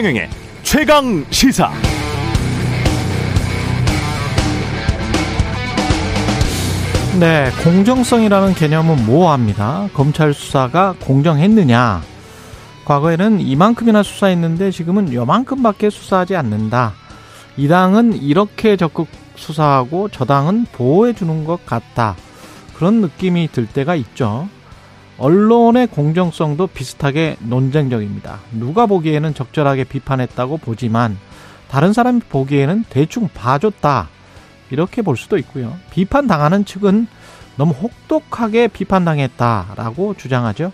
[0.00, 0.30] 최경영의
[0.62, 1.70] 최강 시사.
[7.18, 9.90] 네, 공정성이라는 개념은 모호합니다.
[9.92, 12.00] 검찰 수사가 공정했느냐?
[12.86, 16.94] 과거에는 이만큼이나 수사했는데 지금은 요만큼밖에 수사하지 않는다.
[17.58, 19.06] 이 당은 이렇게 적극
[19.36, 22.16] 수사하고 저 당은 보호해 주는 것 같다.
[22.74, 24.48] 그런 느낌이 들 때가 있죠.
[25.20, 28.38] 언론의 공정성도 비슷하게 논쟁적입니다.
[28.52, 31.18] 누가 보기에는 적절하게 비판했다고 보지만
[31.68, 34.08] 다른 사람이 보기에는 대충 봐줬다.
[34.70, 35.76] 이렇게 볼 수도 있고요.
[35.90, 37.06] 비판당하는 측은
[37.56, 40.72] 너무 혹독하게 비판당했다라고 주장하죠.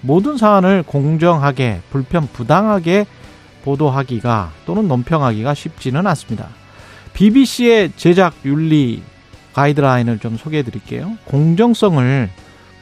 [0.00, 3.04] 모든 사안을 공정하게, 불편 부당하게
[3.62, 6.48] 보도하기가 또는 논평하기가 쉽지는 않습니다.
[7.12, 9.02] BBC의 제작 윤리
[9.52, 11.18] 가이드라인을 좀 소개해 드릴게요.
[11.26, 12.30] 공정성을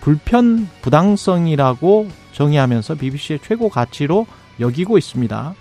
[0.01, 4.27] 불편 부당성이라고 정의하면서 BBC의 최고 가치로
[4.59, 5.55] 여기고 있습니다.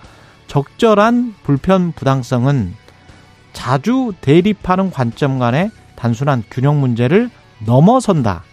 [0.48, 2.74] 적절한 불편 부당성은
[3.54, 7.30] 자주 대립하는 관점 간의 단순한 균형 문제를
[7.66, 8.44] 넘어선다.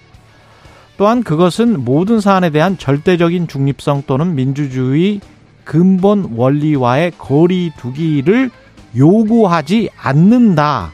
[0.97, 5.21] 또한 그것은 모든 사안에 대한 절대적인 중립성 또는 민주주의
[5.65, 8.51] 근본 원리와의 거리 두기를
[8.97, 10.93] 요구하지 않는다.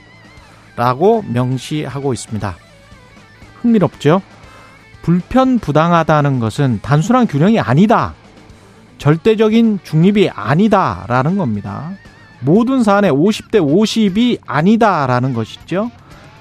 [0.76, 2.56] 라고 명시하고 있습니다.
[3.60, 4.22] 흥미롭죠?
[5.02, 8.14] 불편 부당하다는 것은 단순한 균형이 아니다.
[8.98, 11.90] 절대적인 중립이 아니다라는 겁니다.
[12.40, 15.90] 모든 사안에 50대 50이 아니다라는 것이죠.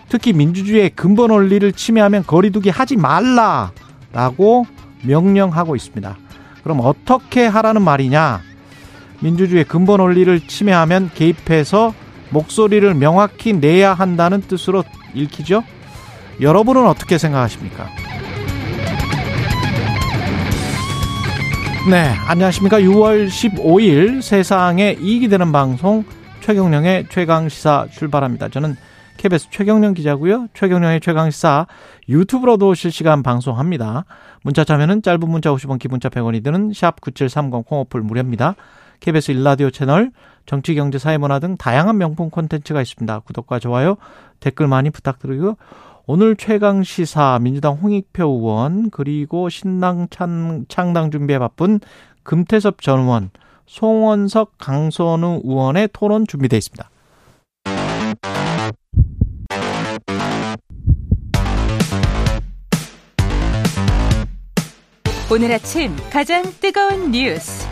[0.10, 4.66] 특히 민주주의의 근본 원리를 침해하면 거리두기 하지 말라라고
[5.04, 6.18] 명령하고 있습니다.
[6.64, 8.42] 그럼 어떻게 하라는 말이냐?
[9.22, 11.94] 민주주의의 근본 원리를 침해하면 개입해서
[12.30, 15.64] 목소리를 명확히 내야 한다는 뜻으로 읽히죠?
[16.40, 17.88] 여러분은 어떻게 생각하십니까?
[21.90, 22.80] 네, 안녕하십니까.
[22.80, 26.06] 6월 15일 세상에 이익이 되는 방송
[26.42, 28.50] 최경령의 최강시사 출발합니다.
[28.50, 28.76] 저는
[29.18, 30.48] KBS 최경령 기자고요.
[30.54, 31.66] 최경령의 최강시사
[32.08, 34.06] 유튜브로도 실시간 방송합니다.
[34.44, 38.54] 문자 참여는 짧은 문자 50원, 기본자 100원이 드는 샵 9730 콩오플 무료입니다.
[39.00, 40.12] KBS 일라디오 채널
[40.46, 43.20] 정치, 경제, 사회, 문화 등 다양한 명품 콘텐츠가 있습니다.
[43.22, 43.98] 구독과 좋아요,
[44.40, 45.56] 댓글 많이 부탁드리고요.
[46.14, 51.80] 오늘 최강 시사 민주당 홍익표 의원 그리고 신당 창, 창당 준비에 바쁜
[52.24, 53.30] 금태섭 전 의원,
[53.66, 56.90] 송원석 강선우 의원의 토론 준비되어 있습니다.
[65.32, 67.66] 오늘 아침 가장 뜨거운 뉴스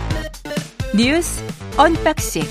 [0.95, 1.44] 뉴스
[1.78, 2.44] unboxing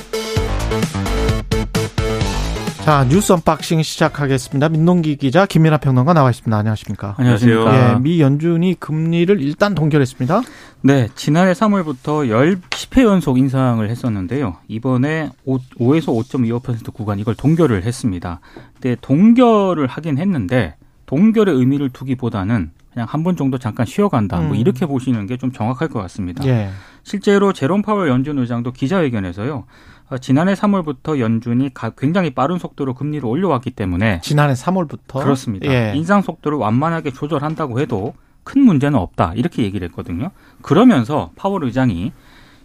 [2.88, 4.70] 자, 뉴스 unboxing 시작하겠습니다.
[4.70, 6.56] 민동기 기자, 김민아 평론가 나와 있습니다.
[6.56, 7.16] 안녕하십니까?
[7.18, 7.66] 안녕하세요.
[7.66, 10.40] 예, 미 연준이 금리를 일단 동결했습니다.
[10.80, 14.56] 네, 지난해 3월부터 10회 연속 인상을 했었는데요.
[14.68, 16.06] 이번에 5, 5에서
[16.62, 18.40] 5.25% 구간 이걸 동결을 했습니다.
[18.80, 24.36] 근데 동결을 하긴 했는데 동결의 의미를 두기보다는 그냥 한 번 정도 잠깐 쉬어간다.
[24.38, 24.48] 뭐 음.
[24.48, 26.42] 뭐 이렇게 보시는 게 좀 정확할 것 같습니다.
[26.46, 26.70] 예.
[27.02, 29.64] 실제로 제롬 파월 연준 의장도 기자회견에서요.
[30.10, 35.66] 어, 지난해 3월부터 연준이 굉장히 빠른 속도로 금리를 올려왔기 때문에 지난해 3월부터 그렇습니다.
[35.70, 35.92] 예.
[35.94, 38.14] 인상 속도를 완만하게 조절한다고 해도
[38.44, 40.30] 큰 문제는 없다 이렇게 얘기를 했거든요.
[40.62, 42.12] 그러면서 파월 의장이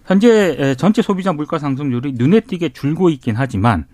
[0.05, 3.85] 현재 전체 소비자 물가 상승률이 눈에 띄게 줄고 있긴 하지만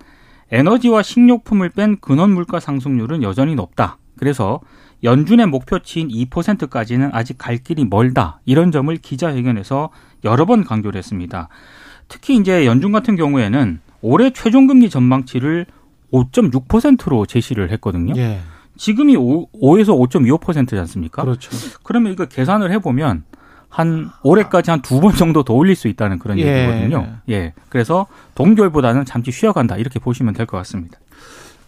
[0.52, 3.98] 에너지와 식료품을 뺀 근원 물가 상승률은 여전히 높다.
[4.18, 4.60] 그래서
[5.04, 8.42] 연준의 목표치인 2%까지는 아직 갈 길이 멀다.
[8.46, 9.90] 이런 점을 기자회견에서
[10.26, 11.48] 여러 번 강조를 했습니다.
[12.10, 15.66] 특히 이제 연준 같은 경우에는 올해 최종금리 전망치를
[16.12, 18.14] 5.6%로 제시를 했거든요.
[18.18, 18.40] 예.
[18.78, 21.22] 지금이 5, 5에서 5.25%지 않습니까?
[21.24, 21.52] 그렇죠.
[21.84, 23.24] 그러면 이거 계산을 해보면
[23.70, 26.44] 한 올해까지 한 두 번 정도 더 올릴 수 있다는 그런 예.
[26.44, 27.18] 얘기거든요.
[27.30, 27.54] 예.
[27.70, 30.98] 그래서 동결보다는 잠시 쉬어간다 이렇게 보시면 될 것 같습니다.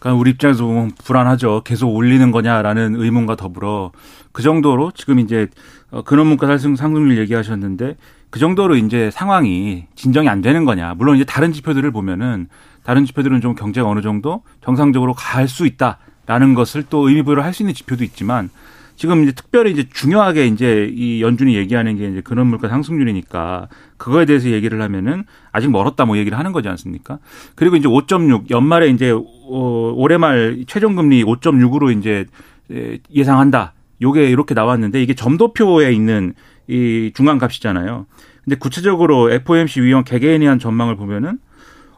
[0.02, 1.62] 그러니까 우리 입장에서 보면 불안하죠.
[1.64, 3.92] 계속 올리는 거냐라는 의문과 더불어
[4.32, 5.48] 그 정도로 지금 이제
[5.92, 7.98] 어, 근원문가 상승률 얘기하셨는데
[8.32, 10.96] 그 정도로 이제 상황이 진정이 안 되는 거냐.
[10.96, 12.48] 물론 이제 다른 지표들을 보면은
[12.84, 17.54] 다른 지표들은 좀 경제가 어느 정도 정상적으로 갈 수 있다라는 것을 또 의미 부여를 할
[17.54, 18.50] 수 있는 지표도 있지만
[19.02, 23.68] 지금 이제 특별히 이제 중요하게 이제 이 연준이 얘기하는 게 이제 근원 물가 상승률이니까
[23.98, 27.18] 그거에 대해서 얘기를 하면은 아직 멀었다 뭐 얘기를 하는 거지 않습니까?
[27.56, 32.28] 그리고 이제 5.6 연말에 이제 어 올해 말 최종 금리 5.6으로 이제
[33.12, 33.74] 예상한다.
[34.04, 36.36] 요게 이렇게 나왔는데 이게 점도표에 있는
[36.68, 38.06] 이 중간 값이잖아요.
[38.44, 41.40] 근데 구체적으로 FOMC 위원 개개인이 한 전망을 보면은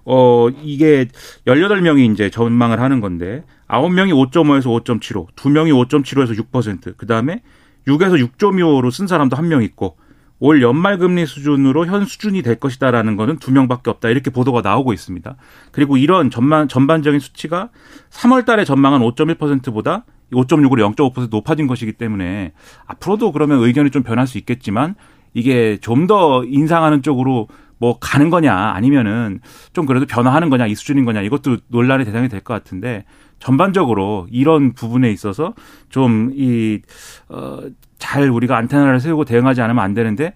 [0.06, 1.10] 어 이게
[1.48, 7.42] 18명이 이제 전망을 하는 건데 9명이 5.5에서 5.75, 2명이 5.75에서 6%, 그 다음에
[7.88, 9.98] 6에서 6.25로 쓴 사람도 한 명 있고
[10.40, 14.92] 올 연말 금리 수준으로 현 수준이 될 것이다라는 거는 두 명밖에 없다 이렇게 보도가 나오고
[14.92, 15.36] 있습니다.
[15.72, 17.70] 그리고 이런 전반 전반적인 수치가
[18.10, 22.52] 3월 달에 전망한 5.1%보다 5.6으로 0.5% 높아진 것이기 때문에
[22.88, 24.96] 앞으로도 그러면 의견이 좀 변할 수 있겠지만
[25.34, 29.40] 이게 좀 더 인상하는 쪽으로 뭐 가는 거냐 아니면은
[29.72, 33.06] 좀 그래도 변화하는 거냐 이 수준인 거냐 이것도 논란의 대상이 될 것 같은데
[33.44, 35.54] 전반적으로 이런 부분에 있어서
[35.90, 36.82] 좀 이
[37.30, 37.70] 어
[38.04, 40.34] 잘 우리가 안테나를 세우고 대응하지 않으면 안 되는데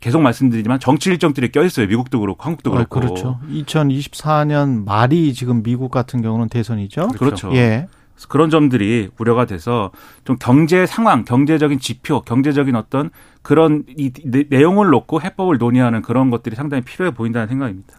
[0.00, 1.86] 계속 말씀드리지만 정치 일정들이 껴 있어요.
[1.86, 2.98] 미국도 그렇고 한국도 그렇고.
[2.98, 3.40] 아, 그렇죠.
[3.50, 7.08] 2024년 말이 지금 미국 같은 경우는 대선이죠.
[7.18, 7.50] 그렇죠.
[7.54, 7.88] 예.
[8.28, 9.92] 그런 점들이 우려가 돼서
[10.24, 13.08] 좀 경제 상황, 경제적인 지표, 경제적인 어떤
[13.40, 14.10] 그런 이
[14.50, 17.94] 내용을 놓고 해법을 논의하는 그런 것들이 상당히 필요해 보인다는 생각입니다.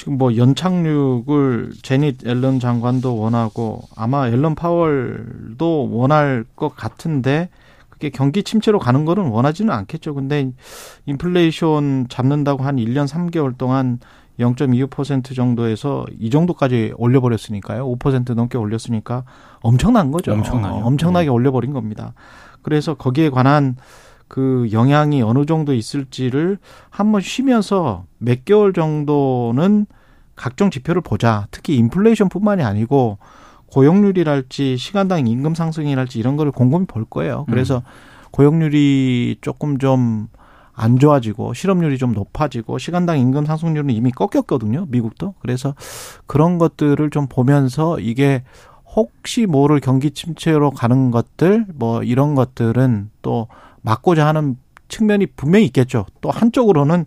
[0.00, 7.50] 지금 뭐 연착륙을 제닛 앨런 장관도 원하고 아마 앨런 파월도 원할 것 같은데
[7.90, 10.14] 그게 경기 침체로 가는 거는 원하지는 않겠죠.
[10.14, 10.52] 근데
[11.04, 13.98] 인플레이션 잡는다고 한 1년 3개월 동안
[14.38, 17.86] 0.25% 정도에서 이 정도까지 올려버렸으니까요.
[17.98, 19.24] 5% 넘게 올렸으니까
[19.60, 20.32] 엄청난 거죠.
[20.32, 20.76] 엄청나요.
[20.76, 21.30] 어, 엄청나게 네.
[21.30, 22.14] 올려버린 겁니다.
[22.62, 23.76] 그래서 거기에 관한
[24.30, 26.56] 그 영향이 어느 정도 있을지를
[26.88, 29.86] 한번 쉬면서 몇 개월 정도는
[30.36, 31.48] 각종 지표를 보자.
[31.50, 33.18] 특히 인플레이션뿐만이 아니고
[33.66, 37.44] 고용률이랄지 시간당 임금 상승이랄지 이런 거를 곰곰이 볼 거예요.
[37.50, 37.82] 그래서
[38.30, 40.28] 고용률이 조금 좀
[40.80, 44.86] 안 좋아지고 실업률이 좀 높아지고 시간당 임금 상승률은 이미 꺾였거든요.
[44.88, 45.34] 미국도.
[45.40, 45.74] 그래서
[46.26, 48.42] 그런 것들을 좀 보면서 이게
[48.96, 53.46] 혹시 모를 경기 침체로 가는 것들 뭐 이런 것들은 또
[53.82, 54.56] 막고자 하는
[54.88, 56.06] 측면이 분명히 있겠죠.
[56.20, 57.06] 또 한쪽으로는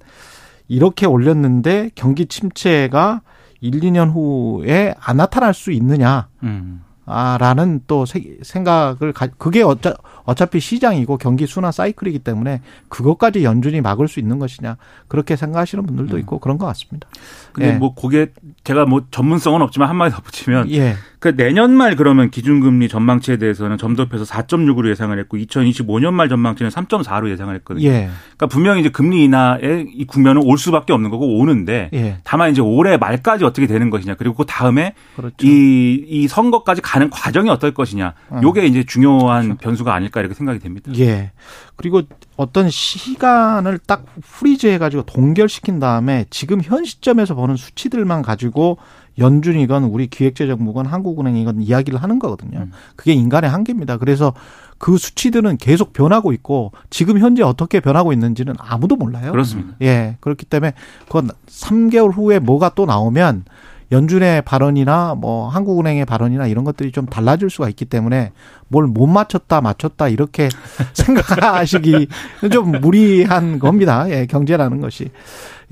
[0.68, 3.22] 이렇게 올렸는데 경기 침체가
[3.62, 6.28] 1, 2년 후에 안 나타날 수 있느냐.
[6.44, 6.84] 음.
[7.06, 9.94] 아, 라는 또 세- 생각을, 가, 그게 어차,
[10.24, 14.78] 어차피 시장이고 경기 순환 사이클이기 때문에 그것까지 연준이 막을 수 있는 것이냐.
[15.10, 17.10] 그렇게 생각하시는 분들도 있고 그런 것 같습니다.
[17.52, 17.74] 근데 예.
[17.78, 18.32] 뭐 그게
[18.64, 20.96] 제가 뭐 전문성은 없지만 한마디 덧붙이면 예.
[21.20, 27.30] 그 내년 말 그러면 기준금리 전망치에 대해서는 점도표에서 4.6으로 예상을 했고 2025년 말 전망치는 3.4로
[27.30, 27.86] 예상을 했거든요.
[27.88, 28.10] 예.
[28.36, 32.18] 그러니까 분명히 이제 금리 인하의 이 국면은 올 수밖에 없는 거고 오는데 예.
[32.24, 35.36] 다만 이제 올해 말까지 어떻게 되는 것이냐 그리고 그 다음에 그렇죠.
[35.42, 38.42] 이, 이 선거까지 가는 과정이 어떨 것이냐 어.
[38.44, 40.92] 요게 이제 중요한 변수가 아닐까 이렇게 생각이 됩니다.
[40.98, 41.32] 예.
[41.76, 42.02] 그리고
[42.38, 48.78] 어떤 시간을 딱 freeze 해 가지고 동결시킨 다음에 지금 현 시점에서 보는 수치들만 가지고
[49.18, 52.60] 연준이건 우리 기획재정부건 한국은행이건 이야기를 하는 거거든요.
[52.60, 52.72] 음.
[52.96, 53.98] 그게 인간의 한계입니다.
[53.98, 54.34] 그래서
[54.78, 59.32] 그 수치들은 계속 변하고 있고 지금 현재 어떻게 변하고 있는지는 아무도 몰라요.
[59.32, 59.76] 그렇습니다.
[59.82, 60.18] 예.
[60.20, 60.74] 그렇기 때문에
[61.06, 63.46] 그건 3개월 후에 뭐가 또 나오면
[63.92, 68.32] 연준의 발언이나 뭐 한국은행의 발언이나 이런 것들이 좀 달라질 수가 있기 때문에
[68.68, 70.50] 뭘 못 맞췄다 맞췄다 이렇게
[70.94, 72.08] 생각하시기
[72.52, 74.10] 좀 무리한 겁니다.
[74.10, 75.10] 예, 경제라는 것이.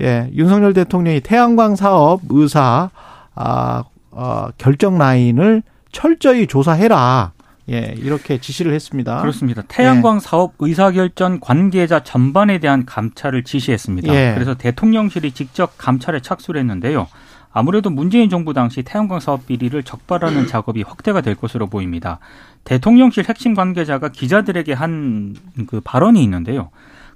[0.00, 2.90] 예, 윤석열 대통령이 태양광 사업 의사
[3.34, 7.32] 아, 어, 결정 라인을 철저히 조사해라.
[7.70, 9.20] 예, 이렇게 지시를 했습니다.
[9.20, 9.62] 그렇습니다.
[9.68, 14.12] 태양광 사업 의사결정 관계자 전반에 대한 감찰을 지시했습니다.
[14.14, 14.32] 예.
[14.34, 17.06] 그래서 대통령실이 직접 감찰에 착수를 했는데요.
[17.52, 22.18] 아무래도 문재인 정부 당시 태양광 사업 비리를 적발하는 작업이 확대가 될 것으로 보입니다.
[22.64, 25.34] 대통령실 핵심 관계자가 기자들에게 한
[25.66, 26.70] 그 발언이 있는데요.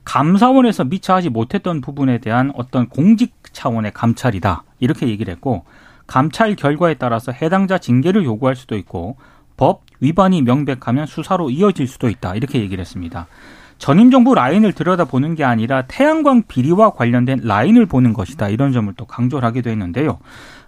[0.04, 4.62] 감사원에서 미처 하지 못했던 부분에 대한 어떤 공직 차원의 감찰이다.
[4.78, 5.64] 이렇게 얘기를 했고
[6.06, 9.16] 감찰 결과에 따라서 해당자 징계를 요구할 수도 있고
[9.56, 12.34] 법 위반이 명백하면 수사로 이어질 수도 있다.
[12.34, 13.26] 이렇게 얘기를 했습니다.
[13.78, 18.48] 전임 정부 라인을 들여다보는 게 아니라 태양광 비리와 관련된 라인을 보는 것이다.
[18.48, 20.18] 이런 점을 또 강조를 하기도 했는데요.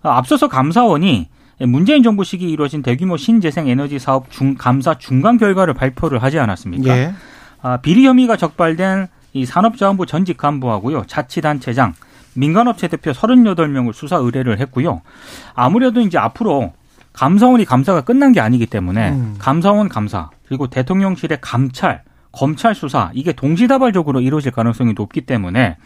[0.02, 1.28] 아, 앞서서 감사원이
[1.60, 6.96] 문재인 정부 시기 이루어진 대규모 신재생 에너지 사업 중 감사 중간 결과를 발표를 하지 않았습니까?
[6.96, 7.14] 예.
[7.62, 11.04] 아, 비리 혐의가 적발된 이 산업자원부 전직 간부하고요.
[11.06, 11.94] 자치단체장,
[12.34, 15.02] 민간업체 대표 38명을 수사 의뢰를 했고요.
[15.54, 16.72] 아무래도 이제 앞으로
[17.12, 19.34] 감사원이 감사가 끝난 게 아니기 때문에 음.
[19.38, 25.76] 감사원 감사 그리고 대통령실의 감찰, 검찰 수사 이게 동시다발적으로 이루어질 가능성이 높기 때문에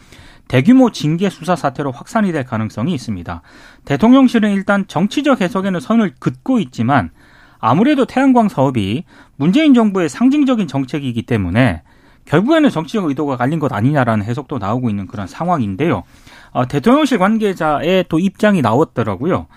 [0.47, 3.41] 대규모 징계 수사 사태로 확산이 될 가능성이 있습니다.
[3.85, 7.11] 대통령실은 일단 정치적 해석에는 선을 긋고 있지만
[7.59, 9.05] 아무래도 태양광 사업이
[9.37, 11.81] 문재인 정부의 상징적인 정책이기 때문에
[12.25, 16.03] 결국에는 정치적 의도가 갈린 것 아니냐라는 해석도 나오고 있는 그런 상황인데요.
[16.51, 19.47] 어, 대통령실 관계자의 또 입장이 나왔더라고요.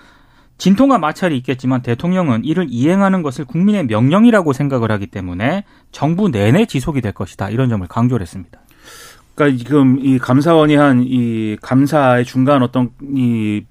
[0.57, 7.01] 진통과 마찰이 있겠지만 대통령은 이를 이행하는 것을 국민의 명령이라고 생각을 하기 때문에 정부 내내 지속이
[7.01, 7.49] 될 것이다.
[7.49, 8.59] 이런 점을 강조를 했습니다.
[9.35, 13.63] 그러니까 지금 이 감사원이 한 이 감사의 중간 어떤 이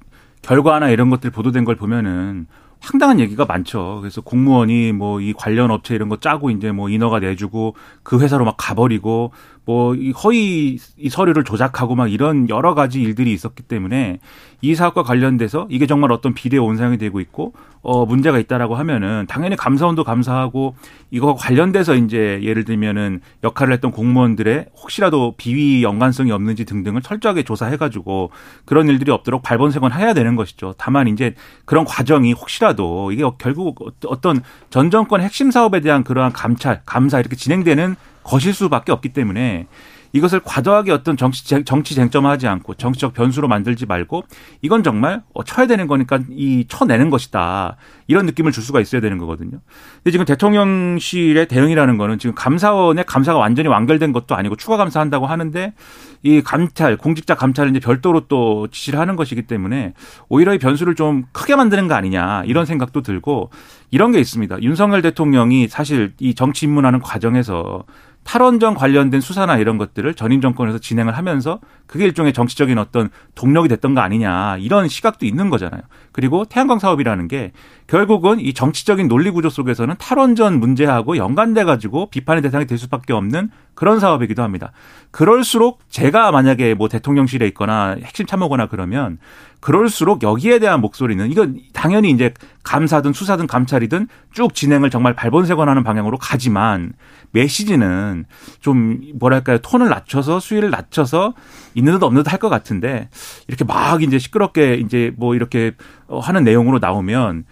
[0.42, 2.46] 결과나 이런 것들 보도된 걸 보면은
[2.78, 3.98] 황당한 얘기가 많죠.
[4.00, 7.74] 그래서 공무원이 뭐 이 관련 업체 이런 거 짜고 이제 뭐 인허가 내주고
[8.04, 9.32] 그 회사로 막 가버리고
[9.66, 14.20] 뭐이 허위 이 서류를 조작하고 막 이런 여러 가지 일들이 있었기 때문에
[14.62, 19.56] 이 사업과 관련돼서 이게 정말 어떤 비례 온상이 되고 있고 어 문제가 있다라고 하면은 당연히
[19.56, 20.76] 감사원도 감사하고
[21.10, 27.76] 이거 관련돼서 이제 예를 들면은 역할을 했던 공무원들의 혹시라도 비위 연관성이 없는지 등등을 철저하게 조사해
[27.76, 28.30] 가지고
[28.64, 30.74] 그런 일들이 없도록 발본색원 해야 되는 것이죠.
[30.78, 36.82] 다만 이제 그런 과정이 혹시라도 이게 결국 어떤 전 정권 핵심 사업에 대한 그러한 감찰,
[36.86, 37.96] 감사 이렇게 진행되는
[38.26, 39.66] 것일 수밖에 없기 때문에
[40.12, 44.24] 이것을 과도하게 어떤 정치 정치 쟁점화하지 않고 정치적 변수로 만들지 말고
[44.62, 49.18] 이건 정말 어, 쳐야 되는 거니까 이 쳐내는 것이다 이런 느낌을 줄 수가 있어야 되는
[49.18, 49.60] 거거든요.
[49.96, 55.74] 근데 지금 대통령실의 대응이라는 거는 지금 감사원의 감사가 완전히 완결된 것도 아니고 추가 감사한다고 하는데
[56.22, 59.92] 이 감찰 공직자 감찰을 이제 별도로 또 지시를 하는 것이기 때문에
[60.28, 63.50] 오히려 이 변수를 좀 크게 만드는 거 아니냐 이런 생각도 들고
[63.90, 64.62] 이런 게 있습니다.
[64.62, 67.84] 윤석열 대통령이 사실 이 정치 입문하는 과정에서
[68.26, 73.94] 탈원전 관련된 수사나 이런 것들을 전임 정권에서 진행을 하면서 그게 일종의 정치적인 어떤 동력이 됐던
[73.94, 75.80] 거 아니냐 이런 시각도 있는 거잖아요.
[76.10, 77.52] 그리고 태양광 사업이라는 게
[77.86, 83.50] 결국은 이 정치적인 논리 구조 속에서는 탈원전 문제하고 연관돼 가지고 비판의 대상이 될 수밖에 없는
[83.74, 84.72] 그런 사업이기도 합니다.
[85.12, 89.18] 그럴수록 제가 만약에 뭐 대통령실에 있거나 핵심 참모거나 그러면
[89.66, 92.32] 그럴수록 여기에 대한 목소리는 이건 당연히 이제
[92.62, 96.92] 감사든 수사든 감찰이든 쭉 진행을 정말 발본색원하는 방향으로 가지만
[97.32, 98.26] 메시지는
[98.60, 99.58] 좀 뭐랄까요?
[99.58, 101.34] 톤을 낮춰서 수위를 낮춰서
[101.74, 103.08] 있는 듯 없는 듯 할 것 같은데
[103.48, 105.72] 이렇게 막 이제 시끄럽게 이제 뭐 이렇게
[106.08, 107.44] 하는 내용으로 나오면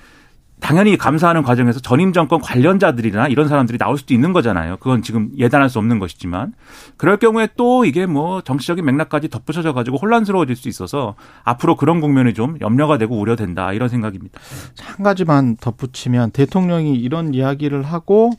[0.65, 4.79] 당연히 감사하는 과정에서 전임 정권 관련자들이나 이런 사람들이 나올 수도 있는 거잖아요.
[4.79, 6.55] 그건 지금 예단할 수 없는 것이지만
[6.97, 12.33] 그럴 경우에 또 이게 뭐 정치적인 맥락까지 덧붙여져 가지고 혼란스러워질 수 있어서 앞으로 그런 국면이
[12.33, 14.41] 좀 염려가 되고 우려된다 이런 생각입니다.
[14.81, 18.31] 한 가지만 덧붙이면 대통령이 이런 이야기를 하고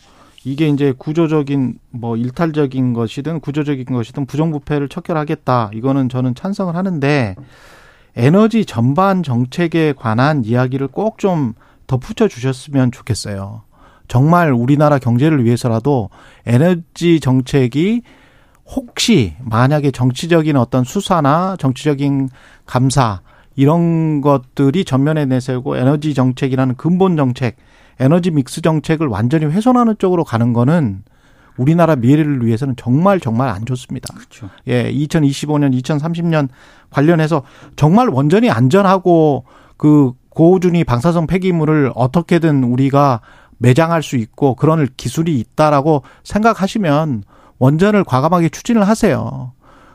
[0.43, 5.69] 이게 이제 구조적인 뭐 일탈적인 것이든 구조적인 것이든 부정부패를 척결하겠다.
[5.75, 7.35] 이거는 저는 찬성을 하는데
[8.15, 11.53] 에너지 전반 정책에 관한 이야기를 꼭좀
[11.87, 13.63] 덧붙여 주셨으면 좋겠어요.
[14.07, 16.09] 정말 우리나라 경제를 위해서라도
[16.45, 18.01] 에너지 정책이
[18.67, 22.29] 혹시 만약에 정치적인 어떤 수사나 정치적인
[22.65, 23.21] 감사
[23.55, 27.57] 이런 것들이 전면에 내세우고 에너지 정책이라는 근본 정책,
[27.99, 31.03] 에너지 믹스 정책을 완전히 훼손하는 쪽으로 가는 거는
[31.57, 34.13] 우리나라 미래를 위해서는 정말 정말 안 좋습니다.
[34.13, 34.49] 그렇죠.
[34.67, 36.49] 예, 2025년, 2030년
[36.89, 37.43] 관련해서
[37.77, 39.45] 정말 원전이 안전하고
[39.77, 43.21] 그 고준위 방사성 폐기물을 어떻게든 우리가
[43.57, 47.23] 매장할 수 있고 그런 기술이 있다라고 생각하시면
[47.57, 49.53] 원전을 과감하게 추진을 하세요.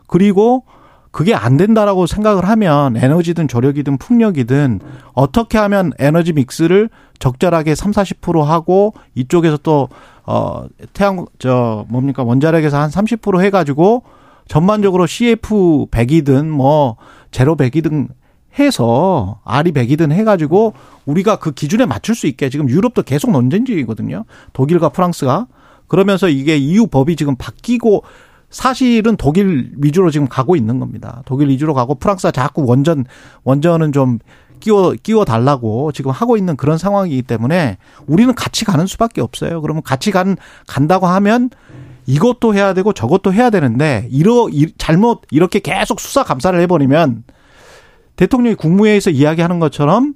[0.09, 0.65] 그리고
[1.11, 4.81] 그게 안 된다라고 생각을 하면 에너지든 조력이든 풍력이든
[5.13, 9.89] 어떻게 하면 에너지 믹스를 적절하게 3, 40% 하고 이쪽에서 또
[10.25, 14.05] 어, 태양 저 뭡니까 원자력에서 한 30%해 가지고
[14.49, 16.97] 전반적으로 CF 100이든 뭐
[17.31, 18.09] 제로 100이든
[18.59, 20.75] 해서 아리 백이든 해가지고
[21.07, 24.25] 우리가 그 기준에 맞출 수 있게 지금 유럽도 계속 논쟁 중이거든요.
[24.53, 25.47] 독일과 프랑스가
[25.87, 28.05] 그러면서 이게 EU 법이 지금 바뀌고
[28.51, 31.23] 사실은 독일 위주로 지금 가고 있는 겁니다.
[31.25, 33.05] 독일 위주로 가고 프랑스가 자꾸 원전
[33.45, 34.19] 원전은 좀
[34.59, 39.61] 끼워 끼워 달라고 지금 하고 있는 그런 상황이기 때문에 우리는 같이 가는 수밖에 없어요.
[39.63, 41.51] 그러면 같이 간 간다고 하면
[42.07, 47.25] 이것도 해야 되고 저것도 해야 되는데 이러 잘못 이렇게 계속 수사 감사를 해버리면
[48.21, 50.13] 대통령이 국무회의에서 이야기하는 것처럼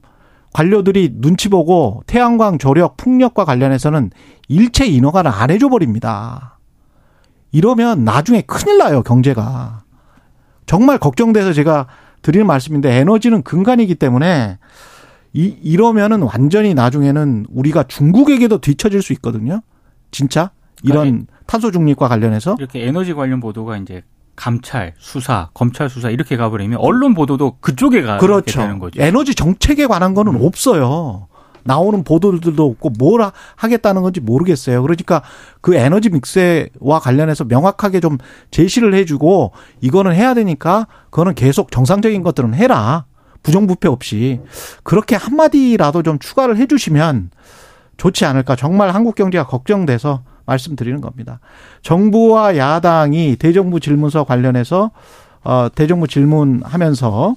[0.53, 4.11] 관료들이 눈치 보고 태양광 조력 풍력과 관련해서는
[4.49, 6.59] 일체 인허가를 안 해줘 버립니다.
[7.51, 9.85] 이러면 나중에 큰일 나요 경제가.
[10.67, 11.87] 정말 걱정돼서 제가
[12.21, 14.59] 드리는 말씀인데 에너지는 근간이기 때문에
[15.33, 19.63] 이 이러면은 완전히 나중에는 우리가 중국에게도 뒤처질 수 있거든요.
[20.11, 20.51] 진짜
[20.83, 24.03] 이런 그러니까 탄소 중립과 관련해서 이렇게 에너지 관련 보도가 이제
[24.37, 28.61] 감찰, 수사, 검찰 수사 이렇게 가버리면 언론 보도도 그쪽에 가게 그렇죠.
[28.61, 29.01] 되는 거죠.
[29.01, 30.45] 에너지 정책에 관한 거는 음.
[30.45, 31.29] 없어요.
[31.65, 33.23] 나오는 보도들도 없고 뭘
[33.57, 34.83] 하겠다는 건지 모르겠어요.
[34.83, 35.23] 그러니까
[35.61, 38.19] 그 에너지 믹스와 관련해서 명확하게 좀
[38.51, 43.07] 제시를 해주고 이거는 해야 되니까 그거는 계속 정상적인 것들은 해라.
[43.43, 44.41] 부정부패 없이
[44.83, 47.31] 그렇게 한마디라도 좀 추가를 해주시면
[47.97, 48.57] 좋지 않을까.
[48.57, 51.41] 정말 한국 경제가 걱정돼서 말씀드리는 겁니다.
[51.83, 54.91] 정부와 야당이 대정부 질문서 관련해서
[55.43, 57.37] 어 대정부 질문하면서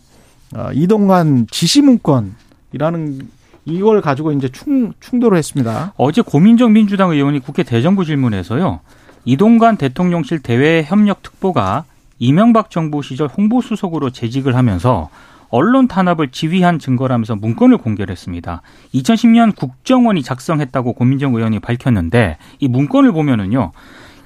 [0.55, 3.27] 어 이동관 지시 문건이라는
[3.65, 5.93] 이걸 가지고 이제 충, 충돌을 했습니다.
[5.97, 8.79] 어제 고민정 민주당 의원이 국회 대정부 질문에서요.
[9.25, 11.83] 이동관 대통령실 대외 협력 특보가
[12.17, 15.09] 이명박 정부 시절 홍보 수석으로 재직을 하면서
[15.49, 18.61] 언론 탄압을 지휘한 증거라면서 문건을 공개를 했습니다.
[18.93, 23.71] 2010년 국정원이 작성했다고 고민정 의원이 밝혔는데 이 문건을 보면은요.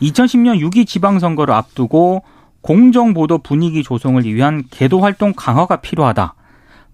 [0.01, 2.23] 2010년 6.2 지방선거를 앞두고
[2.61, 6.33] 공정보도 분위기 조성을 위한 개도 활동 강화가 필요하다.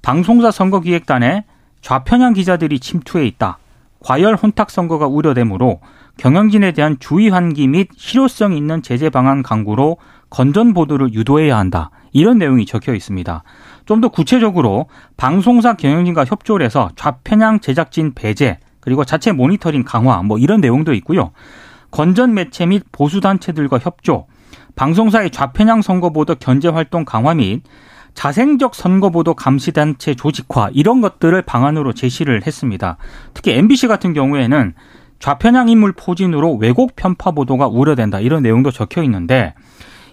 [0.01, 1.45] 방송사 선거기획단에
[1.81, 3.57] 좌편향 기자들이 침투해 있다.
[3.99, 5.79] 과열 혼탁 선거가 우려되므로
[6.17, 9.97] 경영진에 대한 주의 환기 및 실효성 있는 제재 방안 강구로
[10.29, 11.91] 건전 보도를 유도해야 한다.
[12.11, 13.43] 이런 내용이 적혀 있습니다.
[13.87, 20.37] 좀 더 구체적으로 방송사 경영진과 협조를 해서 좌편향 제작진 배제 그리고 자체 모니터링 강화 뭐
[20.37, 21.31] 이런 내용도 있고요.
[21.89, 24.27] 건전 매체 및 보수 단체들과 협조,
[24.75, 27.63] 방송사의 좌편향 선거보도 견제 활동 강화 및
[28.13, 32.97] 자생적 선거보도 감시단체 조직화 이런 것들을 방안으로 제시를 했습니다.
[33.33, 34.73] 특히 MBC 같은 경우에는
[35.19, 39.53] 좌편향 인물 포진으로 왜곡 편파 보도가 우려된다 이런 내용도 적혀 있는데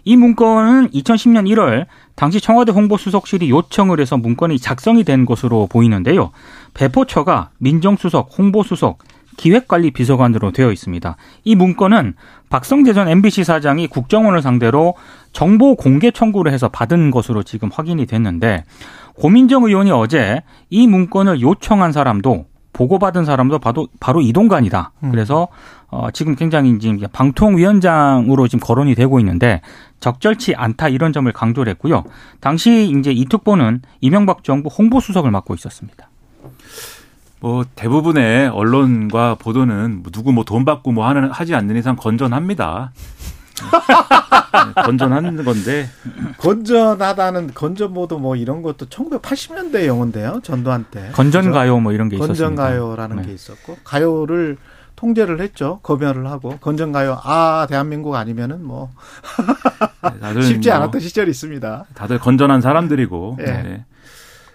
[0.05, 6.31] 이 문건은 2010년 1월 당시 청와대 홍보수석실이 요청을 해서 문건이 작성이 된 것으로 보이는데요.
[6.75, 8.99] 배포처가 민정수석, 홍보수석,
[9.37, 11.17] 기획관리 비서관으로 되어 있습니다.
[11.45, 12.15] 이 문건은
[12.51, 14.95] 박성재 전 MBC 사장이 국정원을 상대로
[15.33, 18.65] 정보 공개 청구를 해서 받은 것으로 지금 확인이 됐는데
[19.15, 24.93] 고민정 의원이 어제 이 문건을 요청한 사람도 보고받은 사람도 바로, 바로 이동관이다.
[25.05, 25.11] 음.
[25.11, 25.49] 그래서
[25.89, 29.63] 어, 지금 굉장히 지금 방통위원장으로 지금 거론이 되고 있는데
[30.01, 32.05] 적절치 않다 이런 점을 강조를 했고요.
[32.41, 36.11] 당시 이제 이 특보는 이명박 정부 홍보수석을 맡고 있었습니다.
[37.41, 42.93] 뭐 대부분의 언론과 보도는 뭐 누구 뭐 돈 받고 뭐 하는 하지 않는 이상 건전합니다.
[43.55, 45.89] 네, 건전한 건데
[46.39, 52.17] 건전하다는 건전보도 뭐 이런 것도 1980년대 영어인데요 전두환 때 건전가요 뭐 이런 게.
[52.19, 53.27] 건전가요라는 네.
[53.27, 54.57] 게 있었고 가요를
[54.97, 58.91] 통제를 했죠 검열을 하고 건전가요 아 대한민국 아니면은 뭐
[60.21, 61.87] 네, 쉽지 뭐 않았던 시절이 있습니다.
[61.95, 63.45] 다들 건전한 사람들이고 네.
[63.45, 63.85] 네.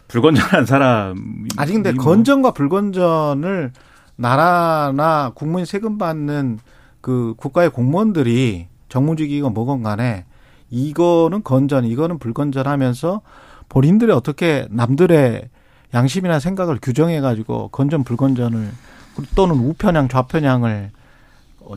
[0.07, 1.45] 불건전한 사람.
[1.57, 2.03] 아니 근데 뭐.
[2.03, 3.71] 건전과 불건전을
[4.15, 6.59] 나라나 국민 세금 받는
[7.01, 10.25] 그 국가의 공무원들이 정무직이건 뭐건 간에
[10.69, 13.21] 이거는 건전, 이거는 불건전하면서
[13.69, 15.49] 본인들이 어떻게 남들의
[15.93, 18.69] 양심이나 생각을 규정해 가지고 건전 불건전을
[19.35, 20.98] 또는 우편향 좌편향을 어,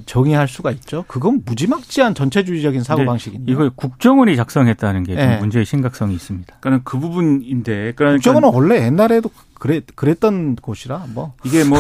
[0.07, 1.05] 정의할 수가 있죠.
[1.09, 5.37] 그건 무지막지한 전체주의적인 사고 방식인데 이걸 국정원이 작성했다는 게 네.
[5.39, 6.57] 문제의 심각성이 있습니다.
[6.61, 11.79] 그러니까 그 부분인데 그러니까 국정원은 원래 옛날에도 그래 그랬던 곳이라 뭐 이게 뭐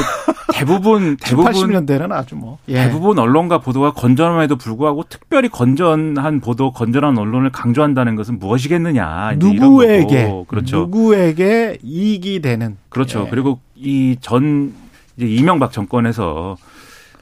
[0.52, 2.84] 대부분 대부분 80년대는 아주 뭐 예.
[2.84, 10.78] 대부분 언론과 보도가 건전함에도 불구하고 특별히 건전한 보도, 건전한 언론을 강조한다는 것은 무엇이겠느냐 누구에게 그렇죠
[10.78, 13.24] 누구에게 이익이 되는 그렇죠.
[13.26, 13.30] 예.
[13.30, 14.74] 그리고 이전
[15.16, 16.56] 이제 이명박 정권에서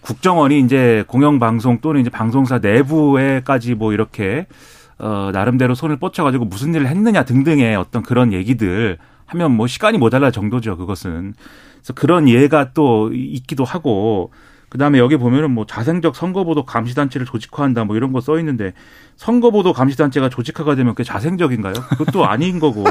[0.00, 4.46] 국정원이 이제 공영방송 또는 이제 방송사 내부에까지 뭐 이렇게
[4.98, 10.32] 어 나름대로 손을 뻗쳐가지고 무슨 일을 했느냐 등등의 어떤 그런 얘기들 하면 뭐 시간이 모자랄
[10.32, 11.34] 정도죠 그것은
[11.78, 14.32] 그래서 그런 예가 또 있기도 하고
[14.68, 18.72] 그다음에 여기 보면은 뭐 자생적 선거보도 감시단체를 조직화한다 뭐 이런 거 써 있는데
[19.16, 21.74] 선거보도 감시단체가 조직화가 되면 그게 자생적인가요?
[21.74, 22.84] 그것도 아닌 거고.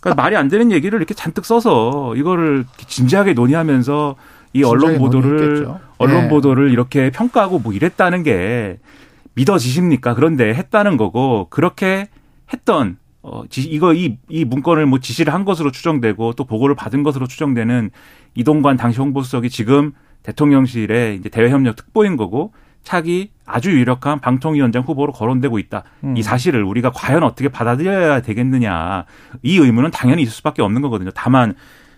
[0.00, 4.16] 그러니까 말이 안 되는 얘기를 이렇게 잔뜩 써서 이거를 진지하게 논의하면서
[4.52, 6.28] 이 언론 보도를 언론 네.
[6.28, 8.78] 보도를 이렇게 평가하고 뭐 이랬다는 게
[9.34, 10.14] 믿어지십니까?
[10.14, 12.08] 그런데 했다는 거고 그렇게
[12.52, 17.26] 했던 어 이거 이 이 문건을 뭐 지시를 한 것으로 추정되고 또 보고를 받은 것으로
[17.26, 17.90] 추정되는
[18.34, 25.58] 이동관 당시 홍보수석이 지금 대통령실에 이제 대외협력 특보인 거고 차기 아주 유력한 방통위원장 후보로 거론되고
[25.58, 25.82] 있다.
[26.04, 26.16] 음.
[26.16, 29.04] 이 사실을 우리가 과연 어떻게 받아들여야 되겠느냐.
[29.42, 31.10] 이 의문은 당연히 있을 수밖에 없는 거거든요.
[31.14, 31.54] 다만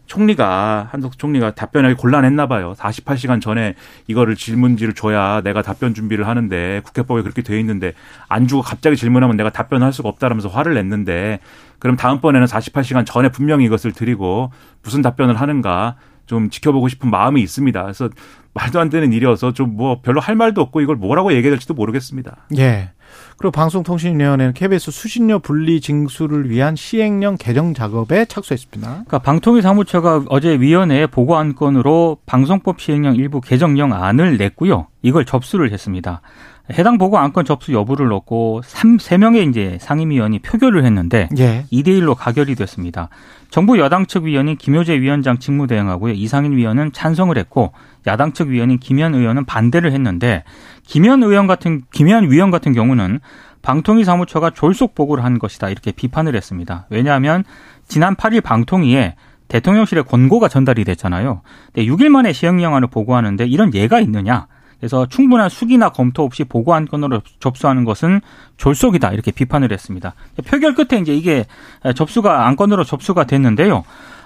[0.08, 2.74] 총리가 한덕수 총리가 답변하기 곤란했나 봐요.
[2.76, 3.74] 48시간 전에
[4.08, 7.92] 이거를 질문지를 줘야 내가 답변 준비를 하는데 국회법에 그렇게 돼 있는데
[8.28, 11.38] 안 주고 갑자기 질문하면 내가 답변할 수가 없다라면서 화를 냈는데
[11.78, 14.50] 그럼 다음번에는 48시간 전에 분명히 이것을 드리고
[14.82, 17.82] 무슨 답변을 하는가 좀 지켜보고 싶은 마음이 있습니다.
[17.82, 18.08] 그래서
[18.54, 22.48] 말도 안 되는 일이어서 좀 뭐 별로 할 말도 없고 이걸 뭐라고 얘기해야 될지도 모르겠습니다.
[22.58, 22.90] 예.
[23.38, 28.88] 그리고 방송통신위원회는 KBS 수신료 분리 징수를 위한 시행령 개정 작업에 착수했습니다.
[28.88, 34.88] 그러니까 방통위 사무처가 어제 위원회에 보고 안건으로 방송법 시행령 일부 개정령 안을 냈고요.
[35.02, 36.20] 이걸 접수를 했습니다.
[36.72, 41.64] 해당 보고 안건 접수 여부를 넣고 3, 3명의 이제 상임위원이 표결을 했는데 예.
[41.72, 43.08] 2대 1로 가결이 됐습니다.
[43.50, 46.12] 정부 여당 측 위원인 김효재 위원장 직무대행하고요.
[46.12, 47.72] 이상인 위원은 찬성을 했고
[48.06, 50.44] 야당 측 위원인 김현 의원은 반대를 했는데
[50.84, 53.20] 김현 의원 같은 김현 위원 같은 경우는
[53.62, 56.86] 방통위 사무처가 졸속 보고를 한 것이다 이렇게 비판을 했습니다.
[56.90, 57.44] 왜냐하면
[57.86, 59.14] 지난 8일 방통위에
[59.48, 61.40] 대통령실의 권고가 전달이 됐잖아요.
[61.72, 64.46] 근데 6일 만에 시행령안을 보고하는데 이런 예가 있느냐?
[64.80, 68.20] 그래서 충분한 수기나 검토 없이 보고 안건으로 접수하는 것은
[68.56, 70.14] 졸속이다 이렇게 비판을 했습니다.
[70.46, 71.46] 표결 끝에 이제 이게
[71.94, 73.84] 접수가 안건으로 접수가 됐는데요.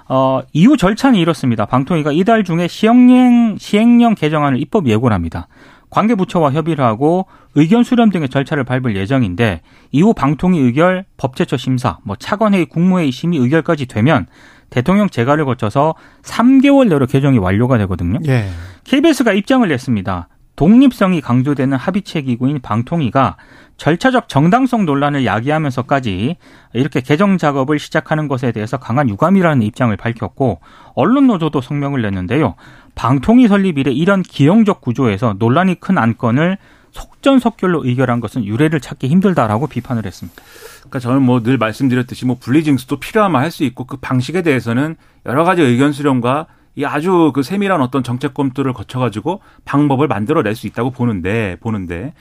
[0.09, 1.65] 어, 이후 절차는 이렇습니다.
[1.65, 5.49] 방통위가 이달 중에 시행령 시행령 개정안을 입법 예고를 합니다.
[5.88, 9.61] 관계 부처와 협의를 하고 의견 수렴 등의 절차를 밟을 예정인데
[9.91, 14.27] 이후 방통위 의결, 법제처 심사, 뭐 차관회의, 국무회의 심의 의결까지 되면
[14.71, 18.19] 대통령 재가를 거쳐서 3개월 내로 개정이 완료가 되거든요.
[18.27, 18.49] 예.
[18.85, 20.29] KBS가 입장을 냈습니다.
[20.57, 23.37] 독립성이 강조되는 합의체 기구인 방통위가
[23.79, 26.37] 절차적 정당성 논란을 야기하면서까지
[26.75, 30.61] 이렇게 개정 작업을 시작하는 것에 대해서 강한 유감이라는 입장을 밝혔고
[30.95, 32.55] 언론 노조도 성명을 냈는데요.
[32.95, 36.59] 방통위 설립 이래 이런 기형적 구조에서 논란이 큰 안건을
[36.93, 40.41] 속전속결로 의결한 것은 유례를 찾기 힘들다라고 비판을 했습니다.
[40.81, 45.45] 그러니까 저는 뭐 늘 말씀드렸듯이 뭐 분리징수도 필요하면 할 수 있고 그 방식에 대해서는 여러
[45.45, 50.91] 가지 의견 수렴과 이 아주 그 세밀한 어떤 정책 검토를 거쳐가지고 방법을 만들어낼 수 있다고
[50.91, 52.15] 보는데 보는데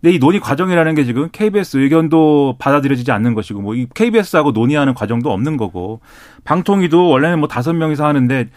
[0.00, 4.94] 근데 이 논의 과정이라는 게 지금 KBS 의견도 받아들여지지 않는 것이고 뭐 이 KBS하고 논의하는
[4.94, 6.00] 과정도 없는 거고
[6.44, 8.48] 방통위도 원래는 뭐 다섯 명이서 하는데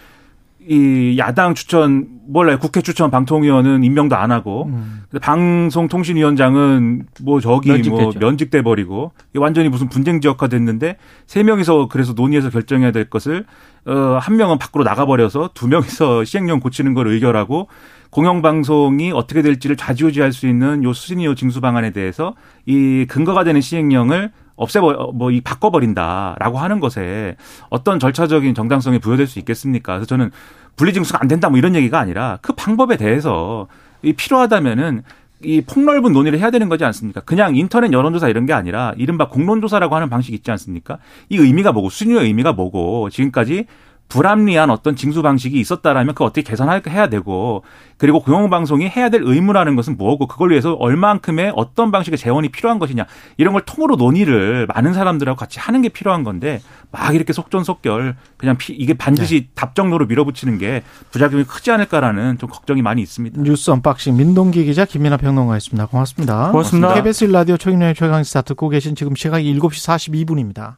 [0.67, 5.03] 이 야당 추천 몰라요 국회 추천 방통위원은 임명도 안 하고 음.
[5.21, 8.19] 방송통신위원장은 뭐 저기 뭐 면직됐죠.
[8.19, 13.45] 면직돼 버리고 완전히 무슨 분쟁 지역화 됐는데 세 명이서 그래서 논의해서 결정해야 될 것을
[13.87, 17.67] 어 한 명은 밖으로 나가 버려서 두 명이서 시행령 고치는 걸 의결하고
[18.09, 22.33] 공영방송이 어떻게 될지를 좌지우지할 수 있는 요 수신료 징수 방안에 대해서
[22.65, 27.35] 이 근거가 되는 시행령을 없애버 뭐 이 바꿔버린다라고 하는 것에
[27.69, 29.93] 어떤 절차적인 정당성이 부여될 수 있겠습니까?
[29.93, 30.31] 그래서 저는
[30.77, 33.67] 분리징수가 안 된다 뭐 이런 얘기가 아니라 그 방법에 대해서
[34.01, 35.03] 이 필요하다면은
[35.45, 37.21] 이 폭넓은 논의를 해야 되는 거지 않습니까?
[37.21, 40.97] 그냥 인터넷 여론조사 이런 게 아니라 이른바 공론조사라고 하는 방식이 있지 않습니까?
[41.29, 43.65] 이 의미가 뭐고 수준의 의미가 뭐고 지금까지
[44.07, 47.63] 불합리한 어떤 징수 방식이 있었다라면 그거 어떻게 개선해야 되고
[47.97, 53.05] 그리고 공영방송이 해야 될 의무라는 것은 뭐고 그걸 위해서 얼만큼의 어떤 방식의 재원이 필요한 것이냐
[53.37, 56.61] 이런 걸 통으로 논의를 많은 사람들하고 같이 하는 게 필요한 건데
[56.97, 60.81] 막 이렇게 속전속결 그냥 피- 이게 반드시 답정너로 밀어붙이는 게
[61.11, 63.41] 부작용이 크지 않을까라는 좀 걱정이 많이 있습니다.
[63.41, 65.87] 뉴스 unboxing 민동기 기자 김민아 평론가였습니다.
[65.87, 66.51] 고맙습니다.
[66.51, 66.93] 고맙습니다.
[66.93, 70.75] KBS 라디오 최경영의 최강시사 듣고 계신 지금 시각이 7시 42분입니다.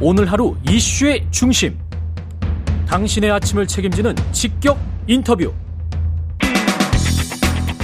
[0.00, 1.78] 오늘 하루 이슈의 중심.
[2.88, 5.52] 당신의 아침을 책임지는 직격 인터뷰.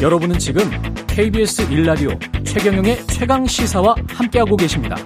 [0.01, 0.69] 여러분은 지금
[1.07, 2.11] KBS 일라디오
[2.45, 4.97] 최경영의 최강 시사와 함께하고 계십니다.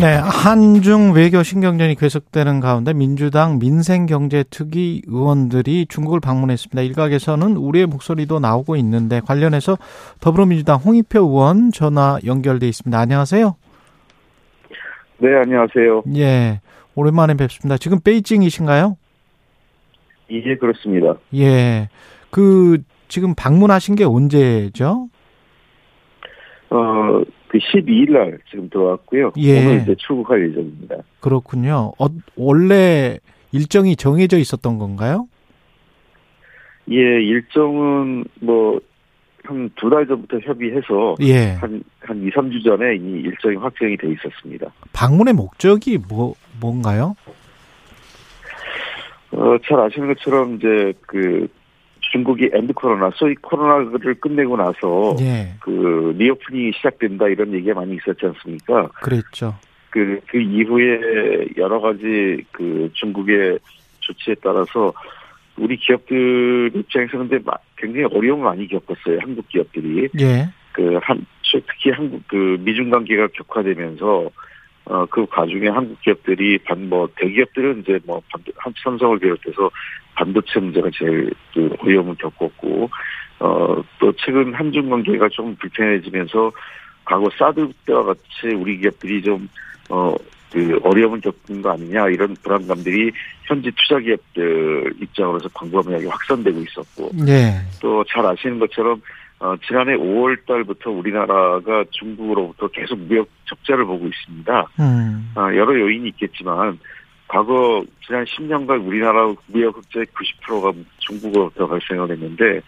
[0.00, 6.82] 네, 한중 외교 신경전이 계속되는 가운데 민주당 민생경제특위 의원들이 중국을 방문했습니다.
[6.82, 9.76] 일각에서는 우리의 목소리도 나오고 있는데 관련해서
[10.20, 12.96] 더불어민주당 홍익표 의원 전화 연결돼 있습니다.
[12.96, 13.56] 안녕하세요.
[15.18, 16.04] 네, 안녕하세요.
[16.14, 16.60] 예,
[16.94, 17.76] 오랜만에 뵙습니다.
[17.76, 18.96] 지금 베이징이신가요?
[20.30, 21.14] 예, 그렇습니다.
[21.34, 21.88] 예,
[22.30, 25.08] 그 지금 방문하신 게 언제죠?
[26.70, 29.32] 어, 그 12일 날 지금 들어왔고요.
[29.38, 29.58] 예.
[29.66, 30.96] 오늘 이제 출국할 예정입니다.
[31.20, 31.92] 그렇군요.
[31.98, 32.06] 어,
[32.36, 33.18] 원래
[33.52, 35.26] 일정이 정해져 있었던 건가요?
[36.90, 38.80] 예, 일정은 뭐,
[39.44, 41.52] 한 두 달 전부터 협의해서 예.
[41.54, 44.66] 한, 한 2, 3주 전에 이 일정이 확정이 돼 있었습니다.
[44.92, 47.14] 방문의 목적이 뭐 뭔가요?
[49.30, 51.48] 어, 잘 아시는 것처럼 이제 그
[52.10, 58.26] 중국이 end 코로나, 소위 코로나를 끝내고 나서 예, 그 reopening이 시작된다 이런 얘기가 많이 있었지
[58.26, 58.88] 않습니까?
[59.00, 59.54] 그랬죠.
[59.90, 63.58] 그, 그 이후에 여러 가지 그 중국의
[64.00, 64.92] 조치에 따라서
[65.56, 69.18] 우리 기업들 입장에서 근데 마- 굉장히 어려움을 많이 겪었어요.
[69.20, 70.08] 한국 기업들이.
[70.20, 74.30] 예, 그 한, 특히 한국 그 미중 관계가 격화되면서
[74.88, 79.70] 어, 그 과중에 한국 기업들이 반, 뭐, 대기업들은 이제 뭐, 반도, 한, 삼성을 비롯해서
[80.14, 82.88] 반도체 문제가 제일 그 어려움을 겪었고,
[83.40, 86.50] 어, 또 최근 한중 관계가 좀 불편해지면서
[87.04, 89.46] 과거 사드 때와 같이 우리 기업들이 좀,
[89.90, 90.14] 어,
[90.50, 93.10] 그 어려움을 겪는 거 아니냐 이런 불안감들이
[93.44, 99.02] 현지 투자 기업들 입장으로서 광범위하게 확산되고 있었고 예, 또잘 아시는 것처럼
[99.40, 104.66] 어, 지난해 5월 달부터 우리나라가 중국으로부터 계속 무역 적자를 보고 있습니다.
[104.80, 106.78] 음, 아, 여러 요인이 있겠지만
[107.28, 112.60] 과거 지난 10년간 우리나라 무역 흑자의 90%가 중국으로부터 발생을 했는데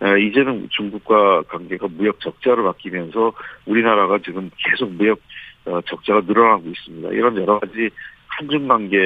[0.00, 3.32] 아, 이제는 중국과 관계가 무역 적자로 바뀌면서
[3.66, 5.18] 우리나라가 지금 계속 무역
[5.64, 7.08] 어, 적자가 늘어나고 있습니다.
[7.10, 7.88] 이런 여러 가지
[8.26, 8.98] 한중 관계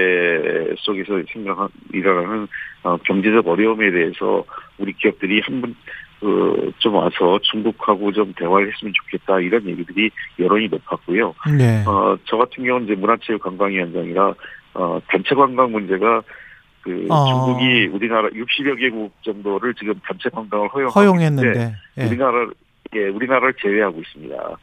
[0.79, 2.49] 속에서 생각한 일어나는
[2.83, 4.45] 어, 경제적 어려움에 대해서
[4.79, 5.75] 우리 기업들이 한 번
[6.21, 11.35] 그, 좀 와서 중국하고 좀 대화를 했으면 좋겠다 이런 얘기들이 여론이 높았고요.
[11.59, 14.35] 네, 어, 저 같은 경우는 이제 문화체육관광위원장이라
[14.75, 16.23] 어, 단체 관광 문제가
[16.83, 17.27] 그 어.
[17.27, 22.47] 중국이 우리나라 60여 개국 정도를 지금 단체 관광을 있는데 허용 했는데, 예, 우리나라
[22.95, 24.57] 예, 우리나라를 제외하고 있습니다.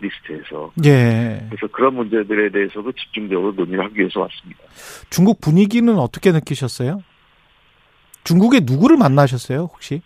[0.00, 0.72] 리스트에서.
[0.84, 1.44] 예.
[1.48, 4.60] 그래서 그런 문제들에 대해서도 집중적으로 논의를 하기 위해서 왔습니다.
[5.10, 7.02] 중국 분위기는 어떻게 느끼셨어요?
[8.24, 10.02] 중국의 누구를 만나셨어요, 혹시?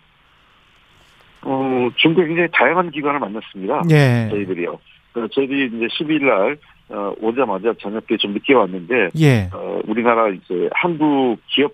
[1.45, 3.81] 어, 중국 굉장히 다양한 기관을 만났습니다.
[3.91, 4.27] 예.
[4.29, 4.71] 저희들이요.
[5.15, 6.57] 어, 저희들이 이제 12일 날,
[6.89, 9.49] 어, 오자마자 저녁 때 좀 늦게 왔는데, 예.
[9.53, 11.73] 어, 우리나라 이제 한국 기업,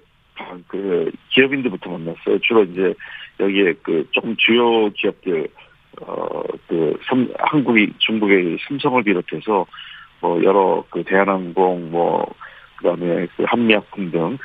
[0.68, 2.40] 그, 기업인들부터 만났어요.
[2.42, 2.94] 주로 이제
[3.40, 5.48] 여기에 그 조금 주요 기업들,
[6.02, 9.66] 어, 그, 삼, 한국이, 중국의 삼성을 비롯해서
[10.22, 12.26] 뭐 여러 그 대한항공 뭐,
[12.78, 14.38] 그 다음에 그 한미약품 등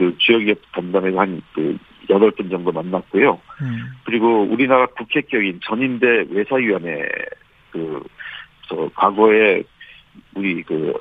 [0.00, 1.76] 그 기업 담당에서 한그
[2.08, 3.38] 여덟 분 정도 만났고요.
[3.60, 3.92] 음.
[4.04, 7.06] 그리고 우리나라 국회격인 전인대 외사위원회
[7.70, 8.02] 그,
[8.66, 9.62] 저, 과거에
[10.34, 10.94] 우리 그,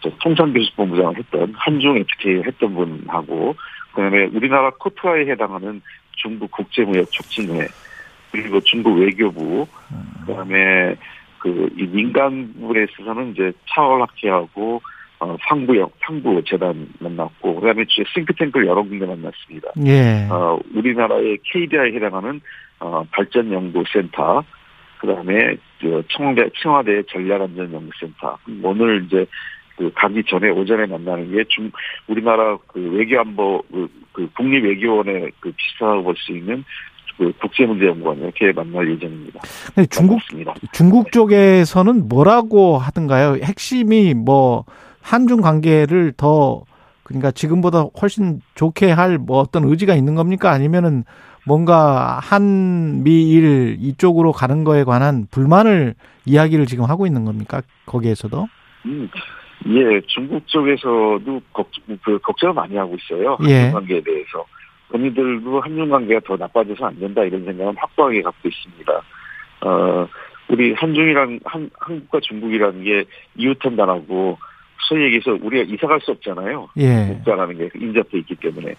[0.00, 3.54] 저 통상교섭본부장을 했던 한중 FTA 했던 분하고,
[3.92, 5.82] 그 다음에 우리나라 코트와에 해당하는
[6.16, 7.68] 중국 국제무역 촉진회,
[8.32, 9.66] 그리고 중국 외교부,
[10.24, 10.96] 그 다음에
[11.38, 14.80] 그, 이 민간 부분에 있어서는 이제 차월학회하고,
[15.20, 19.70] 어, 상부역, 상부 재단 만났고, 그 다음에 싱크탱크를 여러 군데 만났습니다.
[19.84, 20.26] 예.
[20.30, 22.40] 어, 우리나라의 KDI에 해당하는
[22.78, 24.42] 어, 발전연구센터,
[24.98, 25.56] 그 다음에
[26.08, 28.38] 청와대, 청와대 전략안전연구센터.
[28.62, 29.26] 오늘 이제
[29.76, 31.70] 그 가기 전에 오전에 만나는 게 중,
[32.06, 36.64] 우리나라 그 외교안보, 그, 그 국립외교원에 그 비슷하다고 볼 수 있는
[37.18, 39.40] 그 국제문제연구원 이렇게 만날 예정입니다.
[39.90, 40.54] 중국 만났습니다.
[40.72, 43.36] 중국 쪽에서는 뭐라고 하던가요?
[43.44, 44.64] 핵심이 뭐
[45.02, 46.62] 한중 관계를 더
[47.02, 50.50] 그러니까 지금보다 훨씬 좋게 할 뭐 어떤 의지가 있는 겁니까?
[50.50, 51.04] 아니면은
[51.46, 55.94] 뭔가 한미일 이쪽으로 가는 거에 관한 불만을
[56.26, 57.62] 이야기를 지금 하고 있는 겁니까?
[57.86, 58.46] 거기에서도?
[58.86, 59.08] 음,
[59.66, 63.36] 예, 중국 쪽에서도 걱정, 그 걱정을 많이 하고 있어요.
[63.48, 63.54] 예.
[63.54, 64.44] 한중 관계에 대해서.
[64.90, 68.92] 본인들도 한중 관계가 더 나빠져서 안 된다 이런 생각은 확고하게 갖고 있습니다.
[69.62, 70.08] 어,
[70.48, 73.04] 우리 한중이란, 한, 한국과 중국이라는 게
[73.36, 74.38] 이웃한다라고
[74.88, 76.68] 소위 얘기해서 우리가 이사 갈 수 없잖아요.
[76.78, 77.06] 예.
[77.08, 78.74] 국가라는 게 인접돼 있기 때문에.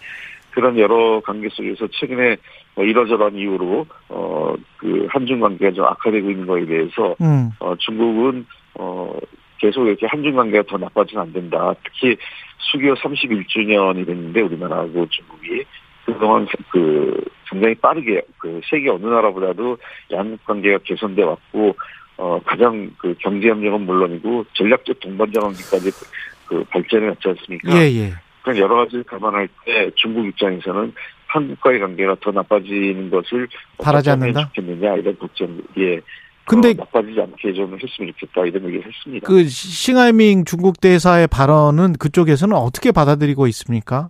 [0.51, 2.35] 그런 여러 관계 속에서 최근에
[2.75, 7.51] 뭐 이러저러한 이유로, 어, 그 한중 관계가 좀 악화되고 있는 거에 대해서, 음.
[7.59, 9.17] 어, 중국은, 어,
[9.59, 11.73] 계속 이렇게 한중 관계가 더 나빠지면 안 된다.
[11.83, 12.17] 특히
[12.57, 15.63] 수교 31주년이 됐는데 우리나라하고 중국이
[16.05, 19.77] 그동안 그 굉장히 빠르게 그 세계 어느 나라보다도
[20.11, 21.75] 양국 관계가 개선돼 왔고
[22.21, 26.05] 어 가장 그 경제 협력은 물론이고 전략적 동반자 관계까지 그,
[26.45, 27.75] 그 발전해 왔지 않습니까?
[27.75, 28.13] 예, 예.
[28.43, 30.93] 그런 여러 가지를 감안할 때 중국 입장에서는
[31.25, 33.47] 한국과의 관계가 더 나빠지는 것을
[33.79, 34.51] 바라지 않는다?
[34.53, 35.99] 좋겠느냐 이런 걱정 예.
[36.45, 39.25] 근데 어, 나빠지지 않게 좀 했으면 좋겠다 이런 얘기를 했습니다.
[39.25, 44.09] 그 싱하이밍 중국 대사의 발언은 그쪽에서는 어떻게 받아들이고 있습니까?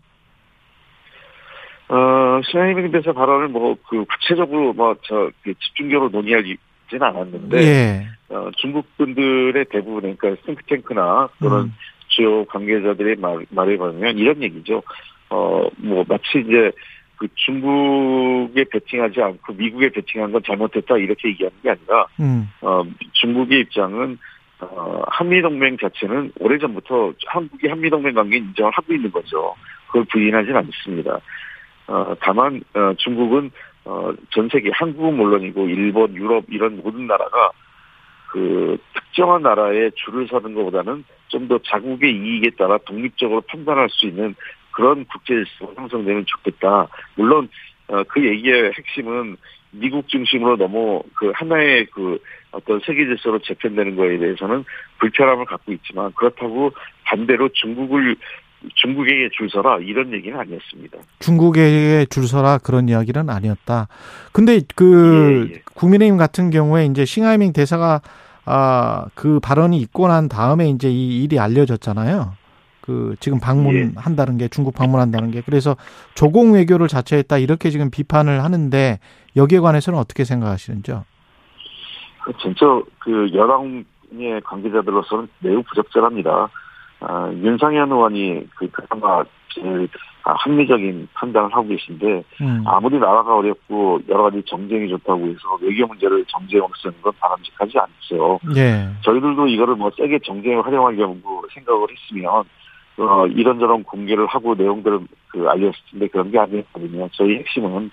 [1.87, 6.33] 어, 시아이밍 대사 발언을 뭐, 그, 구체적으로 뭐, 저, 그 집중적으로 논의
[6.91, 8.07] 하지는 않았는데, 예.
[8.29, 11.73] 어, 중국 분들의 대부분, 그러니까 싱크탱크나 또는 음.
[12.07, 14.83] 주요 관계자들의 말, 말에 보면 이런 얘기죠.
[15.29, 16.71] 어, 뭐, 마치 이제,
[17.15, 22.49] 그 중국에 배팅하지 않고 미국에 배팅한 건 잘못했다 이렇게 얘기하는 게 아니라, 음.
[22.61, 24.17] 어, 중국의 입장은,
[24.59, 29.55] 어, 한미동맹 자체는 오래전부터 한국이 한미동맹 관계 인정을 하고 있는 거죠.
[29.87, 31.19] 그걸 부인하지는 않습니다.
[31.87, 33.51] 어, 다만, 어, 중국은,
[33.85, 37.51] 어, 전 세계, 한국은 물론이고, 일본, 유럽, 이런 모든 나라가,
[38.31, 44.35] 그, 특정한 나라에 줄을 서는 것보다는 좀 더 자국의 이익에 따라 독립적으로 판단할 수 있는
[44.71, 46.87] 그런 국제 질서가 형성되면 좋겠다.
[47.15, 47.49] 물론,
[47.87, 49.37] 어, 그 얘기의 핵심은
[49.71, 52.19] 미국 중심으로 너무 그 하나의 그
[52.51, 54.65] 어떤 세계 질서로 재편되는 거에 대해서는
[54.99, 56.71] 불편함을 갖고 있지만 그렇다고
[57.05, 58.15] 반대로 중국을
[58.75, 60.97] 중국에게 줄 서라 이런 얘기는 아니었습니다.
[61.19, 63.87] 중국에게 줄 서라 그런 이야기는 아니었다.
[64.31, 65.61] 근데 그 예, 예.
[65.73, 68.01] 국민의힘 같은 경우에 이제 싱하이밍 대사가
[68.45, 72.33] 아 그 발언이 있고 난 다음에 이제 이 일이 알려졌잖아요.
[72.81, 75.75] 그 지금 방문한다는 게 중국 방문한다는 게 그래서
[76.15, 78.99] 조공 외교를 자처했다 이렇게 지금 비판을 하는데
[79.35, 81.05] 여기에 관해서는 어떻게 생각하시는지요?
[82.23, 82.65] 그 진짜
[82.99, 86.49] 그 여당의 관계자들로서는 매우 부적절합니다.
[87.01, 89.87] 아, 윤상현 의원이 그 그나마 제일
[90.23, 92.63] 아, 합리적인 판단을 하고 계신데 음.
[92.65, 98.39] 아무리 나라가 어렵고 여러 가지 정쟁이 좋다고 해서 외교 문제를 정쟁으로 쓰는 건 바람직하지 않죠.
[98.55, 98.87] 예.
[99.01, 102.43] 저희들도 이거를 뭐 세게 정쟁에 활용하려고 생각을 했으면
[102.97, 107.09] 어, 이런저런 공개를 하고 내용들을 그 알렸을 텐데 그런 게 아니었거든요.
[107.13, 107.89] 저희 핵심은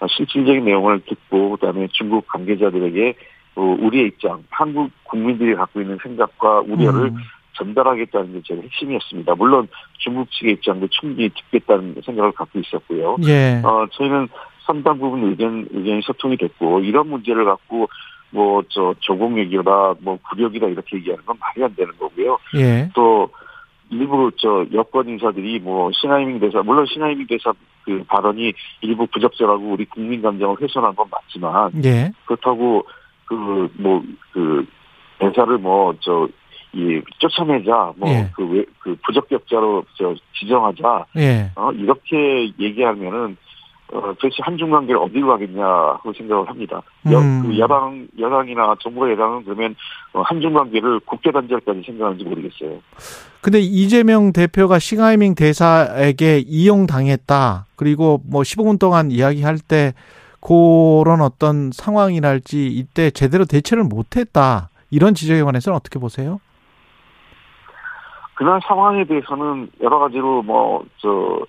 [0.00, 3.14] 어, 실질적인 내용을 듣고 그다음에 중국 관계자들에게
[3.56, 7.16] 어, 우리의 입장, 한국 국민들이 갖고 있는 생각과 우려를 음.
[7.54, 9.34] 전달하겠다는 게제 핵심이었습니다.
[9.34, 13.16] 물론 중국 측의 입장도 충분히 듣겠다는 생각을 갖고 있었고요.
[13.26, 13.60] 예.
[13.64, 14.28] 어, 저희는
[14.66, 17.88] 상당 부분 의견, 의견이 소통이 됐고, 이런 문제를 갖고,
[18.30, 22.38] 뭐, 저, 조공 얘기다, 뭐, 구력이다, 이렇게 얘기하는 건 말이 안 되는 거고요.
[22.56, 22.88] 예.
[22.94, 23.28] 또,
[23.90, 27.52] 일부 저 여권 인사들이 뭐 신하이밍 대사 물론 신하이밍 대사
[27.84, 32.12] 그 발언이 일부 부적절하고 우리 국민 감정을 훼손한 건 맞지만 예.
[32.24, 32.84] 그렇다고
[33.24, 34.64] 그 뭐 그
[35.18, 36.28] 대사를 뭐 저
[36.72, 38.30] 이 쫓아내자 뭐 예.
[38.36, 41.50] 그왜그 부적격자로 저 지정하자 예.
[41.56, 43.36] 어 이렇게 얘기하면은
[43.92, 46.80] 어 도대체 한중 관계를 어디로 가겠냐고 생각을 합니다.
[47.10, 47.42] 여, 음.
[47.42, 49.74] 그 야당 여당이나 정부가 여당은 그러면
[50.12, 52.78] 어, 한중 관계를 국제 단절까지 생각하는지 모르겠어요.
[53.40, 57.66] 근데 이재명 대표가 싱하이밍 대사에게 이용당했다.
[57.74, 59.92] 그리고 뭐 15분 동안 이야기할 때
[60.40, 64.70] 그런 어떤 상황이랄지 이때 제대로 대처를 못했다.
[64.90, 66.40] 이런 지적에 관해서는 어떻게 보세요?
[68.40, 71.40] 그날 상황에 대해서는 여러 가지로 뭐 저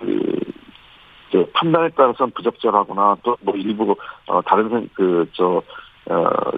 [0.00, 0.40] 그,
[1.30, 3.94] 저 판단에 따라서는 부적절하거나 또 뭐 일부
[4.26, 5.62] 어 다른 그 저
[6.10, 6.52] 어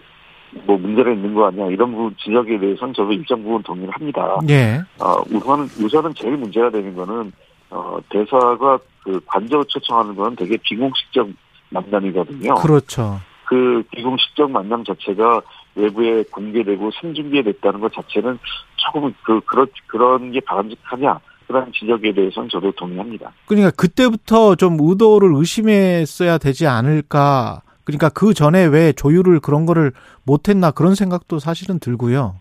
[0.65, 4.39] 뭐 문제가 있는 거 아니야 이런 부분 지적에 대해서는 저도 일정 부분 동의를 합니다.
[4.49, 4.81] 예.
[4.99, 7.31] 어 우선 우선은 제일 문제가 되는 거는
[7.69, 11.29] 어 대사가 그 관저 초청하는 건 되게 비공식적
[11.69, 12.55] 만남이거든요.
[12.55, 13.21] 그렇죠.
[13.45, 15.43] 그 비공식적 만남 자체가
[15.79, 18.39] 외부에 공개되고 생중계됐다는 것 자체는
[18.77, 23.33] 조금 그 그런 그런 게 바람직하냐 그런 지적에 대해서는 저도 동의합니다.
[23.47, 27.63] 그러니까 그때부터 좀 의도를 의심했어야 되지 않을까.
[27.85, 29.93] 그러니까 그 전에 왜 조율을 그런 거를
[30.25, 32.39] 못했나 그런 생각도 사실은 들고요.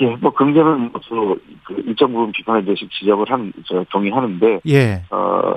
[0.00, 0.92] 예, 뭐 긍정은
[1.64, 5.02] 그 일정 부분 비판에 대해서 지적을 한, 저 동의하는데, 예.
[5.10, 5.54] 어,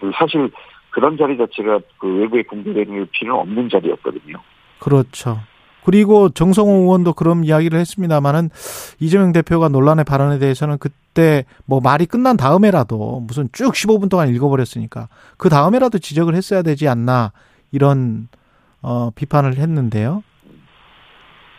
[0.00, 0.50] 그 사실
[0.90, 4.36] 그런 자리 자체가 그 외부에 공개되는 필요는 없는 자리였거든요.
[4.82, 5.38] 그렇죠.
[5.84, 8.50] 그리고 정성호 의원도 그런 이야기를 했습니다마는
[9.00, 15.08] 이재명 대표가 논란의 발언에 대해서는 그때 뭐 말이 끝난 다음에라도 무슨 쭉 15분 동안 읽어버렸으니까
[15.38, 17.32] 그 다음에라도 지적을 했어야 되지 않나
[17.70, 18.28] 이런
[18.80, 20.22] 어 비판을 했는데요.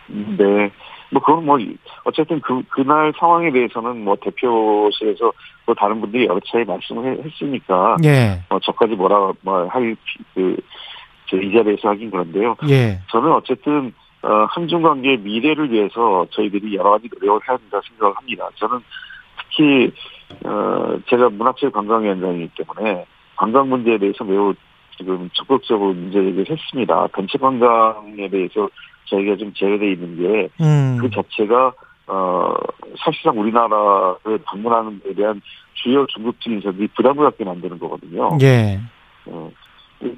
[0.08, 0.70] 네.
[1.10, 1.58] 뭐 그건 뭐
[2.04, 5.32] 어쨌든 그 그날 상황에 대해서는 뭐 대표실에서
[5.66, 10.56] 또 다른 분들이 여러 차례 말씀을 해- 했으니까 예, 뭐 저까지 뭐라 뭐할그
[11.32, 12.56] 이 자리에서 하긴 그런데요.
[12.68, 18.16] 예, 저는 어쨌든 어, 한중 관계의 미래를 위해서 저희들이 여러 가지 노력을 해야 된다 생각을
[18.16, 18.48] 합니다.
[18.56, 18.80] 저는
[19.38, 19.92] 특히
[20.44, 23.04] 어, 제가 문화체육 관광위원장이기 때문에
[23.36, 24.54] 관광 문제에 대해서 매우
[24.96, 27.08] 지금 적극적으로 문제 제기를 했습니다.
[27.14, 28.68] 전체 관광에 대해서
[29.06, 31.72] 저희가 좀 제외되어 있는 게 음, 그 자체가
[32.06, 32.54] 어
[32.98, 35.40] 사실상 우리나라를 방문하는 데 대한
[35.74, 38.38] 주요 중국 증인사들이 부담을 갖게 만드는 거거든요.
[38.42, 38.78] 예,
[39.26, 39.50] 어,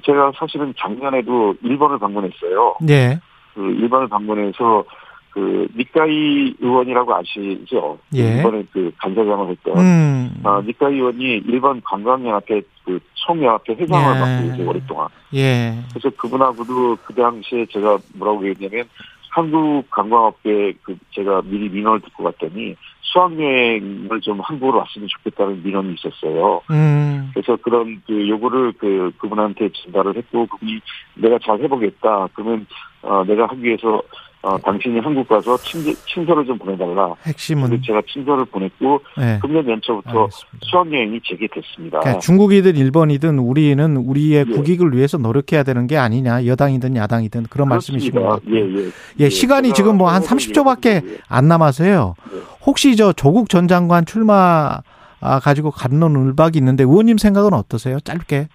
[0.05, 2.75] 제가 사실은 작년에도 일본을 방문했어요.
[2.89, 3.19] 예,
[3.53, 4.83] 그 일본을 방문해서
[5.31, 7.99] 그 니카이 의원이라고 아시죠?
[8.15, 8.39] 예.
[8.39, 14.19] 이번에 그 간사장을 했던 음, 아, 니카이 의원이 일본 관광연합회 그 총연합회 회장을 예.
[14.19, 15.07] 맡고 계세요 오랫동안.
[15.35, 18.89] 예, 그래서 그분하고도 그 당시에 제가 뭐라고 얘기했냐면
[19.29, 22.75] 한국 관광업계 그 제가 미리 민원을 듣고 갔더니
[23.11, 26.61] 수학여행을 좀 한국으로 왔으면 좋겠다는 민원이 있었어요.
[26.69, 30.79] 음, 그래서 그런 그 요구를 그 그분한테 전달을 했고 그분이
[31.15, 32.27] 내가 잘 해보겠다.
[32.33, 32.65] 그러면
[33.01, 34.01] 어 내가 하기 위해서
[34.47, 37.13] 어 당신이 한국 가서 친, 친서를 좀 보내달라.
[37.25, 40.57] 핵심은 제가 친서를 보냈고 예, 금년 연초부터 알겠습니다.
[40.61, 41.99] 수학 여행이 재개됐습니다.
[41.99, 44.53] 그러니까 중국이든 일본이든 우리는 우리의 예.
[44.53, 48.49] 국익을 위해서 노력해야 되는 게 아니냐 여당이든 야당이든 그런 말씀이신 것 그렇습니다.
[48.49, 48.79] 같아요.
[48.79, 48.91] 예, 예.
[49.19, 52.13] 예, 시간이 지금 뭐한 생각을 30초밖에 얘기하는 안 남아서요.
[52.31, 52.39] 네.
[52.65, 54.79] 혹시 저 조국 전 장관 출마
[55.19, 57.99] 아, 가지고 감론을박이 있는데 의원님 생각은 어떠세요?
[57.99, 58.47] 짧게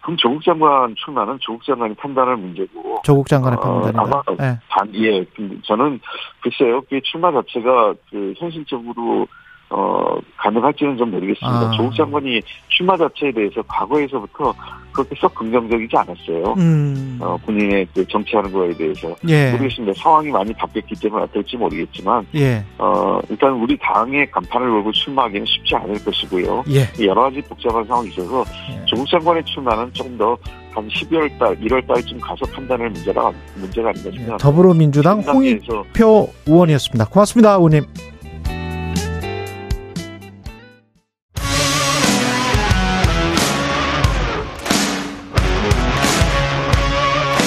[0.00, 4.00] 그럼 조국 장관 출마는 조국 장관이 판단할 문제고 조국 장관의 어, 판단이다.
[4.00, 4.58] 아마 예.
[4.68, 6.00] 단, 예, 근데 저는
[6.40, 9.26] 글쎄요, 그 출마 자체가 그 현실적으로
[9.70, 11.68] 어 가능할지는 좀 모르겠습니다.
[11.68, 11.70] 아.
[11.76, 14.52] 조국 장관이 출마 자체에 대해서 과거에서부터
[14.92, 16.54] 그렇게 썩 긍정적이지 않았어요.
[16.58, 17.18] 음.
[17.20, 19.52] 어 본인의 그 정치하는 거에 대해서 예.
[19.52, 19.94] 모르겠습니다.
[20.00, 22.64] 상황이 많이 바뀌었기 때문에 어떨지 모르겠지만 예.
[22.78, 26.64] 어 일단 우리 당의 간판을 걸고 출마하기는 쉽지 않을 것이고요.
[26.70, 27.06] 예.
[27.06, 28.84] 여러 가지 복잡한 상황이 있어서 예.
[28.86, 30.36] 조국 장관의 출마는 조금 더
[30.74, 34.12] 한 12월 달, 1월 달쯤 가서 판단할 문제가 문제가 아닌가 예.
[34.12, 34.36] 싶습니다.
[34.38, 37.06] 더불어민주당 홍익표 의원이었습니다.
[37.06, 37.82] 고맙습니다, 의원님.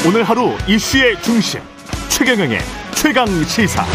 [0.05, 1.61] 오늘 하루 이슈의 중심
[2.09, 2.59] 최경영의
[2.93, 3.85] 최강 시사.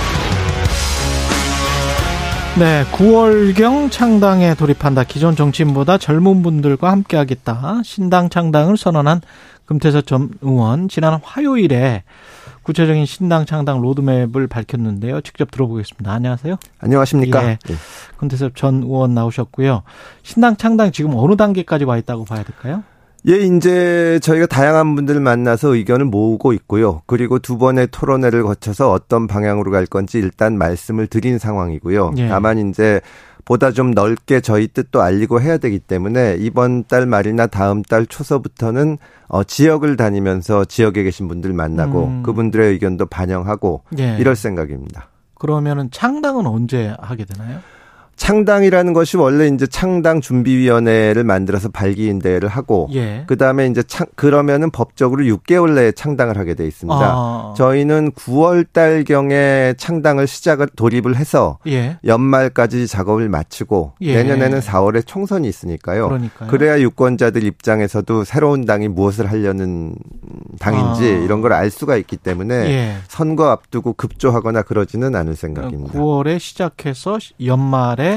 [2.59, 5.05] 네, 9월경 창당에 돌입한다.
[5.05, 7.83] 기존 정치인보다 젊은 분들과 함께하겠다.
[7.85, 9.21] 신당 창당을 선언한
[9.67, 12.05] 금태섭 전 의원 지난 화요일에
[12.63, 15.21] 구체적인 신당 창당 로드맵을 밝혔는데요.
[15.21, 16.11] 직접 들어보겠습니다.
[16.11, 16.57] 안녕하세요.
[16.79, 17.51] 안녕하십니까?
[17.51, 17.59] 예.
[18.17, 19.83] 금태섭 전 의원 나오셨고요.
[20.23, 22.83] 신당 창당 지금 어느 단계까지 와 있다고 봐야 될까요?
[23.29, 27.03] 예, 이제 저희가 다양한 분들을 만나서 의견을 모으고 있고요.
[27.07, 32.15] 그리고 두 번의 토론회를 거쳐서 어떤 방향으로 갈 건지 일단 말씀을 드린 상황이고요.
[32.17, 32.29] 예.
[32.29, 33.03] 다만 이제
[33.45, 38.97] 보다 좀 넓게 저희 뜻도 알리고 해야 되기 때문에 이번 달 말이나 다음 달 초서부터는
[39.27, 42.23] 어, 지역을 다니면서 지역에 계신 분들 만나고 음.
[42.23, 44.17] 그분들의 의견도 반영하고 예.
[44.19, 45.09] 이럴 생각입니다.
[45.35, 47.61] 그러면은 창당은 언제 하게 되나요?
[48.19, 53.25] 창당이라는 것이 원래 이제 창당 준비위원회를 만들어서 발기인 대회를 하고 예.
[53.27, 56.99] 그 다음에 이제 창, 그러면은 법적으로 6개월 내에 창당을 하게 돼 있습니다.
[57.01, 57.55] 아.
[57.57, 61.99] 저희는 9월 달 경에 창당을 시작을 돌입을 해서 예.
[62.05, 64.17] 연말까지 작업을 마치고 예.
[64.17, 66.09] 내년에는 4월에 총선이 있으니까요.
[66.09, 66.51] 그러니까요.
[66.51, 69.95] 그래야 유권자들 입장에서도 새로운 당이 무엇을 하려는
[70.59, 71.25] 당인지 아.
[71.25, 72.95] 이런 걸 알 수가 있기 때문에 예.
[73.09, 75.99] 선거 앞두고 급조하거나 그러지는 않을 생각입니다.
[75.99, 78.08] 9월에 시작해서 연말에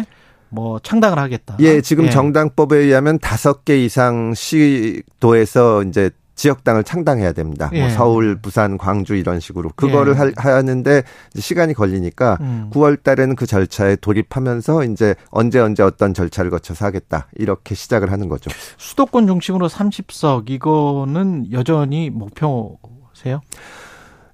[0.49, 1.55] 뭐 창당을 하겠다.
[1.59, 7.69] 예, 지금 정당법에 의하면 다섯 개 이상 시도에서 이제 지역당을 창당해야 됩니다.
[7.73, 7.81] 예.
[7.81, 10.17] 뭐 서울, 부산, 광주 이런 식으로 그거를 예.
[10.17, 11.03] 할- 하는데
[11.35, 12.69] 시간이 걸리니까 음.
[12.73, 18.27] 9월 달에는 그 절차에 돌입하면서 이제 언제 언제 어떤 절차를 거쳐서 하겠다 이렇게 시작을 하는
[18.27, 18.49] 거죠.
[18.77, 23.41] 수도권 중심으로 30석 이거는 여전히 목표세요?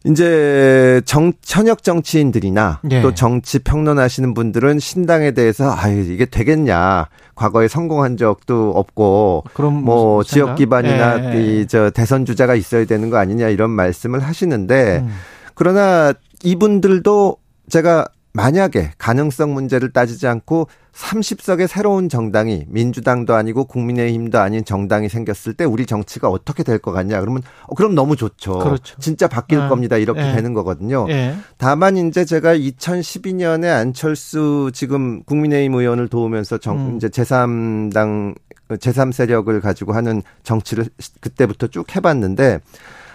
[0.10, 3.01] 이제 정 현역 정치인들이나 예.
[3.01, 9.43] 또 정치 평론하시는 분들은 신당에 대해서 아유 이게 되겠냐 과거에 성공한 적도 없고
[9.84, 10.55] 뭐 지역?
[10.55, 11.62] 기반이나 예, 예.
[11.62, 15.14] 이저 대선 주자가 있어야 되는 거 아니냐 이런 말씀을 하시는데 음.
[15.53, 17.38] 그러나 이분들도
[17.70, 18.08] 제가
[18.38, 25.64] 만약에 가능성 문제를 따지지 않고 30석의 새로운 정당이 민주당도 아니고 국민의힘도 아닌 정당이 생겼을 때
[25.66, 28.60] 우리 정치가 어떻게 될 것 같냐 그러면 어, 그럼 너무 좋죠.
[28.60, 28.96] 그렇죠.
[29.00, 29.98] 진짜 바뀔 아, 겁니다.
[29.98, 30.34] 이렇게 예.
[30.34, 31.08] 되는 거거든요.
[31.10, 31.36] 예.
[31.58, 36.98] 다만 이제 제가 2012년에 안철수 지금 국민의힘 의원을 도우면서 정 음.
[36.98, 38.36] 이제 제3당
[38.70, 40.86] 제3 세력을 가지고 하는 정치를
[41.22, 42.60] 그때부터 쭉 해봤는데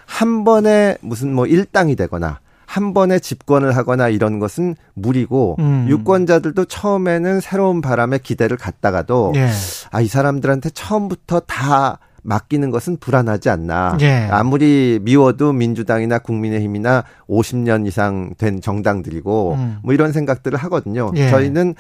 [0.07, 2.41] 한 번에 무슨 뭐 일당이 되거나
[2.73, 5.85] 한 번에 집권을 하거나 이런 것은 무리고 음.
[5.91, 9.51] 유권자들도 처음에는 새로운 바람에 기대를 갖다가도 예.
[9.91, 13.99] 아이 사람들한테 처음부터 다 맡기는 것은 불안하지 않나.
[14.01, 14.27] 예.
[14.31, 19.79] 아무리 미워도 민주당이나 국민의힘이나 50년 이상 된 정당들이고 음.
[19.83, 21.13] 뭐 이런 생각들을 하거든요.
[21.15, 21.29] 예.
[21.29, 21.75] 저희는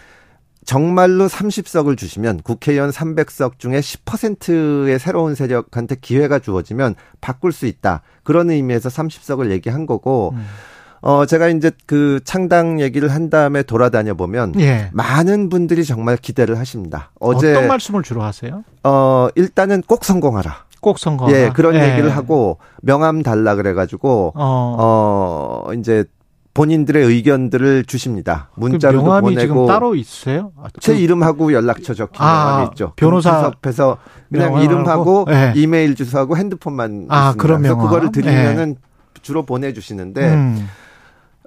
[0.66, 8.02] 정말로 30석을 주시면 국회의원 300석 중에 10%의 새로운 세력한테 기회가 주어지면 바꿀 수 있다.
[8.24, 10.44] 그런 의미에서 30석을 얘기한 거고 음.
[11.04, 14.88] 어 제가 이제 그 창당 얘기를 한 다음에 돌아다녀 보면 예.
[14.92, 17.10] 많은 분들이 정말 기대를 하십니다.
[17.20, 18.62] 어제 어떤 말씀을 주로 하세요?
[18.84, 20.64] 어 일단은 꼭 성공하라.
[20.80, 21.30] 꼭 선거.
[21.32, 25.62] 예, 그런 얘기를 하고 명함 달라 그래가지고 어.
[25.66, 26.04] 어 이제
[26.54, 28.50] 본인들의 의견들을 주십니다.
[28.54, 30.52] 문자로 그 보내고 따로 있으세요?
[30.62, 32.92] 아, 제 그- 이름하고 연락처 적힌 아, 명함이 있죠.
[32.94, 33.96] 변호사 앞에서
[34.30, 34.60] 그냥?
[34.62, 35.52] 이름하고 예.
[35.56, 37.42] 이메일 주소하고 핸드폰만 아, 있습니다.
[37.42, 37.88] 그런 그래서 명함?
[37.90, 38.76] 그거를 드리면은
[39.22, 40.68] 주로 보내주시는데 음.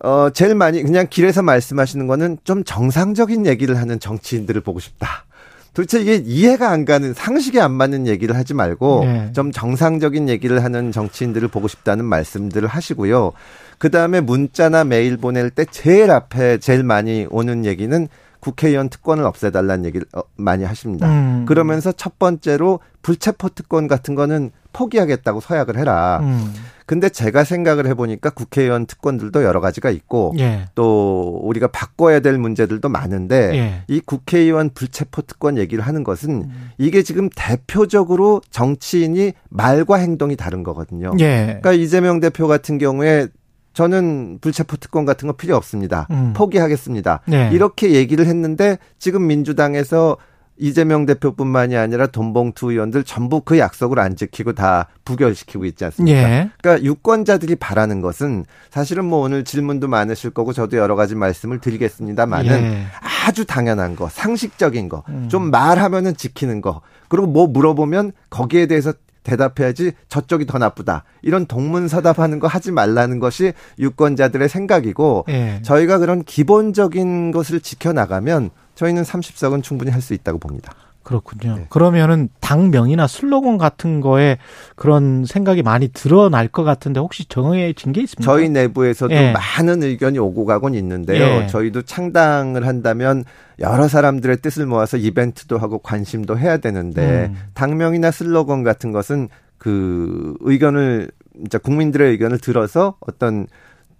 [0.03, 5.25] 어 제일 많이 그냥 길에서 말씀하시는 거는 좀 정상적인 얘기를 하는 정치인들을 보고 싶다.
[5.73, 9.31] 도대체 이게 이해가 안 가는 상식에 안 맞는 얘기를 하지 말고 네.
[9.33, 13.33] 좀 정상적인 얘기를 하는 정치인들을 보고 싶다는 말씀들을 하시고요.
[13.77, 18.07] 그 다음에 문자나 메일 보낼 때 제일 앞에 제일 많이 오는 얘기는
[18.39, 21.07] 국회의원 특권을 없애달라는 얘기를 어, 많이 하십니다.
[21.09, 21.45] 음.
[21.45, 26.19] 그러면서 첫 번째로 불체포 특권 같은 거는 포기하겠다고 서약을 해라.
[26.21, 26.53] 음.
[26.85, 30.65] 근데 제가 생각을 해보니까 국회의원 특권들도 여러 가지가 있고 예.
[30.75, 33.83] 또 우리가 바꿔야 될 문제들도 많은데 예.
[33.87, 36.71] 이 국회의원 불체포 특권 얘기를 하는 것은 음.
[36.77, 41.13] 이게 지금 대표적으로 정치인이 말과 행동이 다른 거거든요.
[41.19, 41.45] 예.
[41.45, 43.27] 그러니까 이재명 대표 같은 경우에
[43.73, 46.07] 저는 불체포 특권 같은 거 필요 없습니다.
[46.11, 46.33] 음.
[46.35, 47.21] 포기하겠습니다.
[47.27, 47.49] 네.
[47.51, 50.17] 이렇게 얘기를 했는데 지금 민주당에서
[50.57, 56.17] 이재명 대표뿐만이 아니라 돈봉투 의원들 전부 그 약속을 안 지키고 다 부결시키고 있지 않습니까?
[56.17, 56.49] 예.
[56.61, 62.63] 그러니까 유권자들이 바라는 것은 사실은 뭐 오늘 질문도 많으실 거고 저도 여러 가지 말씀을 드리겠습니다만은
[62.63, 62.85] 예.
[63.27, 65.27] 아주 당연한 거, 상식적인 거, 음.
[65.29, 68.93] 좀 말하면은 지키는 거, 그리고 뭐 물어보면 거기에 대해서
[69.23, 71.03] 대답해야지 저쪽이 더 나쁘다.
[71.21, 75.59] 이런 동문서답하는 거 하지 말라는 것이 유권자들의 생각이고 예.
[75.63, 80.73] 저희가 그런 기본적인 것을 지켜나가면 저희는 30석은 충분히 할 수 있다고 봅니다.
[81.05, 81.55] 그렇군요.
[81.57, 81.65] 네.
[81.69, 84.37] 그러면은 당명이나 슬로건 같은 거에
[84.75, 88.31] 그런 생각이 많이 드러날 것 같은데 혹시 정해진 게 있습니까?
[88.31, 89.31] 저희 내부에서도 예.
[89.31, 91.43] 많은 의견이 오고 가곤 있는데요.
[91.43, 91.47] 예.
[91.47, 93.23] 저희도 창당을 한다면
[93.59, 97.37] 여러 사람들의 뜻을 모아서 이벤트도 하고 관심도 해야 되는데 음.
[97.53, 103.45] 당명이나 슬로건 같은 것은 그 의견을 진짜 국민들의 의견을 들어서 어떤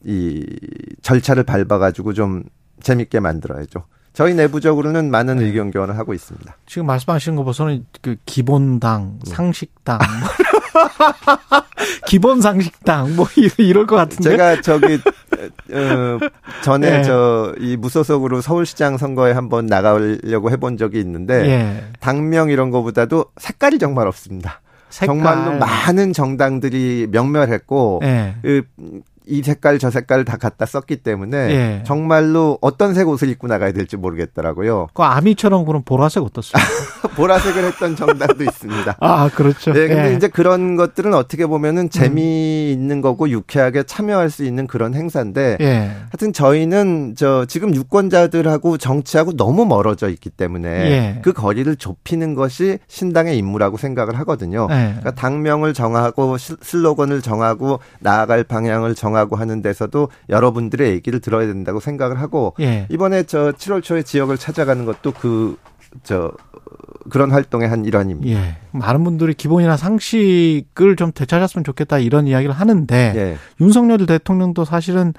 [0.03, 0.43] 이
[1.03, 2.43] 절차를 밟아 가지고 좀
[2.81, 3.83] 재밌게 만들어야죠.
[4.15, 6.55] 저희 내부적으로는 많은 의견 교환을 하고 있습니다.
[6.65, 9.31] 지금 말씀하시는 거 보서는 그 기본당, 네.
[9.31, 9.99] 상식당,
[12.07, 14.23] 기본 상식당 뭐 이럴- 이럴 것 같은데.
[14.31, 14.95] 제가 저기
[15.73, 16.19] 어,
[16.63, 17.03] 전에 예.
[17.03, 21.83] 저이 무소속으로 서울시장 선거에 한번 나가려고 해본 적이 있는데 예.
[21.99, 24.61] 당명 이런 거보다도 색깔이 정말 없습니다.
[24.89, 25.07] 색깔.
[25.17, 28.35] 정말로 많은 정당들이 명멸했고 예.
[28.41, 28.63] 그,
[29.27, 31.83] 이 색깔 저 색깔 다 갖다 썼기 때문에 예.
[31.85, 34.87] 정말로 어떤 색 옷을 입고 나가야 될지 모르겠더라고요.
[34.93, 36.69] 그 아미처럼 그런 보라색 어떻습니까?
[37.15, 38.97] 보라색을 했던 정당도 있습니다.
[39.01, 39.73] 아, 그렇죠.
[39.73, 40.15] 네, 근데 예.
[40.15, 45.91] 이제 그런 것들은 어떻게 보면은 재미있는 거고 유쾌하게 참여할 수 있는 그런 행사인데 예.
[46.11, 51.19] 하여튼 저희는 저 지금 유권자들하고 정치하고 너무 멀어져 있기 때문에 예.
[51.23, 54.67] 그 거리를 좁히는 것이 신당의 임무라고 생각을 하거든요.
[54.71, 54.75] 예.
[54.99, 61.79] 그러니까 당명을 정하고 시- 슬로건을 정하고 나아갈 방향을 정하고 하는 데서도 여러분들의 얘기를 들어야 된다고
[61.79, 62.87] 생각을 하고 예.
[62.89, 65.57] 이번에 저 7월 초에 지역을 찾아가는 것도 그
[66.03, 66.31] 저
[67.09, 68.39] 그런 활동의 한 일환입니다.
[68.39, 68.57] 예.
[68.71, 73.37] 많은 분들이 기본이나 상식을 좀 되찾았으면 좋겠다 이런 이야기를 하는데 예.
[73.61, 75.13] 윤석열 대통령도 사실은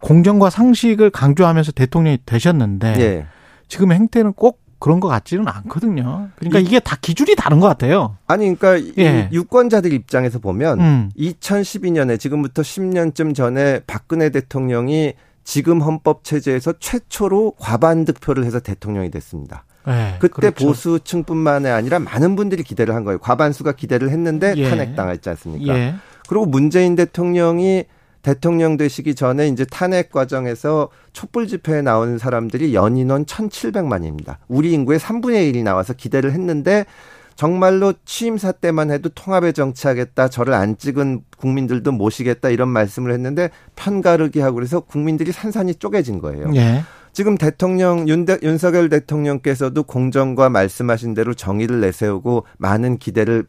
[0.00, 3.26] 공정과 상식을 강조하면서 대통령이 되셨는데 예.
[3.68, 6.28] 지금 행태는 꼭 그런 것 같지는 않거든요.
[6.34, 8.16] 그러니까 이게 다 기준이 다른 것 같아요.
[8.26, 9.28] 아니 그러니까 이 예.
[9.30, 11.10] 유권자들 입장에서 보면 음.
[11.16, 15.14] 2012년에 지금부터 10년쯤 전에 박근혜 대통령이
[15.44, 19.64] 지금 헌법 체제에서 최초로 과반 득표를 해서 대통령이 됐습니다.
[19.86, 20.66] 예, 그때 그렇죠.
[20.66, 23.18] 보수층뿐만이 아니라 많은 분들이 기대를 한 거예요.
[23.18, 24.68] 과반수가 기대를 했는데 예.
[24.68, 25.78] 탄핵당했지 않습니까?
[25.78, 25.94] 예.
[26.28, 27.84] 그리고 문재인 대통령이
[28.22, 34.36] 대통령 되시기 전에 이제 탄핵 과정에서 촛불 집회에 나오는 사람들이 연인원 1,700만입니다.
[34.48, 36.86] 우리 인구의 3분의 1이 나와서 기대를 했는데
[37.34, 44.40] 정말로 취임사 때만 해도 통합에 정치하겠다, 저를 안 찍은 국민들도 모시겠다 이런 말씀을 했는데 편가르기
[44.40, 46.52] 하고 그래서 국민들이 산산이 쪼개진 거예요.
[46.54, 46.82] 예.
[47.12, 53.46] 지금 대통령 윤 대, 윤석열 대통령께서도 공정과 말씀하신 대로 정의를 내세우고 많은 기대를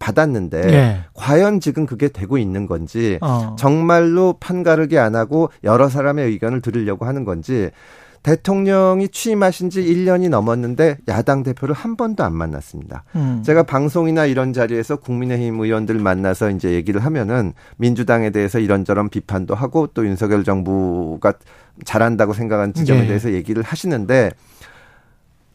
[0.00, 1.04] 받았는데 예.
[1.14, 3.54] 과연 지금 그게 되고 있는 건지 어.
[3.56, 7.70] 정말로 판가르기 안 하고 여러 사람의 의견을 들으려고 하는 건지
[8.22, 13.04] 대통령이 취임하신 지 1년이 넘었는데 야당 대표를 한 번도 안 만났습니다.
[13.16, 13.42] 음.
[13.44, 19.86] 제가 방송이나 이런 자리에서 국민의힘 의원들 만나서 이제 얘기를 하면은 민주당에 대해서 이런저런 비판도 하고
[19.86, 21.32] 또 윤석열 정부가
[21.84, 23.06] 잘한다고 생각하는 지점에 예.
[23.06, 24.32] 대해서 얘기를 하시는데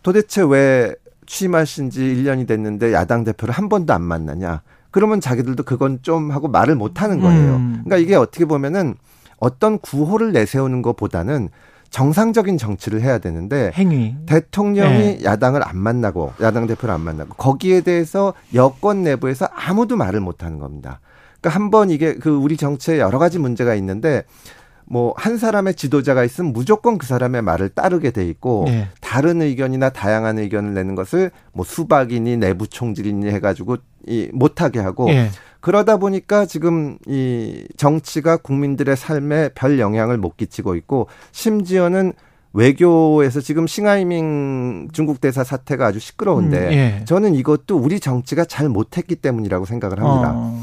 [0.01, 0.95] 도대체 왜
[1.25, 4.61] 취임하신 지 1년이 됐는데 야당 대표를 한 번도 안 만나냐.
[4.91, 7.55] 그러면 자기들도 그건 좀 하고 말을 못 하는 거예요.
[7.55, 7.81] 음.
[7.83, 8.95] 그러니까 이게 어떻게 보면은
[9.37, 11.49] 어떤 구호를 내세우는 것보다는
[11.89, 14.15] 정상적인 정치를 해야 되는데 행위.
[14.25, 20.43] 대통령이 야당을 안 만나고 야당 대표를 안 만나고 거기에 대해서 여권 내부에서 아무도 말을 못
[20.43, 20.99] 하는 겁니다.
[21.41, 24.23] 그러니까 한 번 이게 그 우리 정치에 여러 가지 문제가 있는데
[24.85, 28.89] 뭐 한 사람의 지도자가 있으면 무조건 그 사람의 말을 따르게 돼 있고 예.
[29.01, 33.77] 다른 의견이나 다양한 의견을 내는 것을 뭐 수박이니 내부 총질이니 해가지고
[34.07, 35.29] 이 못하게 하고 예.
[35.61, 42.13] 그러다 보니까 지금 이 정치가 국민들의 삶에 별 영향을 못 끼치고 있고 심지어는
[42.53, 47.01] 외교에서 지금 싱하이밍 중국 대사 사태가 아주 시끄러운데 음, 예.
[47.05, 50.33] 저는 이것도 우리 정치가 잘 못했기 때문이라고 생각을 합니다.
[50.35, 50.61] 어.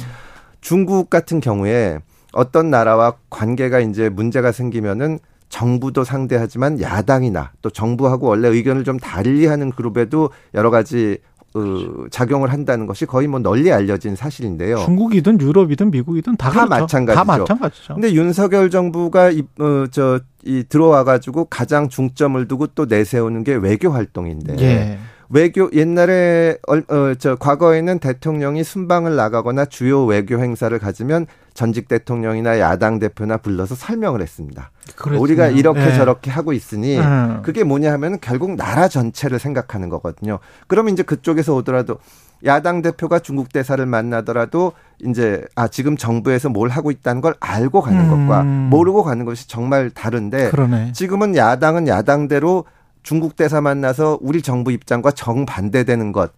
[0.60, 1.98] 중국 같은 경우에
[2.32, 5.18] 어떤 나라와 관계가 이제 문제가 생기면은
[5.48, 11.18] 정부도 상대하지만 야당이나 또 정부하고 원래 의견을 좀 달리 하는 그룹에도 여러 가지
[11.54, 14.78] 어, 작용을 한다는 것이 거의 뭐 널리 알려진 사실인데요.
[14.78, 16.82] 중국이든 유럽이든 미국이든 다, 다 그렇죠.
[16.82, 17.14] 마찬가지죠.
[17.14, 17.94] 다 마찬가지죠.
[17.94, 23.54] 근데 윤석열 정부가 이, 어, 저, 이 들어와 가지고 가장 중점을 두고 또 내세우는 게
[23.54, 24.56] 외교 활동인데.
[24.60, 24.98] 예.
[25.32, 32.58] 외교 옛날에 얼- 어, 저 과거에는 대통령이 순방을 나가거나 주요 외교 행사를 가지면 전직 대통령이나
[32.60, 34.70] 야당 대표나 불러서 설명을 했습니다.
[34.94, 35.22] 그랬군요.
[35.22, 35.92] 우리가 이렇게 예.
[35.94, 37.40] 저렇게 하고 있으니 음.
[37.42, 40.38] 그게 뭐냐 하면 결국 나라 전체를 생각하는 거거든요.
[40.66, 41.98] 그러면 이제 그쪽에서 오더라도
[42.44, 44.72] 야당 대표가 중국 대사를 만나더라도
[45.02, 48.26] 이제 아 지금 정부에서 뭘 하고 있다는 걸 알고 가는 음.
[48.26, 50.92] 것과 모르고 가는 것이 정말 다른데 그러네.
[50.92, 52.64] 지금은 야당은 야당대로
[53.03, 56.32] 중국 대사 만나서 우리 정부 입장과 정반대되는 것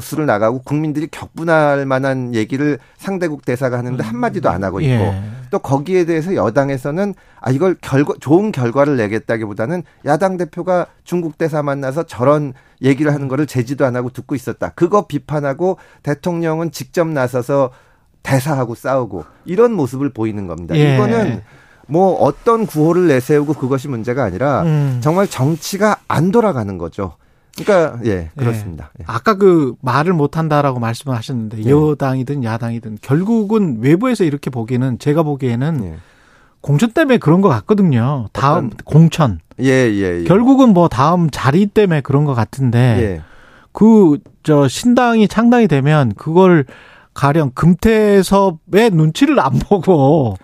[0.00, 5.22] 수를 나가고 국민들이 격분할 만한 얘기를 상대국 대사가 하는데 한마디도 안 하고 있고 예.
[5.50, 12.04] 또 거기에 대해서 여당에서는 아 이걸 결과 좋은 결과를 내겠다기보다는 야당 대표가 중국 대사 만나서
[12.04, 14.70] 저런 얘기를 하는 거를 제지도 안 하고 듣고 있었다.
[14.70, 17.70] 그거 비판하고 대통령은 직접 나서서
[18.22, 20.76] 대사하고 싸우고 이런 모습을 보이는 겁니다.
[20.76, 20.94] 예.
[20.94, 21.42] 이거는
[21.92, 25.00] 뭐 어떤 구호를 내세우고 그것이 문제가 아니라 음.
[25.02, 27.16] 정말 정치가 안 돌아가는 거죠.
[27.62, 28.90] 그러니까 예 그렇습니다.
[28.98, 29.04] 예.
[29.06, 31.70] 아까 그 말을 못 한다라고 말씀을 하셨는데 예.
[31.70, 35.94] 여당이든 야당이든 결국은 외부에서 이렇게 보기에는 제가 보기에는 예.
[36.62, 38.28] 공천 때문에 그런 것 같거든요.
[38.32, 39.40] 다음 어떤- 공천.
[39.60, 40.24] 예, 예, 예.
[40.24, 42.78] 결국은 뭐 다음 자리 때문에 그런 것 같은데
[43.18, 43.22] 예.
[43.72, 46.64] 그저 신당이 창당이 되면 그걸
[47.12, 50.36] 가령 금태섭의 눈치를 안 보고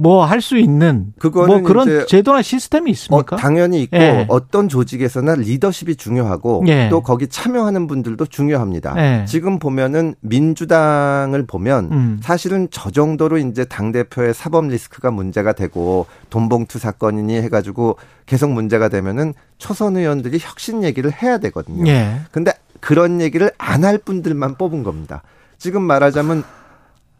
[0.00, 3.34] 뭐 할 수 있는 그거는 뭐 그런 제도나 시스템이 어, 있습니까?
[3.36, 4.26] 당연히 있고 예.
[4.28, 6.88] 어떤 조직에서나 리더십이 중요하고 예.
[6.88, 8.94] 또 거기 참여하는 분들도 중요합니다.
[8.96, 9.24] 예.
[9.26, 12.20] 지금 보면은 민주당을 보면 음.
[12.22, 17.96] 사실은 저 정도로 이제 당 대표의 사법 리스크가 문제가 되고 돈봉투 사건이니 해가지고
[18.26, 21.90] 계속 문제가 되면은 초선 의원들이 혁신 얘기를 해야 되거든요.
[21.90, 22.20] 예.
[22.30, 25.22] 근데 그런 얘기를 안 할 분들만 뽑은 겁니다.
[25.58, 26.44] 지금 말하자면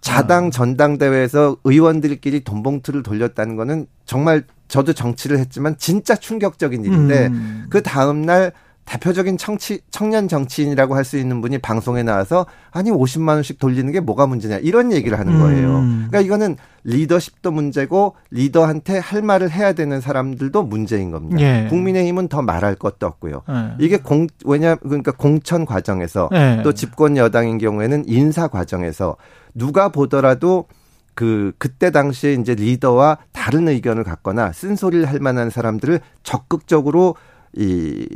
[0.01, 7.67] 자당 전당대회에서 의원들끼리 돈봉투를 돌렸다는 거는 정말 저도 정치를 했지만 진짜 충격적인 일인데 음.
[7.71, 8.53] 그 다음 날
[8.89, 14.01] 대표적인 청치, 청년 정치인이라고 할 수 있는 분이 방송에 나와서 아니 50만 원씩 돌리는 게
[14.01, 15.79] 뭐가 문제냐 이런 얘기를 하는 거예요.
[15.81, 16.07] 음.
[16.09, 21.41] 그러니까 이거는 리더십도 문제고 리더한테 할 말을 해야 되는 사람들도 문제인 겁니다.
[21.43, 21.67] 예.
[21.69, 23.43] 국민의힘은 더 말할 것도 없고요.
[23.51, 23.75] 예.
[23.79, 26.61] 이게 공 왜냐 그러니까 공천 과정에서 예.
[26.63, 29.17] 또 집권 여당인 경우에는 인사 과정에서
[29.55, 30.67] 누가 보더라도
[31.15, 37.17] 그 그때 당시에 이제 리더와 다른 의견을 갖거나 쓴소리를 할 만한 사람들을 적극적으로
[37.57, 38.07] 이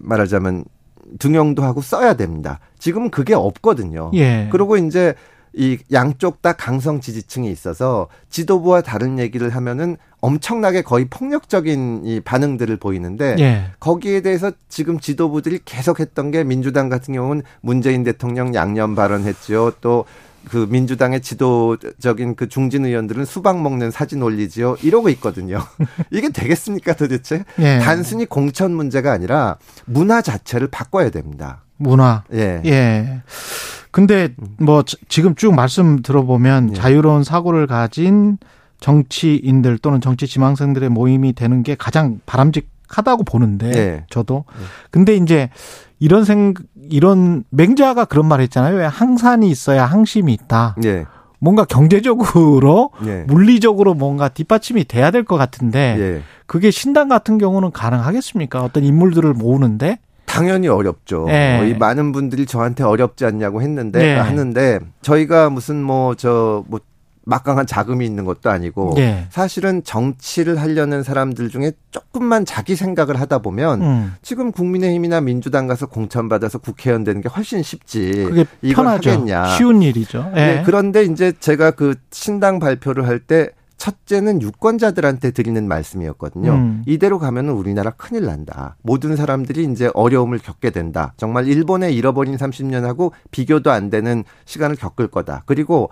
[0.00, 0.64] 말하자면
[1.18, 2.60] 등용도 하고 써야 됩니다.
[2.78, 4.10] 지금 그게 없거든요.
[4.14, 4.48] 예.
[4.50, 5.14] 그리고 이제
[5.52, 12.76] 이 양쪽 다 강성 지지층이 있어서 지도부와 다른 얘기를 하면은 엄청나게 거의 폭력적인 이 반응들을
[12.76, 13.70] 보이는데 예.
[13.80, 19.72] 거기에 대해서 지금 지도부들이 계속 했던 게 민주당 같은 경우는 문재인 대통령 양념 발언했죠.
[19.80, 20.04] 또
[20.50, 24.76] 그 민주당의 지도적인 그 중진 의원들은 수박 먹는 사진 올리지요.
[24.82, 25.60] 이러고 있거든요.
[26.10, 27.44] 이게 되겠습니까 도대체?
[27.58, 27.78] 예.
[27.80, 31.62] 단순히 공천 문제가 아니라 문화 자체를 바꿔야 됩니다.
[31.76, 32.22] 문화.
[32.32, 32.62] 예.
[32.64, 33.22] 예.
[33.90, 36.74] 근데 뭐 지- 지금 쭉 말씀 들어보면 예.
[36.74, 38.38] 자유로운 사고를 가진
[38.80, 44.04] 정치인들 또는 정치 지망생들의 모임이 되는 게 가장 바람직 하다고 보는데 예.
[44.10, 44.44] 저도
[44.90, 45.50] 근데 이제
[45.98, 46.54] 이런 생
[46.90, 48.76] 이런 맹자가 그런 말 했잖아요.
[48.76, 50.76] 왜 항산이 있어야 항심이 있다.
[50.84, 51.04] 예.
[51.38, 53.24] 뭔가 경제적으로 예.
[53.26, 56.22] 물리적으로 뭔가 뒷받침이 돼야 될 것 같은데 예.
[56.46, 58.62] 그게 신당 같은 경우는 가능하겠습니까?
[58.62, 61.26] 어떤 인물들을 모으는데 당연히 어렵죠.
[61.30, 61.58] 예.
[61.60, 64.14] 어, 이 많은 분들이 저한테 어렵지 않냐고 했는데 예.
[64.18, 66.64] 하는데 저희가 무슨 뭐 저뭐
[67.26, 69.26] 막강한 자금이 있는 것도 아니고 예.
[69.30, 74.14] 사실은 정치를 하려는 사람들 중에 조금만 자기 생각을 하다 보면 음.
[74.22, 78.12] 지금 국민의힘이나 민주당 가서 공천 받아서 국회의원 되는 게 훨씬 쉽지.
[78.28, 79.10] 그게 이걸 편하죠.
[79.10, 79.56] 하겠냐.
[79.56, 80.30] 쉬운 일이죠.
[80.36, 80.40] 예.
[80.40, 86.52] 네, 그런데 이제 제가 그 신당 발표를 할 때 첫째는 유권자들한테 드리는 말씀이었거든요.
[86.52, 86.82] 음.
[86.86, 88.76] 이대로 가면은 우리나라 큰일 난다.
[88.82, 91.12] 모든 사람들이 이제 어려움을 겪게 된다.
[91.16, 95.42] 정말 일본의 잃어버린 30년하고 비교도 안 되는 시간을 겪을 거다.
[95.46, 95.90] 그리고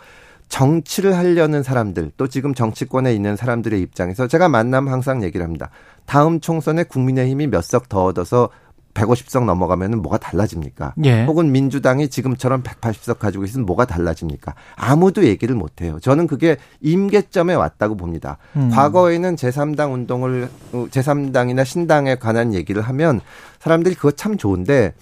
[0.49, 5.71] 정치를 하려는 사람들, 또 지금 정치권에 있는 사람들의 입장에서 제가 만나면 항상 얘기를 합니다.
[6.07, 8.51] 다음 총선에 국민의힘이 몇 석 더 얻어서
[8.95, 10.95] 150석 넘어가면은 뭐가 달라집니까?
[11.05, 11.25] 예.
[11.25, 14.55] 혹은 민주당이 지금처럼 180석 가지고 있으면 뭐가 달라집니까?
[14.77, 15.99] 아무도 얘기를 못 해요.
[16.01, 18.39] 저는 그게 임계점에 왔다고 봅니다.
[18.55, 18.71] 음.
[18.71, 23.21] 과거에는 제3당 운동을 어, 제3당이나 신당에 관한 얘기를 하면
[23.59, 24.95] 사람들이 그거 참 좋은데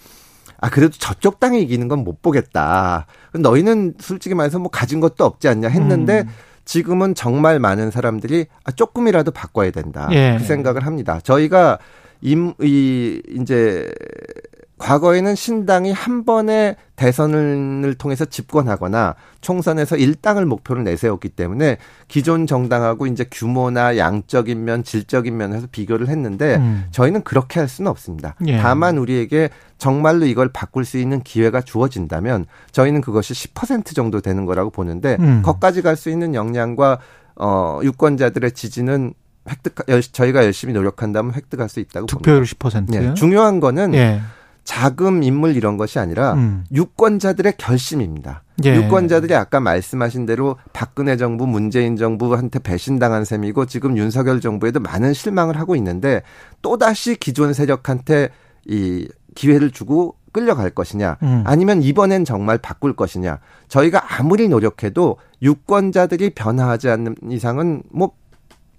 [0.63, 3.05] 아 그래도 저쪽 당이 이기는 건 못 보겠다.
[3.33, 6.29] 너희는 솔직히 말해서 뭐 가진 것도 없지 않냐 했는데 음.
[6.65, 10.07] 지금은 정말 많은 사람들이 아 조금이라도 바꿔야 된다.
[10.11, 10.37] 예.
[10.39, 11.19] 그 생각을 합니다.
[11.21, 11.79] 저희가
[12.21, 13.91] 임, 이, 이제,
[14.79, 23.25] 과거에는 신당이 한 번의 대선을 통해서 집권하거나 총선에서 일당을 목표로 내세웠기 때문에 기존 정당하고 이제
[23.31, 26.85] 규모나 양적인 면, 질적인 면에서 비교를 했는데 음.
[26.91, 28.35] 저희는 그렇게 할 수는 없습니다.
[28.47, 28.57] 예.
[28.57, 34.69] 다만 우리에게 정말로 이걸 바꿀 수 있는 기회가 주어진다면 저희는 그것이 10% 정도 되는 거라고
[34.69, 35.41] 보는데 음.
[35.45, 36.97] 거기까지 갈 수 있는 역량과
[37.35, 39.13] 어 유권자들의 지지는
[39.49, 42.17] 획득 열- 저희가 열심히 노력한다면 획득할 수 있다고 봅니다.
[42.31, 42.93] 득표율 10%.
[43.11, 44.21] 예, 중요한 거는 예.
[44.63, 46.63] 자금 인물 이런 것이 아니라 음.
[46.71, 48.43] 유권자들의 결심입니다.
[48.65, 48.75] 예.
[48.75, 55.59] 유권자들이 아까 말씀하신 대로 박근혜 정부, 문재인 정부한테 배신당한 셈이고 지금 윤석열 정부에도 많은 실망을
[55.59, 56.21] 하고 있는데
[56.61, 58.29] 또다시 기존 세력한테
[58.65, 61.43] 이 기회를 주고 끌려갈 것이냐 음.
[61.45, 68.11] 아니면 이번엔 정말 바꿀 것이냐 저희가 아무리 노력해도 유권자들이 변화하지 않는 이상은 뭐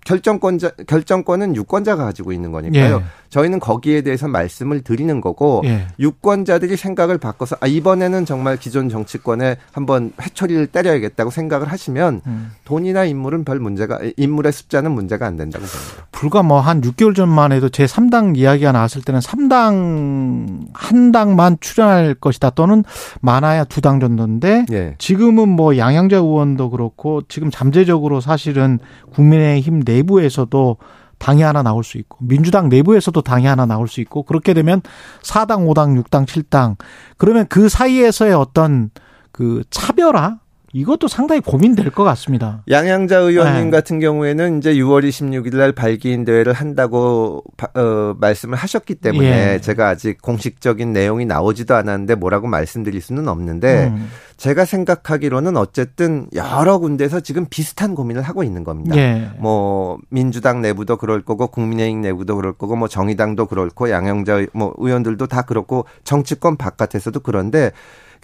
[0.04, 2.96] 결정권자 결정권은 유권자가 가지고 있는 거니까요.
[2.96, 3.02] 예.
[3.34, 5.88] 저희는 거기에 대해서 말씀을 드리는 거고 예.
[5.98, 12.52] 유권자들이 생각을 바꿔서 아 이번에는 정말 기존 정치권에 한번 회초리를 때려야겠다고 생각을 하시면 음.
[12.64, 16.06] 돈이나 인물은 별 문제가 인물의 숫자는 문제가 안 된다고 봅니다.
[16.12, 22.14] 불과 뭐 한 6개월 전만 해도 제 3당 이야기가 나왔을 때는 3당 한 당만 출연할
[22.14, 22.84] 것이다 또는
[23.20, 24.94] 많아야 두 당 정도인데 예.
[24.98, 28.78] 지금은 뭐 양양자 의원도 그렇고 지금 잠재적으로 사실은
[29.12, 30.76] 국민의힘 내부에서도
[31.24, 34.82] 당이 하나 나올 수 있고 민주당 내부에서도 당이 하나 나올 수 있고 그렇게 되면
[35.22, 36.76] 4당, 5당, 6당, 7당
[37.16, 38.90] 그러면 그 사이에서의 어떤
[39.32, 40.40] 그 차별화
[40.76, 42.64] 이것도 상당히 고민될 것 같습니다.
[42.68, 43.70] 양양자 의원님 네.
[43.70, 49.60] 같은 경우에는 이제 6월 26일 날 발기인 대회를 한다고 바- 어, 말씀을 하셨기 때문에 예.
[49.60, 54.10] 제가 아직 공식적인 내용이 나오지도 않았는데 뭐라고 말씀드릴 수는 없는데 음.
[54.36, 58.96] 제가 생각하기로는 어쨌든 여러 군데서 지금 비슷한 고민을 하고 있는 겁니다.
[58.96, 59.30] 예.
[59.38, 64.74] 뭐 민주당 내부도 그럴 거고 국민의힘 내부도 그럴 거고 뭐 정의당도 그렇고 양영자 의- 뭐
[64.78, 67.70] 의원들도 다 그렇고 정치권 바깥에서도 그런데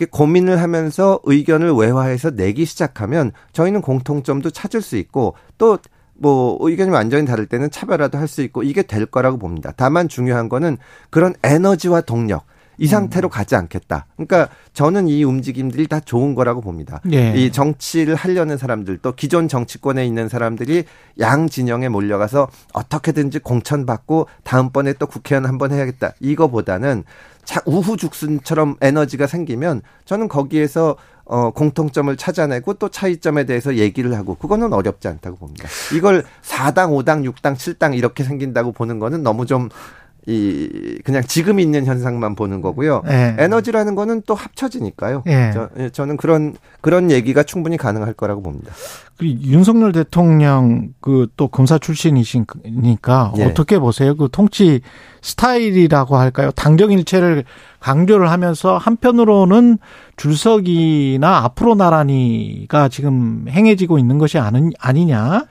[0.07, 5.79] 고민을 하면서 의견을 외화해서 내기 시작하면 저희는 공통점도 찾을 수 있고 또
[6.21, 9.73] 뭐 의견이 완전히 다를 때는 차별화도 할 수 있고 이게 될 거라고 봅니다.
[9.77, 10.77] 다만 중요한 거는
[11.09, 12.45] 그런 에너지와 동력
[12.81, 14.07] 이 상태로 가지 않겠다.
[14.17, 17.01] 그러니까 저는 이 움직임들이 다 좋은 거라고 봅니다.
[17.13, 17.35] 예.
[17.37, 20.85] 이 정치를 하려는 사람들 또 기존 정치권에 있는 사람들이
[21.21, 26.15] 양 진영에 몰려가서 어떻게든지 공천받고 다음번에 또 국회의원 한번 해야겠다.
[26.21, 27.05] 이거보다는
[27.45, 34.73] 자 우후죽순처럼 에너지가 생기면 저는 거기에서 어 공통점을 찾아내고 또 차이점에 대해서 얘기를 하고 그거는
[34.73, 35.69] 어렵지 않다고 봅니다.
[35.95, 39.69] 이걸 4당, 5당, 6당, 7당 이렇게 생긴다고 보는 거는 너무 좀
[40.27, 43.03] 이 그냥 지금 있는 현상만 보는 거고요.
[43.09, 43.37] 예.
[43.39, 45.23] 에너지라는 거는 또 합쳐지니까요.
[45.27, 45.51] 예.
[45.55, 48.73] 저, 예, 저는 그런 그런 얘기가 충분히 가능할 거라고 봅니다.
[49.17, 53.45] 그리고 윤석열 대통령 그 또 검사 출신이시니까 예.
[53.45, 54.15] 어떻게 보세요?
[54.15, 54.83] 그 통치
[55.23, 56.51] 스타일이라고 할까요?
[56.51, 57.45] 당정일체를
[57.81, 59.79] 강조를 하면서 한편으로는
[60.17, 65.47] 줄서기나 앞으로 나란히가 지금 행해지고 있는 것이 아니, 아니냐?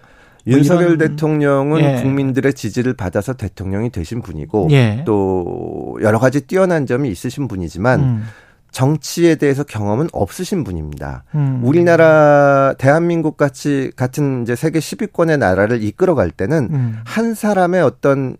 [0.45, 2.01] 뭐 윤석열 대통령은 예.
[2.01, 5.03] 국민들의 지지를 받아서 대통령이 되신 분이고 예.
[5.05, 8.23] 또 여러 가지 뛰어난 점이 있으신 분이지만 음,
[8.71, 11.23] 정치에 대해서 경험은 없으신 분입니다.
[11.35, 11.61] 음.
[11.63, 16.99] 우리나라 대한민국 같이 같은 이제 세계 10위권의 나라를 이끌어갈 때는 음.
[17.05, 18.37] 한 사람의 어떤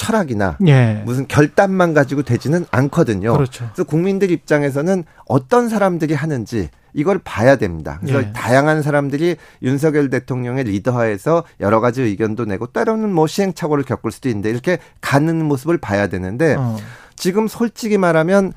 [0.00, 1.02] 철학이나 예.
[1.04, 3.34] 무슨 결단만 가지고 되지는 않거든요.
[3.34, 3.66] 그렇죠.
[3.66, 7.98] 그래서 국민들 입장에서는 어떤 사람들이 하는지 이걸 봐야 됩니다.
[8.00, 8.32] 그래서 예.
[8.32, 14.48] 다양한 사람들이 윤석열 대통령의 리더하에서 여러 가지 의견도 내고 때로는 뭐 시행착오를 겪을 수도 있는데
[14.48, 16.78] 이렇게 가는 모습을 봐야 되는데 어.
[17.14, 18.54] 지금 솔직히 말하면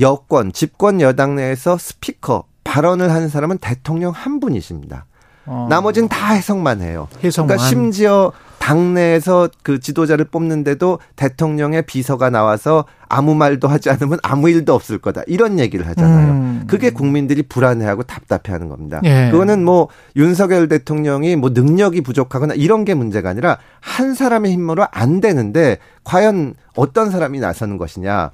[0.00, 5.04] 여권, 집권 여당 내에서 스피커 발언을 하는 사람은 대통령 한 분이십니다.
[5.44, 5.66] 어.
[5.68, 7.06] 나머지는 다 해석만 해요.
[7.22, 7.48] 해석만.
[7.48, 8.32] 그러니까 심지어
[8.64, 15.20] 당내에서 그 지도자를 뽑는데도 대통령의 비서가 나와서 아무 말도 하지 않으면 아무 일도 없을 거다.
[15.26, 16.32] 이런 얘기를 하잖아요.
[16.32, 16.64] 음.
[16.66, 19.02] 그게 국민들이 불안해하고 답답해하는 겁니다.
[19.04, 19.28] 예.
[19.30, 25.20] 그거는 뭐 윤석열 대통령이 뭐 능력이 부족하거나 이런 게 문제가 아니라 한 사람의 힘으로 안
[25.20, 28.30] 되는데 과연 어떤 사람이 나서는 것이냐.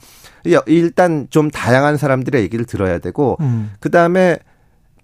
[0.67, 3.73] 일단 좀 다양한 사람들의 얘기를 들어야 되고 음.
[3.81, 4.39] 그 다음에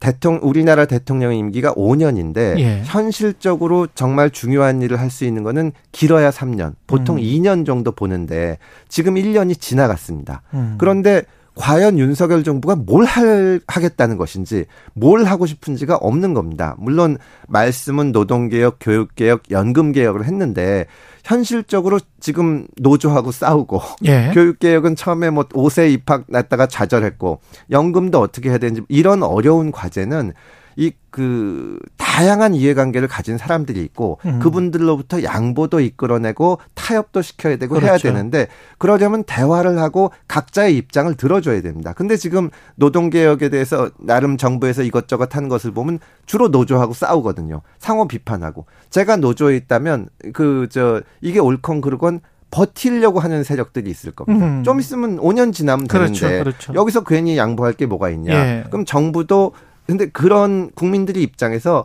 [0.01, 2.83] 대통령 우리나라 대통령 임기가 5년인데 예.
[2.85, 7.23] 현실적으로 정말 중요한 일을 할 수 있는 거는 길어야 3년, 보통 음.
[7.23, 10.43] 2년 정도 보는데 지금 1년이 지나갔습니다.
[10.53, 10.75] 음.
[10.79, 11.23] 그런데
[11.57, 16.77] 과연 윤석열 정부가 뭘 할, 하겠다는 것인지, 뭘 하고 싶은지가 없는 겁니다.
[16.79, 17.17] 물론,
[17.49, 20.87] 말씀은 노동개혁, 교육개혁, 연금개혁을 했는데,
[21.27, 24.31] 현실적으로 지금 노조하고 싸우고, 예.
[24.33, 27.41] 교육개혁은 처음에 뭐 5세 입학 났다가 좌절했고,
[27.73, 30.35] 연금도 어떻게 해야 되는지, 이런 어려운 과제는
[30.77, 34.39] 이 그 다양한 이해관계를 가진 사람들이 있고 음.
[34.39, 38.09] 그분들로부터 양보도 이끌어내고 타협도 시켜야 되고 해야 그렇죠.
[38.09, 41.95] 되는데 그러려면 대화를 하고 각자의 입장을 들어줘야 됩니다.
[41.95, 47.63] 근데 지금 노동 개혁에 대해서 나름 정부에서 이것저것 하는 것을 보면 주로 노조하고 싸우거든요.
[47.79, 52.21] 상호 비판하고 제가 노조에 있다면 그 저 이게 옳건 그르건
[52.51, 54.45] 버티려고 하는 세력들이 있을 겁니다.
[54.47, 54.63] 음.
[54.65, 56.75] 좀 있으면 5년 지나면 그렇죠, 되는데 그렇죠.
[56.75, 58.33] 여기서 괜히 양보할 게 뭐가 있냐.
[58.35, 58.65] 예.
[58.69, 59.53] 그럼 정부도
[59.87, 61.85] 근데 그런 국민들이 입장에서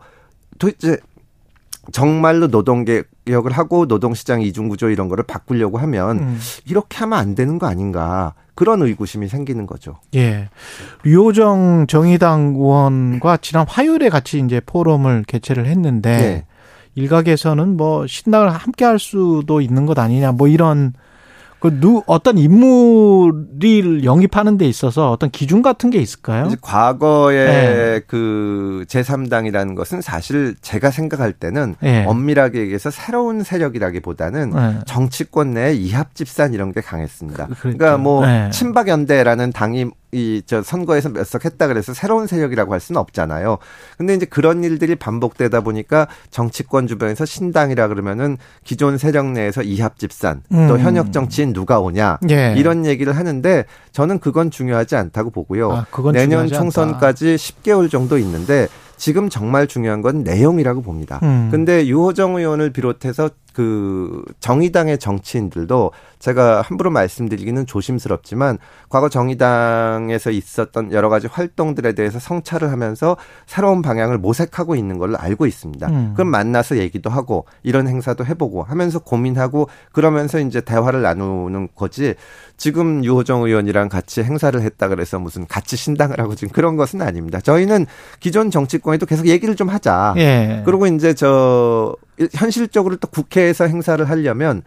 [0.60, 0.98] 도대체
[1.92, 6.40] 정말로 노동개혁을 하고 노동시장 이중구조 이런 거를 바꾸려고 하면 음.
[6.66, 9.98] 이렇게 하면 안 되는 거 아닌가 그런 의구심이 생기는 거죠.
[10.14, 10.50] 예.
[11.04, 16.46] 류호정 정의당 의원과 지난 화요일에 같이 이제 포럼을 개최를 했는데 네.
[16.96, 20.94] 일각에서는 뭐 신당을 함께 할 수도 있는 것 아니냐 뭐 이런
[21.62, 26.50] 그 누 어떤 인물을 영입하는 데 있어서 어떤 기준 같은 게 있을까요?
[26.62, 28.02] 과거에 네.
[28.08, 32.04] 그 제3당이라는 것은 사실 제가 생각할 때는 예.
[32.06, 34.80] 엄밀하게 얘기해서 새로운 세력이라기보다는 네.
[34.86, 37.48] 정치권 내 이합집산 이런 게 강했습니다.
[37.48, 37.98] 그- 그러니까.
[37.98, 38.50] 뭐 네.
[38.50, 43.58] 친박연대라는 당이 이 저 선거에서 몇 석 했다 그래서 새로운 세력이라고 할 수는 없잖아요.
[43.98, 50.42] 근데 이제 그런 일들이 반복되다 보니까 정치권 주변에서 신당이라 그러면은 기존 세력 내에서 이합 집산
[50.50, 50.80] 또 음.
[50.80, 52.54] 현역 정치인 누가 오냐 예.
[52.58, 55.72] 이런 얘기를 하는데 저는 그건 중요하지 않다고 보고요.
[55.72, 56.62] 아, 그건 내년 중요하지 않다.
[56.62, 61.20] 총선까지 10개월 정도 있는데 지금 정말 중요한 건 내용이라고 봅니다.
[61.24, 61.48] 음.
[61.52, 65.92] 근데 유호정 의원을 비롯해서 그 정의당의 정치인들도
[66.22, 68.60] 제가 함부로 말씀드리기는 조심스럽지만
[68.90, 73.18] 과거 정의당에서 있었던 여러 가지 활동들에 대해서 성찰을 하면서
[73.48, 75.88] 새로운 방향을 모색하고 있는 걸로 알고 있습니다.
[75.88, 76.14] 음.
[76.14, 82.14] 그럼 만나서 얘기도 하고 이런 행사도 해보고 하면서 고민하고 그러면서 이제 대화를 나누는 거지
[82.56, 87.42] 지금 유호정 의원이랑 같이 행사를 했다 그래서 무슨 같이 신당을 하고 지금 그런 것은 아닙니다.
[87.42, 87.88] 저희는
[88.20, 90.14] 기존 정치권에도 계속 얘기를 좀 하자.
[90.18, 90.62] 예.
[90.64, 91.96] 그리고 이제 저
[92.34, 94.62] 현실적으로 또 국회에서 행사를 하려면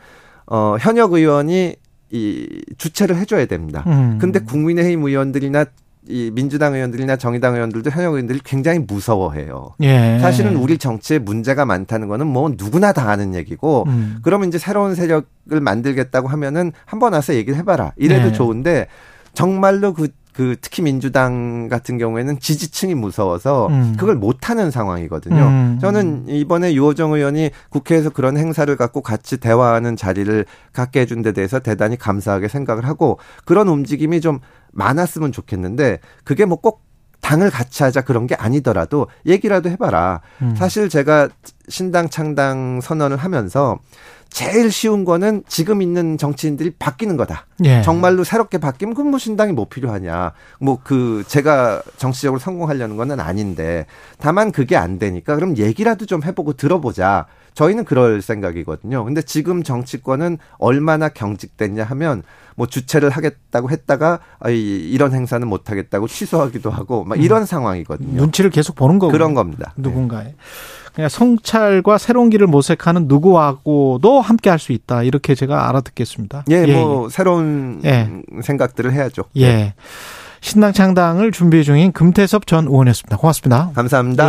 [0.47, 1.77] 어 현역 의원이
[2.11, 3.83] 이 주최를 해줘야 됩니다.
[3.87, 4.19] 음.
[4.21, 5.65] 근데 국민의힘 의원들이나
[6.07, 9.75] 이 민주당 의원들이나 정의당 의원들도 현역 의원들이 굉장히 무서워해요.
[9.83, 10.19] 예.
[10.21, 14.19] 사실은 우리 정치에 문제가 많다는 거는 뭐 누구나 다 아는 얘기고 음.
[14.23, 15.25] 그러면 이제 새로운 세력을
[15.61, 17.95] 만들겠다고 하면은 한 번 와서 얘기를 해봐라.
[17.97, 18.33] 이래도 네.
[18.33, 18.87] 좋은데
[19.33, 23.95] 정말로 그, 그 특히 민주당 같은 경우에는 지지층이 무서워서 음.
[23.97, 25.37] 그걸 못하는 상황이거든요.
[25.37, 25.79] 음.
[25.81, 31.61] 저는 이번에 유호정 의원이 국회에서 그런 행사를 갖고 같이 대화하는 자리를 갖게 해준 데 대해서
[31.61, 34.41] 대단히 감사하게 생각을 하고 그런 움직임이 좀
[34.73, 36.83] 많았으면 좋겠는데 그게 뭐꼭
[37.21, 40.21] 당을 같이 하자 그런 게 아니더라도 얘기라도 해봐라.
[40.43, 40.55] 음.
[40.57, 41.29] 사실 제가
[41.69, 43.79] 신당 창당 선언을 하면서
[44.35, 47.47] 제일 쉬운 거는 지금 있는 정치인들이 바뀌는 거다.
[47.65, 47.83] 예.
[47.83, 50.33] 정말로 새롭게 바뀌면 그럼 뭐 신당이 뭐 필요하냐.
[50.59, 53.87] 뭐 그 제가 정치적으로 성공하려는 거는 아닌데
[54.19, 57.27] 다만 그게 안 되니까 그럼 얘기라도 좀 해보고 들어보자.
[57.55, 59.05] 저희는 그럴 생각이거든요.
[59.05, 62.23] 근데 지금 정치권은 얼마나 경직됐냐 하면
[62.57, 68.17] 뭐 주최를 하겠다고 했다가 아, 이- 이런 행사는 못 하겠다고 취소하기도 하고 막 이런 상황이거든요.
[68.21, 69.73] 눈치를 계속 보는 거고 그런 겁니다.
[69.77, 69.89] 네.
[69.89, 70.35] 누군가의
[70.95, 76.45] 그냥 성찰과 새로운 길을 모색하는 누구하고도 함께 할 수 있다 이렇게 제가 알아듣겠습니다.
[76.51, 78.09] 예, 뭐 새로운 예.
[78.43, 79.25] 생각들을 해야죠.
[79.37, 79.43] 예.
[79.43, 79.75] 예.
[80.41, 83.17] 신당 창당을 준비 중인 금태섭 전 의원이었습니다.
[83.17, 83.71] 고맙습니다.
[83.75, 84.29] 감사합니다.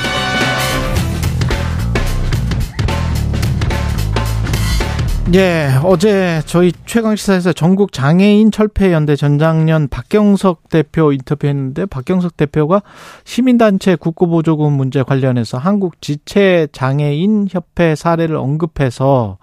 [5.33, 12.81] 예, 어제 저희 최강 시사에서 전국 장애인 철폐 연대 전장년 박경석 대표 인터뷰했는데 박경석 대표가
[13.23, 19.37] 시민단체 국고보조금 문제 관련해서 한국 지체 장애인 협회 사례를 언급해서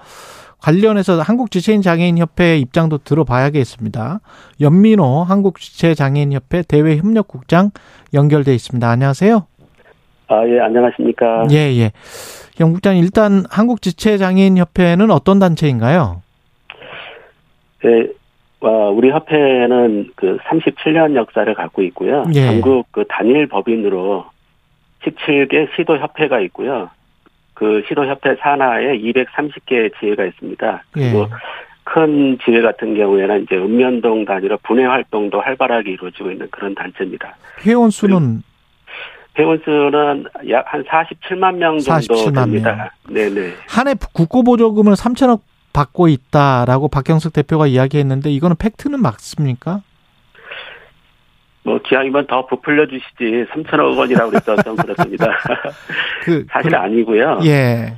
[0.61, 4.21] 관련해서 한국 지체인 장애인 협회의 입장도 들어봐야겠습니다.
[4.61, 7.71] 연민호 한국 지체 장애인 협회 대외 협력국장
[8.13, 8.91] 연결돼 있습니다.
[8.91, 9.47] 안녕하세요.
[10.29, 11.47] 아, 예, 안녕하십니까.
[11.51, 11.91] 예, 예.
[12.61, 16.23] 영 국장 일단 한국 지체 장애인 협회는 어떤 단체인가요?
[17.85, 18.09] 예,
[18.61, 22.25] 어, 우리 협회는 그 37년 역사를 갖고 있고요.
[22.35, 22.47] 예.
[22.47, 24.27] 전국 그 단일 법인으로
[25.05, 26.91] 17개 시도협회가 있고요.
[27.55, 30.83] 그 시도협회 산하에 230개 지회가 있습니다.
[30.91, 31.27] 그리고 예.
[31.85, 37.35] 큰 지회 같은 경우에는 이제 읍면동 단위로 분회 활동도 활발하게 이루어지고 있는 그런 단체입니다.
[37.65, 38.43] 회원 수는
[39.39, 42.93] 회원 수는 약 한 47만 명 정도 47만 됩니다.
[43.09, 43.55] 네네.
[43.69, 45.41] 한해 국고보조금을 3천억
[45.73, 49.83] 받고 있다라고 박경석 대표가 이야기했는데 이거는 팩트는 맞습니까?
[51.63, 55.27] 뭐 기왕이면 더 부풀려 주시지 3천억 원이라고 그랬어 좀 그렇습니다.
[56.25, 57.41] 그 사실 그- 아니고요.
[57.45, 57.95] 예.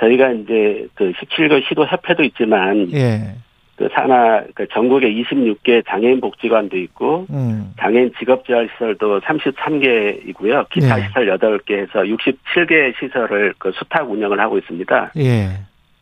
[0.00, 3.36] 저희가 이제 그 17개 시도 협회도 있지만 예.
[3.76, 7.72] 그 산하 그 전국에 26개 장애인 복지관도 있고 음.
[7.80, 10.68] 장애인 직업 재활 시설도 33개이고요.
[10.70, 11.06] 기타 네.
[11.06, 15.12] 시설 8개에서 67개 시설을 그 수탁 운영을 하고 있습니다.
[15.16, 15.48] 예.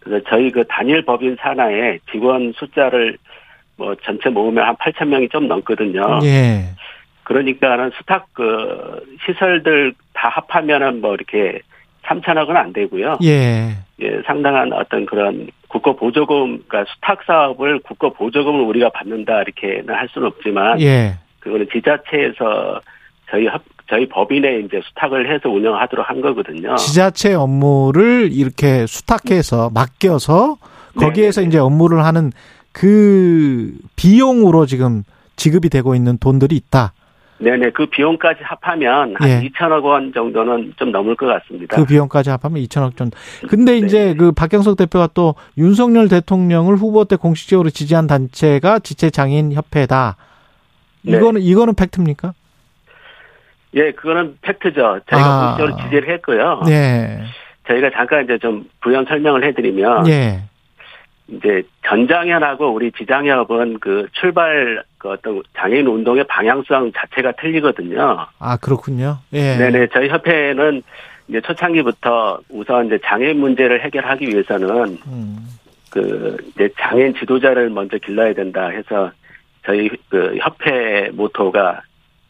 [0.01, 3.17] 그래서 저희 그 단일 법인 산하에 직원 숫자를
[3.77, 6.21] 뭐 전체 모으면 한 8천 명이 좀 넘거든요.
[6.25, 6.65] 예.
[7.25, 11.61] 그러니까는 수탁 그 시설들 다 합하면은 뭐 이렇게
[12.05, 13.19] 3천억은 안 되고요.
[13.23, 13.71] 예.
[14.01, 20.09] 예, 상당한 어떤 그런 국고 보조금, 그러니까 수탁 사업을 국고 보조금을 우리가 받는다 이렇게는 할
[20.13, 21.15] 수는 없지만 예.
[21.41, 22.81] 그거는 지자체에서
[23.31, 26.77] 저희 합, 저희 법인에 이제 수탁을 해서 운영하도록 한 거거든요.
[26.77, 30.59] 지자체 업무를 이렇게 수탁해서 맡겨서
[30.99, 31.49] 거기에서 네네네.
[31.49, 32.33] 이제 업무를 하는
[32.73, 35.03] 그 비용으로 지금
[35.37, 36.93] 지급이 되고 있는 돈들이 있다.
[37.43, 39.49] 네네, 그 비용까지 합하면 한 예.
[39.49, 41.77] 2천억 원 정도는 좀 넘을 것 같습니다.
[41.77, 43.19] 그 비용까지 합하면 2천억 정도.
[43.49, 44.15] 근데 이제 네.
[44.15, 50.17] 그 박경석 대표가 또 윤석열 대통령을 후보 때 공식적으로 지지한 단체가 지체 장애인 협회다.
[51.03, 51.17] 네.
[51.17, 52.33] 이거는 이거는 팩트입니까?
[53.75, 55.01] 예, 그거는 팩트죠.
[55.11, 55.57] 저희가 아.
[55.57, 56.63] 공식적으로 지지를 했고요.
[56.67, 57.23] 네.
[57.67, 60.43] 저희가 잠깐 이제 좀 부연 설명을 해드리면 예.
[61.33, 68.27] 이제 전장현하고 우리 지장협은 그 출발 그 어떤 장애인 운동의 방향성 자체가 틀리거든요.
[68.39, 69.19] 아, 그렇군요.
[69.33, 69.57] 예.
[69.57, 70.83] 네네 저희 협회는
[71.29, 75.39] 이제 초창기부터 우선 이제 장애인 문제를 해결하기 위해서는 음.
[75.91, 79.11] 그 이제 장애인 지도자를 먼저 길러야 된다 해서
[79.65, 81.81] 저희 그 협회 모토가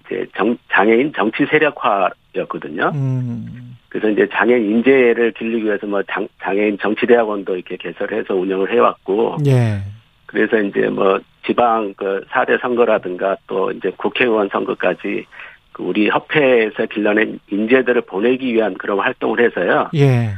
[0.07, 2.91] 이제 정, 장애인 정치 세력화 였거든요.
[2.95, 3.77] 음.
[3.89, 9.81] 그래서 이제 장애인 인재를 길르기 위해서 뭐 장, 장애인 정치대학원도 이렇게 개설해서 운영을 해왔고 예.
[10.27, 15.27] 그래서 이제 뭐 지방 그 4대 선거라든가 또 이제 국회의원 선거까지
[15.73, 19.91] 그 우리 협회에서 길러낸 인재들을 보내기 위한 그런 활동을 해서요.
[19.95, 20.31] 예.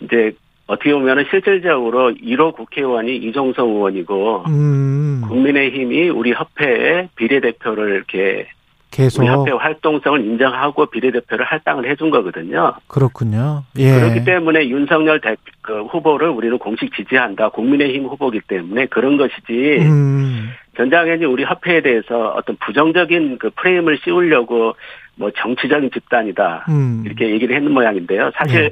[0.00, 0.32] 이제
[0.66, 5.22] 어떻게 보면은 실질적으로 1호 국회의원이 이종성 의원이고 음.
[5.28, 8.48] 국민의힘이 우리 협회의 비례대표를 이렇게
[8.92, 12.74] 계속 우리 협회 활동성을 인정하고 비례대표를 할당을 해준 거거든요.
[12.86, 13.64] 그렇군요.
[13.78, 13.90] 예.
[13.98, 17.48] 그렇기 때문에 윤석열 대, 그 후보를 우리는 공식 지지한다.
[17.48, 19.78] 국민의힘 후보기 때문에 그런 것이지.
[19.80, 20.50] 음.
[20.76, 24.74] 전장현이 우리 협회에 대해서 어떤 부정적인 그 프레임을 씌우려고
[25.16, 26.66] 뭐 정치적인 집단이다.
[26.68, 27.02] 음.
[27.06, 28.30] 이렇게 얘기를 했는 모양인데요.
[28.34, 28.70] 사실 예.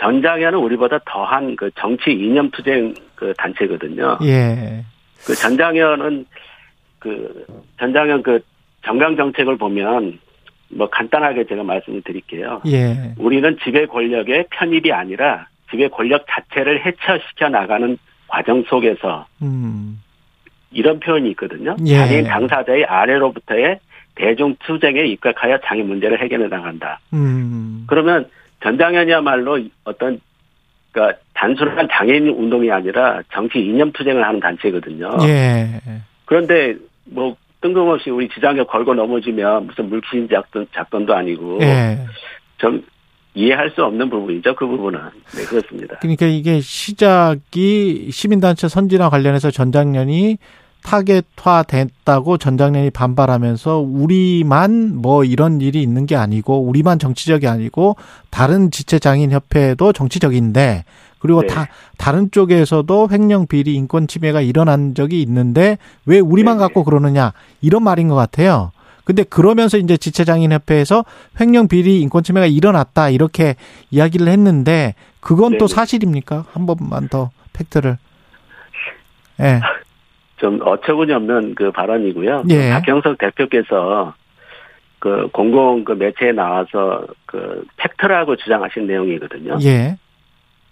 [0.00, 4.18] 전장현은 우리보다 더한 그 정치 이념 투쟁 그 단체거든요.
[4.24, 4.84] 예.
[5.24, 6.26] 그 전장현은
[6.98, 7.46] 그
[7.78, 8.40] 전장현 그
[8.84, 10.18] 정강 정책을 보면
[10.70, 12.62] 뭐 간단하게 제가 말씀을 드릴게요.
[12.66, 13.14] 예.
[13.18, 20.00] 우리는 지배 권력의 편입이 아니라 지배 권력 자체를 해체시켜 나가는 과정 속에서 음.
[20.70, 21.76] 이런 표현이 있거든요.
[21.86, 21.96] 예.
[21.96, 23.78] 장애인 당사자의 아래로부터의
[24.14, 27.00] 대중 투쟁에 입각하여 장애 문제를 해결해 나간다.
[27.12, 27.84] 음.
[27.86, 28.28] 그러면
[28.62, 30.20] 전장현이야말로 어떤
[30.92, 35.18] 그러니까 단순한 장애인 운동이 아니라 정치 이념 투쟁을 하는 단체거든요.
[35.22, 35.80] 예.
[36.26, 41.98] 그런데 뭐 뜬금없이 우리 지장에 걸고 넘어지면 무슨 물귀신 작전 작전도 아니고 예.
[42.58, 42.84] 좀
[43.34, 44.54] 이해할 수 없는 부분이죠.
[44.56, 45.00] 그 부분은
[45.34, 45.96] 네 그렇습니다.
[46.00, 50.36] 그러니까 이게 시작이 시민단체 선진화 관련해서 전장년이
[50.82, 57.96] 타겟화 됐다고 전장년이 반발하면서 우리만 뭐 이런 일이 있는 게 아니고 우리만 정치적이 아니고
[58.30, 60.84] 다른 지체 장인 협회도 정치적인데
[61.22, 61.46] 그리고 네.
[61.46, 66.66] 다 다른 쪽에서도 횡령 비리 인권 침해가 일어난 적이 있는데 왜 우리만 네네.
[66.66, 68.72] 갖고 그러느냐 이런 말인 것 같아요.
[69.04, 71.04] 근데 그러면서 이제 지체장인 협회에서
[71.40, 73.54] 횡령 비리 인권 침해가 일어났다 이렇게
[73.92, 75.74] 이야기를 했는데 그건 또 네네.
[75.74, 76.44] 사실입니까?
[76.52, 77.98] 한 번만 더 팩트를.
[79.40, 79.60] 예.
[80.38, 82.44] 좀 어처구니 없는 그 발언이고요.
[82.50, 82.70] 예.
[82.70, 84.14] 박경석 대표께서
[84.98, 89.58] 그 공공 그 매체에 나와서 그 팩트라고 주장하신 내용이거든요.
[89.62, 89.96] 예.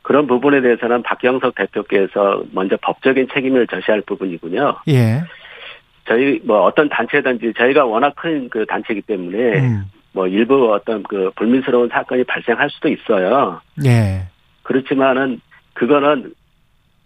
[0.03, 4.76] 그런 부분에 대해서는 박경석 대표께서 먼저 법적인 책임을 져셔야 할 부분이군요.
[4.88, 5.22] 예.
[6.07, 9.84] 저희 뭐 어떤 단체든지 저희가 워낙 큰 그 단체이기 때문에 음.
[10.12, 13.61] 뭐 일부 어떤 그 불민스러운 사건이 발생할 수도 있어요.
[13.84, 14.26] 예.
[14.62, 15.40] 그렇지만은
[15.74, 16.32] 그거는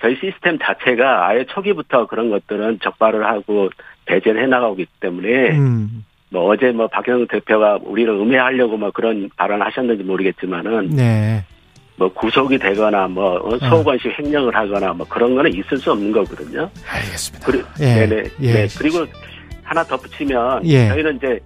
[0.00, 3.70] 저희 시스템 자체가 아예 초기부터 그런 것들은 적발을 하고
[4.06, 6.04] 배제를 해나가기 때문에 음.
[6.30, 11.44] 뭐 어제 뭐 박영 대표가 우리를 음해하려고 뭐 그런 발언을 하셨는지 모르겠지만은 네.
[11.96, 16.68] 뭐 구속이 되거나 뭐 어, 소관식 횡령을 하거나 뭐 그런 거는 있을 수 없는 거거든요.
[16.88, 17.46] 알겠습니다.
[17.46, 18.06] 그리, 예.
[18.06, 18.22] 네네.
[18.40, 18.52] 예.
[18.52, 18.66] 네.
[18.76, 19.06] 그리고
[19.62, 20.88] 하나 덧붙이면 예.
[20.88, 21.38] 저희는 이제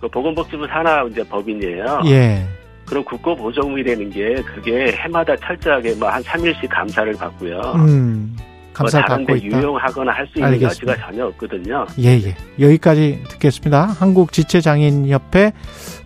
[0.00, 2.02] 그 보건복지부 산하 이제 법인이에요.
[2.06, 2.44] 예.
[2.86, 7.60] 그럼 국고보조금이라는 게 그게 해마다 철저하게 뭐 한 3일씩 감사를 받고요.
[7.76, 8.36] 음.
[8.76, 9.46] 감사 뭐 받고 있다.
[9.58, 10.92] 유용하거나 할 수 있는 알겠습니다.
[10.92, 11.86] 여지가 전혀 없거든요.
[11.98, 12.36] 예, 예.
[12.60, 13.84] 여기까지 듣겠습니다.
[13.86, 15.52] 한국지체장인협회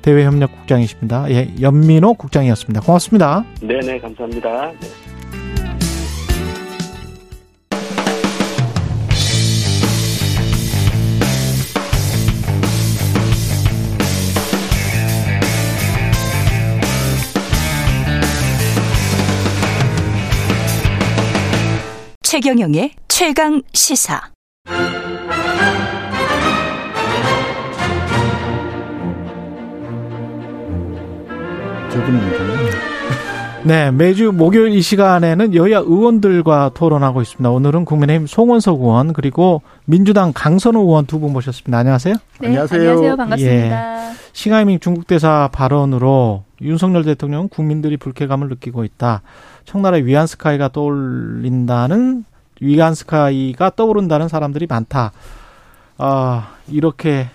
[0.03, 1.31] 대외협력국장이십니다.
[1.31, 2.81] 예, 연민호 국장이었습니다.
[2.83, 3.45] 고맙습니다.
[3.61, 4.73] 네네 감사합니다.
[4.81, 5.10] 네.
[22.31, 24.21] 최경영의 최강 시사.
[33.65, 37.51] 네, 매주 목요일 이 시간에는 여야 의원들과 토론하고 있습니다.
[37.51, 41.79] 오늘은 국민의힘 송원석 의원 그리고 민주당 강선우 의원 두 분 모셨습니다.
[41.79, 42.15] 안녕하세요.
[42.43, 43.17] 네, 안녕하세요.
[43.17, 44.13] 반갑습니다.
[44.33, 49.23] 싱하이밍 중국 대사 발언으로 윤석열 대통령 은 국민들이 불쾌감을 느끼고 있다.
[49.65, 52.25] 청나라의 위안스카이가 떠올린다는
[52.61, 55.13] 위안스카이가 떠오른다는 사람들이 많다.
[55.99, 57.29] 아 이렇게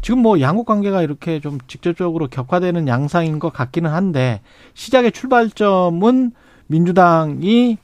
[0.00, 4.40] 지금 뭐 양국 관계가 이렇게 좀 직접적으로 격화되는 양상인 것 같기는 한데
[4.74, 6.32] 시작의 출발점은
[6.68, 7.78] 민주당이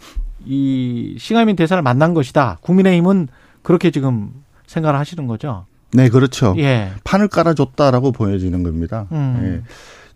[0.47, 2.59] 이 싱하이밍 대사를 만난 것이다.
[2.61, 3.29] 국민의힘은
[3.63, 4.33] 그렇게 지금
[4.67, 5.67] 생각을 하시는 거죠.
[5.93, 6.55] 네, 그렇죠.
[6.59, 6.91] 예.
[7.05, 9.07] 판을 깔아줬다라고 보여지는 겁니다.
[9.13, 9.41] 음.
[9.43, 9.63] 예.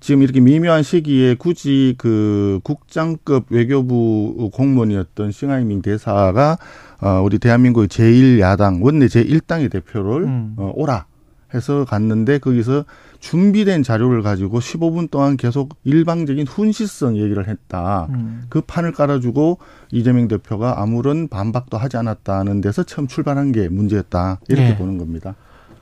[0.00, 6.56] 지금 이렇게 미묘한 시기에 굳이 그 국장급 외교부 공무원이었던 싱하이밍 대사가
[7.00, 10.54] 어 우리 대한민국의 제1야당 원내 제1당의 대표를 음.
[10.56, 11.06] 어 오라
[11.54, 12.84] 해서 갔는데 거기서
[13.20, 18.06] 준비된 자료를 가지고 15분 동안 계속 일방적인 훈시성 얘기를 했다.
[18.10, 18.44] 음.
[18.48, 19.58] 그 판을 깔아주고
[19.90, 24.40] 이재명 대표가 아무런 반박도 하지 않았다는 데서 처음 출발한 게 문제였다.
[24.48, 24.76] 이렇게 예.
[24.76, 25.34] 보는 겁니다.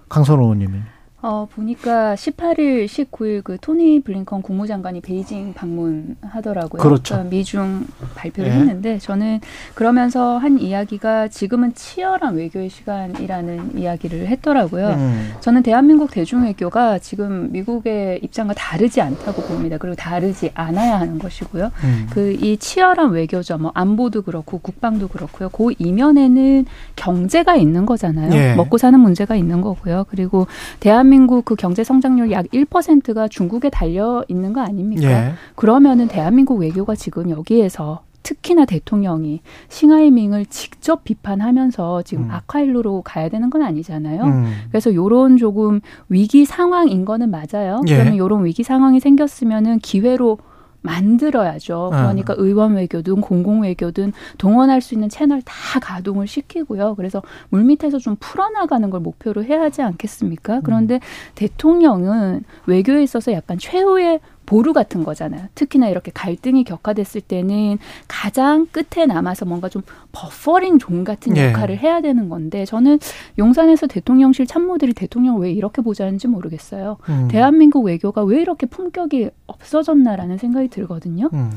[0.09, 0.96] 강선호 의원님은
[1.29, 6.81] 어, 보니까 18일, 19일 그 토니 블링컨 국무장관이 베이징 방문하더라고요.
[6.81, 7.15] 그렇죠.
[7.17, 8.55] 그러니까 미중 발표를 예.
[8.55, 9.41] 했는데 저는
[9.75, 14.91] 그러면서 한 이야기가 지금은 치열한 외교의 시간이라는 이야기를 했더라고요.
[14.91, 15.33] 음.
[15.41, 19.79] 저는 대한민국 대중외교가 지금 미국의 입장과 다르지 않다고 봅니다.
[19.79, 21.73] 그리고 다르지 않아야 하는 것이고요.
[21.83, 22.07] 음.
[22.11, 23.59] 그이 치열한 외교죠.
[23.59, 25.49] 뭐 안보도 그렇고 국방도 그렇고요.
[25.49, 28.33] 그 이면에는 경제가 있는 거잖아요.
[28.33, 28.55] 예.
[28.55, 30.05] 먹고 사는 문제가 있는 거고요.
[30.09, 30.47] 그리고
[30.79, 35.11] 대한민국 그 경제 성장률 약 1%가 중국에 달려 있는 거 아닙니까?
[35.11, 35.33] 예.
[35.55, 42.31] 그러면은 대한민국 외교가 지금 여기에서 특히나 대통령이 싱하이밍을 직접 비판하면서 지금 음.
[42.33, 44.25] 악화일로로 가야 되는 건 아니잖아요.
[44.25, 44.53] 음.
[44.69, 47.81] 그래서 요런 조금 위기 상황인 거는 맞아요.
[47.87, 47.95] 예.
[47.95, 50.39] 그러면 요런 위기 상황이 생겼으면은 기회로
[50.87, 51.91] 만들어야죠.
[51.93, 52.03] 아.
[52.03, 56.95] 그러니까 의원 외교든 공공 외교든 동원할 수 있는 채널 다 가동을 시키고요.
[56.95, 60.61] 그래서 물밑에서 좀 풀어나가는 걸 목표로 해야 하지 않겠습니까?
[60.65, 61.01] 그런데
[61.35, 65.47] 대통령은 외교에 있어서 약간 최후의 보루 같은 거잖아요.
[65.55, 67.79] 특히나 이렇게 갈등이 격화됐을 때는
[68.09, 71.49] 가장 끝에 남아서 뭔가 좀 buffering zone 같은 예.
[71.49, 72.99] 역할을 해야 되는 건데 저는
[73.39, 76.97] 용산에서 대통령실 참모들이 대통령 왜 이렇게 보좌하는지 모르겠어요.
[77.09, 77.29] 음.
[77.29, 81.29] 대한민국 외교가 왜 이렇게 품격이 없어졌나라는 생각이 들거든요.
[81.33, 81.51] 음.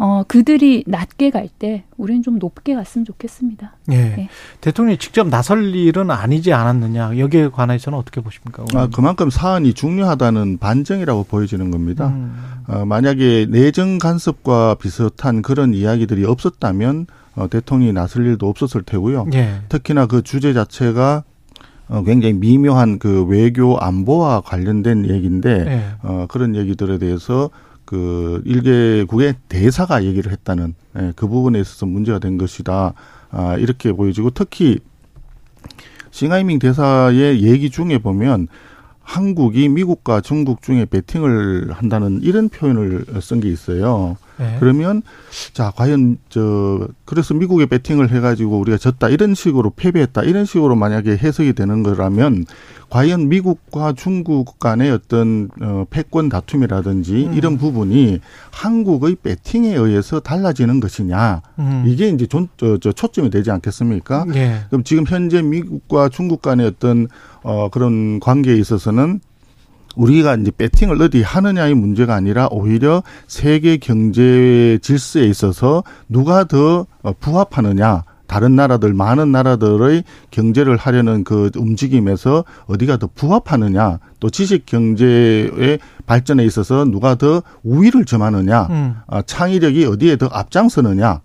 [0.00, 3.74] 어, 그들이 낮게 갈 때 우리는 좀 높게 갔으면 좋겠습니다.
[3.90, 3.96] 예.
[3.96, 4.28] 네.
[4.60, 7.18] 대통령이 직접 나설 일은 아니지 않았느냐.
[7.18, 8.64] 여기에 관해서는 어떻게 보십니까?
[8.74, 12.08] 아, 그만큼 사안이 중요하다는 반증이라고 보여지는 겁니다.
[12.08, 12.36] 음.
[12.68, 19.26] 어, 만약에 내정 간섭과 비슷한 그런 이야기들이 없었다면 어, 대통령이 나설 일도 없었을 테고요.
[19.34, 19.62] 예.
[19.68, 21.24] 특히나 그 주제 자체가
[21.88, 25.84] 어, 굉장히 미묘한 그 외교 안보와 관련된 얘기인데 예.
[26.02, 27.50] 어, 그런 얘기들에 대해서
[27.88, 32.92] 그 일개국의 대사가 얘기를 했다는 예, 그 부분에 있어서 문제가 된 것이다.
[33.30, 34.78] 아, 이렇게 보여지고 특히
[36.10, 38.48] 싱하이밍 대사의 얘기 중에 보면
[39.00, 44.18] 한국이 미국과 중국 중에 배팅을 한다는 이런 표현을 쓴 게 있어요.
[44.40, 44.56] 예.
[44.60, 45.02] 그러면
[45.52, 51.16] 자 과연 저 그래서 미국에 배팅을 해가지고 우리가 졌다 이런 식으로 패배했다 이런 식으로 만약에
[51.16, 52.44] 해석이 되는 거라면
[52.90, 57.34] 과연 미국과 중국 간의 어떤 어 패권 다툼이라든지 음.
[57.34, 58.20] 이런 부분이
[58.50, 61.84] 한국의 배팅에 의해서 달라지는 것이냐 음.
[61.86, 64.26] 이게 이제 존, 저, 저 초점이 되지 않겠습니까?
[64.34, 64.60] 예.
[64.70, 67.08] 그럼 지금 현재 미국과 중국 간의 어떤
[67.42, 69.20] 어 그런 관계에 있어서는
[69.96, 77.12] 우리가 이제 배팅을 어디 하느냐의 문제가 아니라 오히려 세계 경제 질서에 있어서 누가 더 어,
[77.18, 78.04] 부합하느냐.
[78.28, 84.00] 다른 나라들, 많은 나라들의 경제를 하려는 그 움직임에서 어디가 더 부합하느냐.
[84.20, 88.66] 또 지식 경제의 발전에 있어서 누가 더 우위를 점하느냐.
[88.70, 88.96] 음.
[89.06, 91.22] 아, 창의력이 어디에 더 앞장서느냐.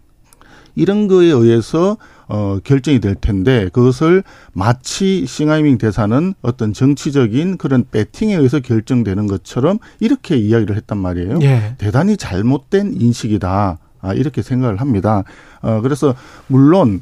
[0.76, 1.98] 이런 거에 의해서
[2.28, 9.80] 어 결정이 될 텐데 그것을 마치 싱하이밍 대사는 어떤 정치적인 그런 배팅에 의해서 결정되는 것처럼
[10.00, 11.40] 이렇게 이야기를 했단 말이에요.
[11.42, 11.76] 예.
[11.78, 13.78] 대단히 잘못된 인식이다.
[14.02, 15.24] 아, 이렇게 생각을 합니다.
[15.62, 16.16] 어 그래서
[16.48, 17.02] 물론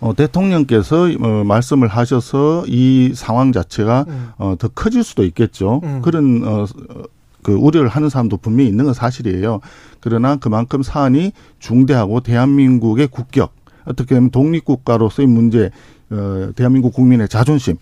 [0.00, 4.28] 어, 대통령께서 어, 말씀을 하셔서 이 상황 자체가 음.
[4.36, 5.80] 어, 더 커질 수도 있겠죠.
[5.82, 6.02] 음.
[6.02, 6.66] 그런 어,
[7.42, 9.60] 그 우려를 하는 사람도 분명히 있는 건 사실이에요.
[10.00, 15.70] 그러나 그만큼 사안이 중대하고 대한민국의 국격, 어떻게 보면 독립국가로서의 문제,
[16.10, 17.76] 어, 대한민국 국민의 자존심,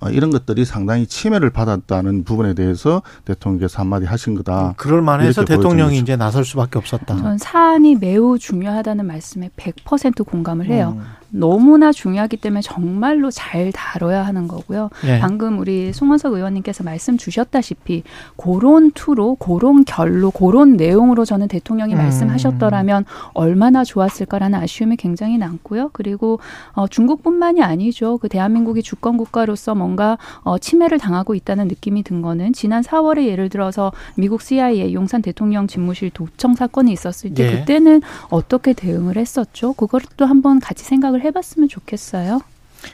[0.00, 4.74] 어, 이런 것들이 상당히 침해를 받았다는 부분에 대해서 대통령께서 한마디 하신 거다.
[4.76, 7.16] 그럴 만해서 대통령이 이제 나설 수밖에 없었다.
[7.16, 10.96] 전 사안이 매우 중요하다는 말씀에 100% 공감을 해요.
[10.98, 11.21] 음.
[11.32, 14.90] 너무나 중요하기 때문에 정말로 잘 다뤄야 하는 거고요.
[15.06, 15.18] 예.
[15.18, 18.02] 방금 우리 송원석 의원님께서 말씀 주셨다시피
[18.36, 21.98] 그런 투로 그런 결로 그런 내용으로 저는 대통령이 음.
[21.98, 25.90] 말씀하셨더라면 얼마나 좋았을까라는 아쉬움이 굉장히 남고요.
[25.92, 26.38] 그리고
[26.72, 28.18] 어, 중국뿐만이 아니죠.
[28.18, 33.48] 그 대한민국이 주권 국가로서 뭔가 어, 침해를 당하고 있다는 느낌이 든 거는 지난 4월에 예를
[33.48, 37.58] 들어서 미국 CIA 용산 대통령 집무실 도청 사건이 있었을 때 예.
[37.58, 39.72] 그때는 어떻게 대응을 했었죠?
[39.72, 42.40] 그것도 한번 같이 생각을 해봤으면 좋겠어요.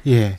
[0.06, 0.36] 예.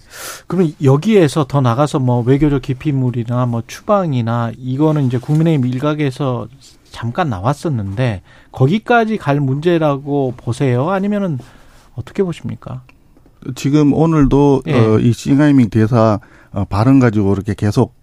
[0.47, 6.47] 그러면 여기에서 더 나가서 뭐 외교적 기피물이나 뭐 추방이나 이거는 이제 국민의힘 일각에서
[6.91, 8.21] 잠깐 나왔었는데
[8.51, 10.89] 거기까지 갈 문제라고 보세요?
[10.89, 11.39] 아니면은
[11.95, 12.81] 어떻게 보십니까?
[13.55, 14.73] 지금 오늘도 예.
[14.73, 16.19] 어, 이 싱하이밍 대사
[16.51, 17.93] 어, 발언 가지고 이렇게 계속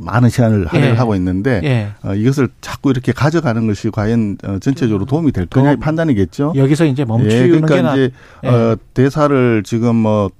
[0.00, 0.98] 많은 시간을 할애를 예.
[0.98, 1.88] 하고 있는데 예.
[2.02, 5.80] 어, 이것을 자꾸 이렇게 가져가는 것이 과연 어, 전체적으로 도움이 될 거냐의 도움.
[5.80, 6.52] 판단이겠죠.
[6.56, 7.92] 여기서 이제 멈추는 예, 그러니까 게 나.
[7.94, 8.10] 이제
[8.44, 8.48] 예.
[8.48, 10.30] 어, 대사를 지금 뭐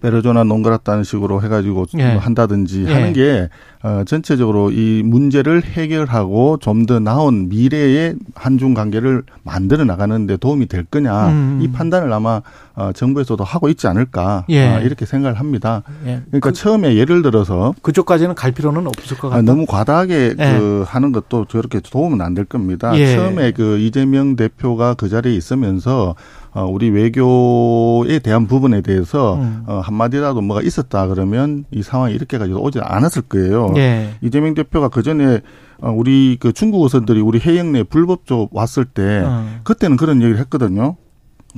[0.00, 2.12] 베르조나 농가랐다는 식으로 해가지고 예.
[2.12, 2.92] 뭐 한다든지 예.
[2.92, 3.48] 하는 게
[3.82, 10.84] 어, 전체적으로 이 문제를 해결하고 좀 더 나은 미래의 한중 관계를 만들어 나가는데 도움이 될
[10.84, 11.58] 거냐 음.
[11.62, 12.42] 이 판단을 아마
[12.74, 14.66] 어, 정부에서도 하고 있지 않을까 예.
[14.68, 15.82] 어, 이렇게 생각을 합니다.
[16.06, 16.22] 예.
[16.28, 19.32] 그러니까 처음에 예를 들어서 그쪽까지는 갈 필요는 없을 것.
[19.32, 20.58] 아, 너무 과다하게 예.
[20.58, 22.96] 그 하는 것도 저렇게 도움은 안 될 겁니다.
[22.96, 23.14] 예.
[23.14, 26.14] 처음에 그 이재명 대표가 그 자리에 있으면서
[26.54, 29.64] 어, 우리 외교에 대한 부분에 대해서 음.
[29.66, 33.72] 어, 한마디라도 뭐가 있었다 그러면 이 상황이 이렇게까지 오지 않았을 거예요.
[33.76, 34.14] 예.
[34.20, 35.40] 이재명 대표가 그 전에
[35.80, 39.60] 어, 우리 그 중국 어선들이 우리 해역 내 불법적 왔을 때 어.
[39.64, 40.96] 그때는 그런 얘기를 했거든요.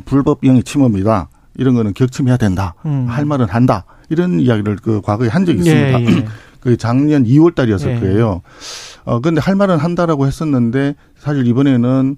[0.04, 1.28] 불법 영의 침범이다.
[1.56, 2.74] 이런 거는 격침해야 된다.
[2.86, 3.06] 음.
[3.08, 3.84] 할 말은 한다.
[4.10, 6.00] 이런 이야기를 그 과거에 한 적이 있습니다.
[6.00, 6.24] 예, 예.
[6.60, 8.00] 그 작년 2월 달이었을 예.
[8.00, 8.42] 거예요.
[9.04, 12.16] 어, 근데 할 말은 한다라고 했었는데 사실 이번에는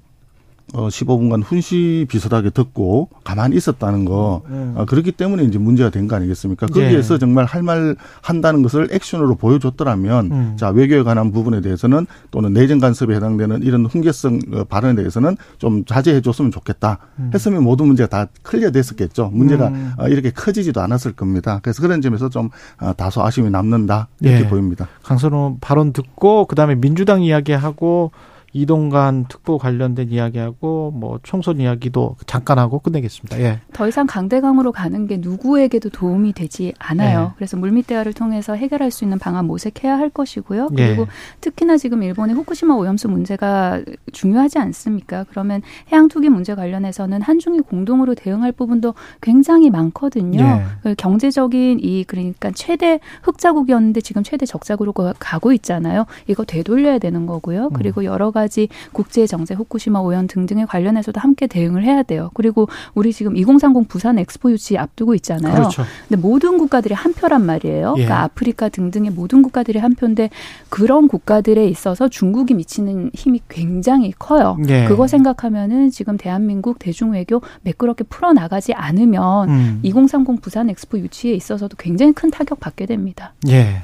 [0.76, 4.42] 어, 15분간 훈시 비슷하게 듣고 가만히 있었다는 거.
[4.48, 4.74] 음.
[4.76, 6.66] 어, 그렇기 때문에 이제 문제가 된 거 아니겠습니까?
[6.66, 7.18] 거기에서 예.
[7.18, 10.56] 정말 할 말 한다는 것을 액션으로 보여줬더라면 음.
[10.58, 15.84] 자, 외교에 관한 부분에 대해서는 또는 내정 간섭에 해당되는 이런 훈계성 어, 발언에 대해서는 좀
[15.86, 16.98] 자제해 줬으면 좋겠다.
[17.32, 19.30] 했으면 모든 문제가 다 클리어 됐었겠죠.
[19.32, 19.92] 문제가 음.
[19.98, 21.58] 어, 이렇게 커지지도 않았을 겁니다.
[21.62, 22.50] 그래서 그런 점에서 좀
[22.80, 24.08] 어, 다소 아쉬움이 남는다.
[24.20, 24.48] 이렇게 예.
[24.48, 24.86] 보입니다.
[25.02, 28.10] 강선호 발언 듣고 그다음에 민주당 이야기하고
[28.56, 33.38] 이동관 특보 관련된 이야기하고 뭐 총선 이야기도 잠깐 하고 끝내겠습니다.
[33.40, 33.60] 예.
[33.74, 37.20] 더 이상 강대강으로 가는 게 누구에게도 도움이 되지 않아요.
[37.20, 37.28] 네.
[37.36, 40.70] 그래서 물밑 대화를 통해서 해결할 수 있는 방안 모색해야 할 것이고요.
[40.78, 40.86] 예.
[40.88, 41.06] 그리고
[41.42, 45.24] 특히나 지금 일본의 후쿠시마 오염수 문제가 중요하지 않습니까?
[45.30, 45.60] 그러면
[45.92, 50.40] 해양 투기 문제 관련해서는 한중이 공동으로 대응할 부분도 굉장히 많거든요.
[50.40, 50.62] 예.
[50.82, 56.06] 그 경제적인 이 그러니까 최대 흑자국이었는데 지금 최대 적자국으로 가- 가고 있잖아요.
[56.26, 57.68] 이거 되돌려야 되는 거고요.
[57.70, 58.45] 그리고 여러 가지
[58.92, 62.30] 국제 정세, 후쿠시마 오염 등등에 관련해서도 함께 대응을 해야 돼요.
[62.34, 65.54] 그리고 우리 지금 2030 부산 엑스포 유치 앞두고 있잖아요.
[65.54, 65.84] 그렇죠.
[66.08, 67.94] 근데 모든 국가들이 한 표란 말이에요.
[67.98, 68.04] 예.
[68.04, 70.30] 그러니까 아프리카 등등의 모든 국가들이 한 표인데
[70.68, 74.56] 그런 국가들에 있어서 중국이 미치는 힘이 굉장히 커요.
[74.68, 74.86] 예.
[74.86, 79.80] 그거 생각하면은 지금 대한민국 대중외교 매끄럽게 풀어 나가지 않으면 음.
[79.82, 83.34] 2030 부산 엑스포 유치에 있어서도 굉장히 큰 타격 받게 됩니다.
[83.48, 83.82] 예.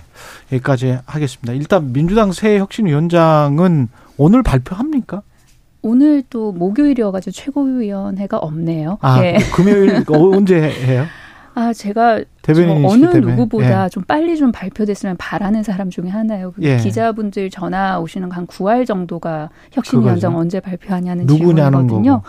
[0.52, 1.52] 여기까지 하겠습니다.
[1.52, 3.88] 일단 민주당 새 혁신위원장은
[4.22, 5.22] 오늘 발표합니까?
[5.82, 8.98] 오늘 또 목요일이어가지고 최고위원회가 없네요.
[9.00, 9.36] 아, 예.
[9.52, 11.06] 금요일 어, 언제 해요?
[11.54, 13.34] 아, 제가 어느 때문에.
[13.34, 13.88] 누구보다 예.
[13.88, 16.52] 좀 빨리 좀 발표됐으면 바라는 사람 중에 하나예요.
[16.52, 16.76] 그 예.
[16.76, 20.36] 기자분들 전화 오시는 한 9월 정도가 혁신위원장.
[20.36, 22.22] 언제 발표하냐는 질문이거든요.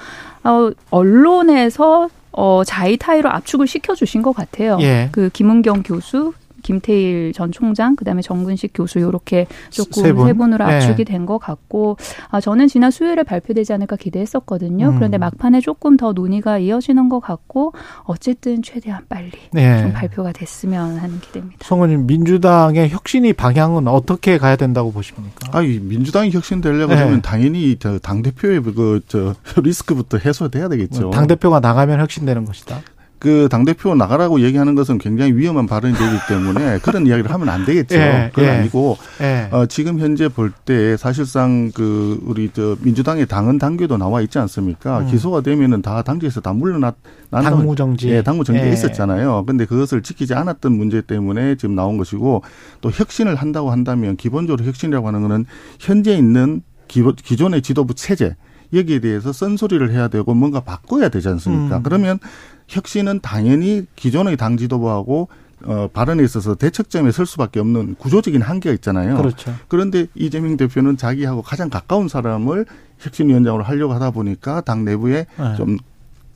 [0.43, 4.79] 어, 언론에서 어, 자의타의로 압축을 시켜주신 것 같아요.
[4.81, 5.09] 예.
[5.11, 6.33] 그 김은경 교수,
[6.64, 10.38] 김태일 전 총장, 그다음에 정근식 교수 요렇게 조금 세 세, 분?
[10.38, 10.76] 분으로 예.
[10.76, 11.98] 압축이 된것 같고,
[12.30, 14.88] 아 저는 지난 수요일에 발표되지 않을까 기대했었거든요.
[14.90, 14.95] 음.
[14.95, 17.73] 그런데 막판에 조금 더 논의가 이어지는 것 같고,
[18.03, 19.81] 어쨌든 최대한 빨리 네.
[19.81, 21.60] 좀 발표가 됐으면 하는 기대입니다.
[21.61, 25.49] 송원님 민주당의 혁신이 방향은 어떻게 가야 된다고 보십니까?
[25.52, 27.02] 아, 이 민주당이 혁신되려고 네.
[27.02, 31.10] 하면 당연히 저 당대표의 그, 저, 리스크부터 해소돼야 되겠죠.
[31.11, 32.81] 당 대표가 나가면 혁신되는 것이다.
[33.23, 37.95] 그 당대표 나가라고 얘기하는 것은 굉장히 위험한 발언이 되기 때문에 그런 이야기를 하면 안 되겠죠.
[37.95, 38.49] 예, 그건 예.
[38.57, 39.47] 아니고, 예.
[39.49, 44.99] 어, 지금 현재 볼 때 사실상 그 우리 저 민주당의 당헌 당규도 나와 있지 않습니까?
[44.99, 45.07] 음.
[45.07, 46.95] 기소가 되면은 다 당직에서 다 물러났,
[47.31, 48.09] 당무 정지.
[48.09, 48.73] 예, 당무 정지가 예.
[48.73, 49.45] 있었잖아요.
[49.45, 52.43] 근데 그것을 지키지 않았던 문제 때문에 지금 나온 것이고
[52.81, 55.45] 또 혁신을 한다고 한다면 기본적으로 혁신이라고 하는 거는
[55.79, 58.35] 현재 있는 기존의 지도부 체제
[58.72, 61.77] 여기에 대해서 쓴소리를 해야 되고 뭔가 바꿔야 되지 않습니까?
[61.77, 61.84] 음.
[61.84, 62.19] 그러면
[62.68, 65.27] 혁신은 당연히 기존의 당 지도부하고
[65.65, 69.18] 어, 발언에 있어서 대척점에 설 수밖에 없는 구조적인 한계가 있잖아요.
[69.18, 69.53] 그렇죠.
[69.68, 72.65] 그런데 이재명 대표는 자기하고 가장 가까운 사람을
[72.99, 75.56] 혁신위원장으로 하려고 하다 보니까 당 내부에 네.
[75.56, 75.77] 좀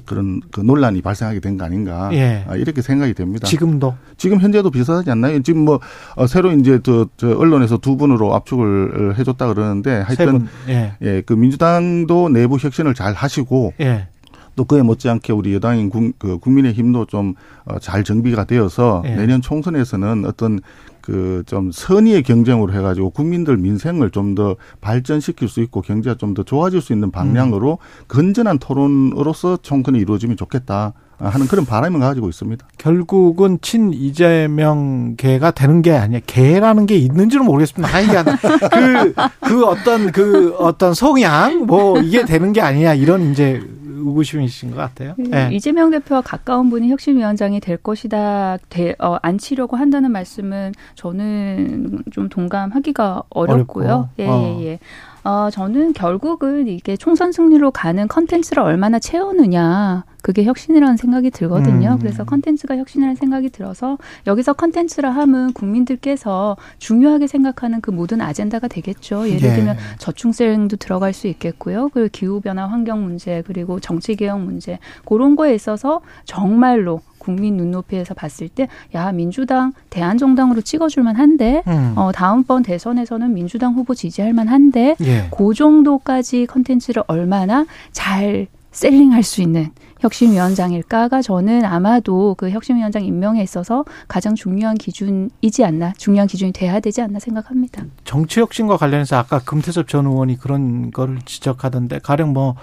[0.07, 2.43] 그런 그 논란이 발생하게 된 거 아닌가 예.
[2.47, 3.45] 아, 이렇게 생각이 됩니다.
[3.47, 5.41] 지금도 지금 현재도 비슷하지 않나요?
[5.43, 5.79] 지금 뭐
[6.15, 10.47] 어, 새로 이제 저, 저 언론에서 두 분으로 압축을 어, 해줬다 그러는데 세 하여튼 분.
[10.69, 10.93] 예.
[11.01, 14.07] 예, 그 민주당도 내부 혁신을 잘 하시고 예.
[14.55, 17.35] 또 그에 못지않게 우리 여당인 국, 그 국민의힘도 좀
[17.81, 19.15] 잘 정비가 되어서 예.
[19.15, 20.61] 내년 총선에서는 어떤
[21.07, 26.43] 그 좀 선의의 경쟁으로 해가지고 국민들 민생을 좀 더 발전시킬 수 있고 경제가 좀 더
[26.43, 28.03] 좋아질 수 있는 방향으로 음.
[28.09, 32.65] 건전한 토론으로서 총선이 이루어지면 좋겠다 하는 그런 바람을 가지고 있습니다.
[32.77, 36.19] 결국은 친 이재명 개가 되는 게 아니야.
[36.25, 37.91] 개라는 게 있는지는 모르겠습니다.
[37.91, 38.25] 하여간
[38.71, 43.61] 그, 그 어떤 그 어떤 성향 뭐 이게 되는 게 아니냐 이런 이제
[44.07, 45.13] 의구심이신 것 같아요.
[45.15, 45.49] 그 네.
[45.51, 53.23] 이재명 대표와 가까운 분이 혁신위원장이 될 것이다, 되, 어, 앉히려고 한다는 말씀은 저는 좀 동감하기가
[53.29, 53.85] 어렵고요.
[53.85, 54.09] 어렵고.
[54.19, 54.57] 예, 어.
[54.59, 54.79] 예, 예.
[55.27, 60.05] 어, 저는 결국은 이게 총선 승리로 가는 컨텐츠를 얼마나 채우느냐.
[60.21, 61.91] 그게 혁신이라는 생각이 들거든요.
[61.95, 61.99] 음.
[61.99, 69.27] 그래서 컨텐츠가 혁신이라는 생각이 들어서 여기서 컨텐츠라 함은 국민들께서 중요하게 생각하는 그 모든 아젠다가 되겠죠.
[69.27, 69.55] 예를 예.
[69.55, 71.89] 들면 저출생도 들어갈 수 있겠고요.
[71.93, 78.13] 그리고 기후 변화 환경 문제, 그리고 정치 개혁 문제, 그런 거에 있어서 정말로 국민 눈높이에서
[78.13, 81.91] 봤을 때, 야, 민주당 대안정당으로 찍어줄 만 한데, 음.
[81.97, 85.27] 어, 다음번 대선에서는 민주당 후보 지지할 만 한데, 예.
[85.29, 93.83] 그 정도까지 컨텐츠를 얼마나 잘 셀링할 수 있는 혁신위원장일까가 저는 아마도 그 혁신위원장 임명에 있어서
[94.07, 97.83] 가장 중요한 기준이지 않나, 중요한 기준이 돼야 되지 않나 생각합니다.
[98.05, 102.55] 정치 혁신과 관련해서 아까 금태섭 전 의원이 그런 거를 지적하던데 가령 뭐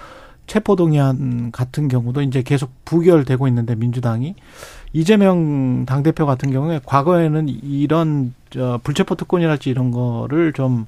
[0.46, 4.34] 체포동의안 같은 경우도 이제 계속 부결되고 있는데 민주당이
[4.92, 10.86] 이재명 당대표 같은 경우에 과거에는 이런 저 불체포 특권이랄지 이런 거를 좀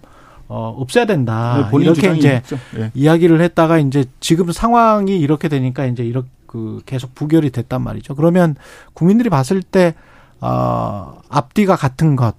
[0.49, 1.69] 어, 없애야 된다.
[1.73, 2.43] 네, 이렇게 이제.
[2.79, 2.91] 예.
[2.95, 8.15] 이야기를 했다가 이제 지금 상황이 이렇게 되니까 이제 이렇게 그 계속 부결이 됐단 말이죠.
[8.15, 8.57] 그러면
[8.95, 9.95] 국민들이 봤을 때
[10.41, 12.35] 어, 앞뒤가 같은 것,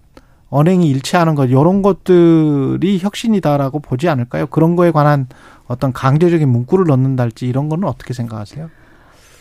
[0.50, 4.48] 언행이 일치하는 것 이런 것들이 혁신이다라고 보지 않을까요?
[4.48, 5.28] 그런 거에 관한
[5.68, 8.70] 어떤 강제적인 문구를 넣는달지 이런 거는 어떻게 생각하세요?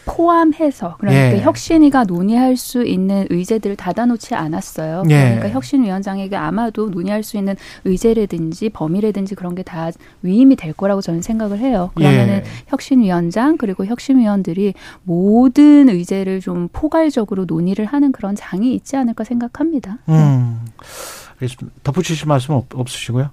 [0.08, 1.40] 포함해서 그러니까 예.
[1.40, 5.02] 혁신위가 논의할 수 있는 의제들을 닫아놓지 않았어요.
[5.10, 5.34] 예.
[5.34, 9.90] 그러니까 혁신위원장에게 아마도 논의할 수 있는 의제라든지 범위라든지 그런 게 다
[10.22, 11.90] 위임이 될 거라고 저는 생각을 해요.
[11.96, 12.44] 그러면은 예.
[12.68, 19.98] 혁신위원장 그리고 혁신위원들이 모든 의제를 좀 포괄적으로 논의를 하는 그런 장이 있지 않을까 생각합니다.
[20.08, 20.60] 음.
[21.40, 21.80] 알겠습니다.
[21.82, 23.30] 덧붙이실 말씀 없, 없으시고요?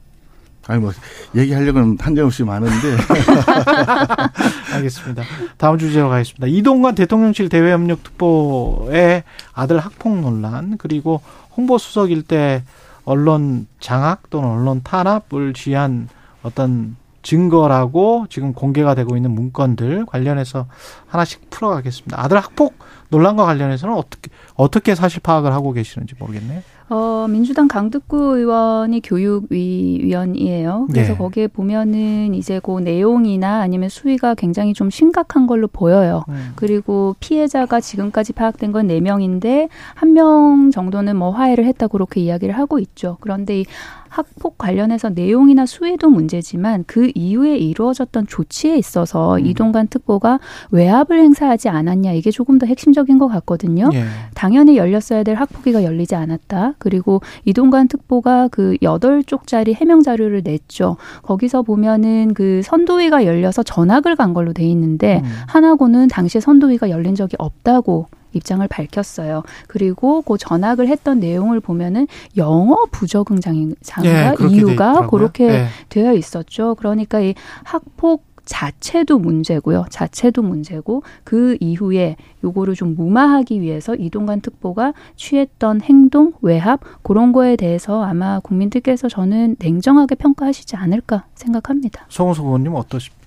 [0.67, 0.91] 아니 뭐
[1.35, 2.73] 얘기하려고는 한정없이 많은데
[4.73, 5.23] 알겠습니다.
[5.57, 6.47] 다음 주제로 가겠습니다.
[6.47, 9.23] 이동관 대통령실 대외협력 특보의
[9.53, 11.21] 아들 학폭 논란 그리고
[11.55, 12.63] 홍보 수석일 때
[13.05, 16.07] 언론 장악 또는 언론 탄압을 지한
[16.43, 20.67] 어떤 증거라고 지금 공개가 되고 있는 문건들 관련해서
[21.07, 22.21] 하나씩 풀어가겠습니다.
[22.21, 22.77] 아들 학폭
[23.09, 26.61] 논란과 관련해서는 어떻게 어떻게 사실 파악을 하고 계시는지 모르겠네요.
[26.95, 30.85] 어, 민주당 강득구 의원이 교육위 위원이에요.
[30.91, 31.17] 그래서 네.
[31.17, 36.23] 거기에 보면은 이제 그 내용이나 아니면 수위가 굉장히 좀 심각한 걸로 보여요.
[36.29, 36.51] 음.
[36.55, 42.77] 그리고 피해자가 지금까지 파악된 건 네명인데 한 명 정도는 뭐 화해를 했다 그렇게 이야기를 하고
[42.77, 43.17] 있죠.
[43.21, 43.65] 그런데 이
[44.13, 49.45] 학폭 관련해서 내용이나 수위도 문제지만 그 이후에 이루어졌던 조치에 있어서 음.
[49.45, 53.89] 이동관 특보가 외압을 행사하지 않았냐 이게 조금 더 핵심적인 것 같거든요.
[53.93, 54.03] 예.
[54.35, 56.75] 당연히 열렸어야 될 학폭위가 열리지 않았다.
[56.77, 60.97] 그리고 이동관 특보가 그 여덟 쪽짜리 해명 자료를 냈죠.
[61.23, 65.29] 거기서 보면은 그 선도위가 열려서 전학을 간 걸로 돼 있는데 음.
[65.47, 69.43] 하나고는 당시에 선도위가 열린 적이 없다고 입장을 밝혔어요.
[69.67, 72.07] 그리고 그 전학을 했던 내용을 보면은
[72.37, 75.07] 영어 부적응장인가 예, 그렇게 돼 이유가.
[75.07, 75.65] 그렇게 예.
[75.89, 76.75] 되어 있었죠.
[76.75, 77.33] 그러니까 이
[77.63, 79.85] 학폭 자체도 문제고요.
[79.89, 87.55] 자체도 문제고 그 이후에 요거를 좀 무마하기 위해서 이동관 특보가 취했던 행동, 외압 그런 거에
[87.55, 92.05] 대해서 아마 국민들께서 저는 냉정하게 평가하시지 않을까 생각합니다.
[92.09, 93.22] 송호석 의원님 어떠십니까?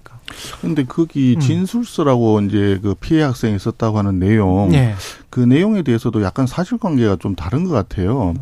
[0.61, 1.41] 근데 거기 음.
[1.41, 4.95] 진술서라고 이제 그 피해 학생이 썼다고 하는 내용 예.
[5.31, 8.35] 그 내용에 대해서도 약간 사실관계가 좀 다른 것 같아요.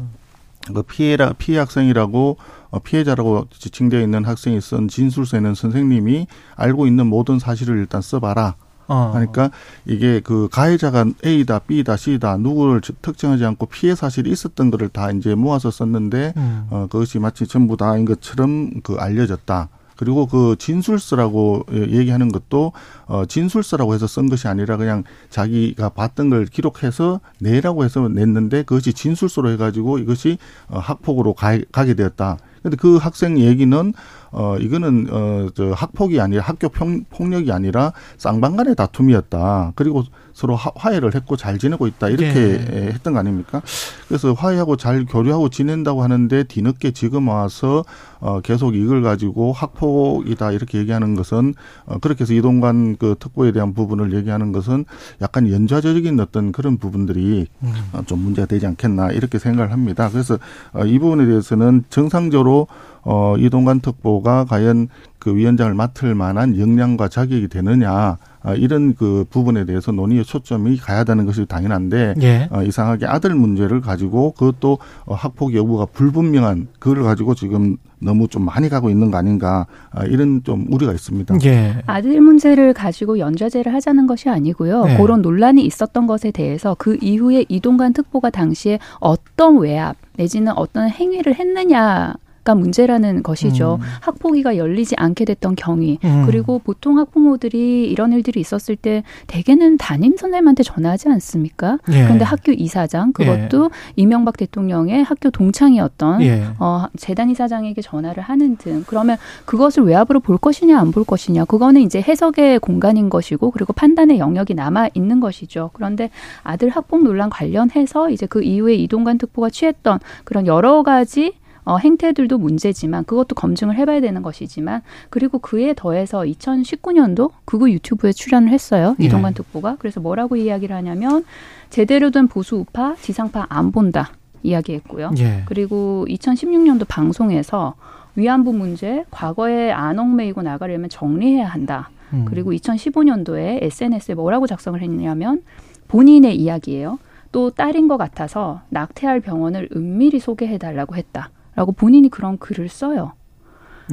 [0.72, 2.36] 그 피해라 피해 학생이라고
[2.70, 8.56] 어, 피해자라고 지칭되어 있는 학생이 쓴 진술서에는 선생님이 알고 있는 모든 사실을 일단 써봐라.
[8.86, 9.10] 어.
[9.14, 9.50] 그러니까
[9.86, 15.34] 이게 그 가해자가 A다, B다, C다 누구를 특정하지 않고 피해 사실이 있었던 거를 다 이제
[15.34, 16.66] 모아서 썼는데 음.
[16.70, 19.68] 어, 그것이 마치 전부 다인 것처럼 그 알려졌다.
[19.96, 22.72] 그리고 그 진술서라고 예, 얘기하는 것도
[23.06, 28.92] 어 진술서라고 해서 쓴 것이 아니라 그냥 자기가 봤던 걸 기록해서 내라고 해서 냈는데 그것이
[28.92, 30.38] 진술서로 해가지고 이것이
[30.68, 32.38] 어 학폭으로 가, 가게 되었다.
[32.64, 33.92] 근데 그 학생 얘기는
[34.32, 39.72] 어 이거는 어저 학폭이 아니라 학교 평, 폭력이 아니라 쌍방간의 다툼이었다.
[39.76, 42.90] 그리고 서로 화, 화해를 했고 잘 지내고 있다 이렇게 네.
[42.92, 43.62] 했던 거 아닙니까?
[44.08, 47.84] 그래서 화해하고 잘 교류하고 지낸다고 하는데 뒤늦게 지금 와서
[48.18, 51.54] 어 계속 이걸 가지고 학폭이다 이렇게 얘기하는 것은
[51.84, 54.86] 어 그렇게 해서 이동관 그 특보에 대한 부분을 얘기하는 것은
[55.20, 57.72] 약간 연좌적인 어떤 그런 부분들이 음.
[57.92, 60.08] 어, 좀 문제가 되지 않겠나 이렇게 생각을 합니다.
[60.10, 60.38] 그래서
[60.72, 62.66] 어, 이 부분에 대해서는 정상적으로 실제로
[63.02, 69.64] 어 이동관 특보가 과연 그 위원장을 맡을 만한 역량과 자격이 되느냐 아, 이런 그 부분에
[69.64, 72.48] 대해서 논의의 초점이 가야 되는 것이 당연한데 예.
[72.50, 78.44] 어, 이상하게 아들 문제를 가지고 그것도 어, 학폭 여부가 불분명한 그걸 가지고 지금 너무 좀
[78.44, 81.36] 많이 가고 있는 거 아닌가 아, 이런 좀 우려가 있습니다.
[81.44, 81.76] 예.
[81.86, 84.84] 아들 문제를 가지고 연좌제를 하자는 것이 아니고요.
[84.84, 84.96] 네.
[84.98, 91.34] 그런 논란이 있었던 것에 대해서 그 이후에 이동관 특보가 당시에 어떤 외압 내지는 어떤 행위를
[91.34, 92.14] 했느냐
[92.44, 93.78] 가 문제라는 것이죠.
[93.80, 93.86] 음.
[94.00, 95.98] 학폭위가 열리지 않게 됐던 경위.
[96.04, 96.24] 음.
[96.26, 101.78] 그리고 보통 학부모들이 이런 일들이 있었을 때 대개는 담임 선생님한테 전화하지 않습니까?
[101.90, 102.02] 예.
[102.04, 106.44] 그런데 학교 이사장 그것도 이명박 대통령의 학교 동창이었던 예.
[106.58, 111.80] 어, 재단 이사장에게 전화를 하는 등 그러면 그것을 외압으로 볼 것이냐 안 볼 것이냐 그거는
[111.80, 115.70] 이제 해석의 공간인 것이고 그리고 판단의 영역이 남아 있는 것이죠.
[115.72, 116.10] 그런데
[116.44, 121.32] 아들 학폭 논란 관련해서 이제 그 이후에 이동관 특보가 취했던 그런 여러 가지
[121.64, 128.50] 어, 행태들도 문제지만 그것도 검증을 해봐야 되는 것이지만 그리고 그에 더해서 2019년도 그거 유튜브에 출연을
[128.50, 129.04] 했어요 예.
[129.04, 131.24] 이동관 특보가 그래서 뭐라고 이야기를 하냐면
[131.70, 134.12] 제대로 된 보수 우파 지상파 안 본다
[134.44, 135.12] 이야기했고요.
[135.18, 135.42] 예.
[135.46, 137.74] 그리고 2016년도 방송에서
[138.14, 141.90] 위안부 문제 과거에 안 얽매이고 나가려면 정리해야 한다.
[142.12, 142.26] 음.
[142.26, 145.42] 그리고 2015년도에 SNS에 뭐라고 작성을 했냐면
[145.88, 146.98] 본인의 이야기예요.
[147.32, 153.12] 또 딸인 것 같아서 낙태할 병원을 은밀히 소개해달라고 했다 라고 본인이 그런 글을 써요.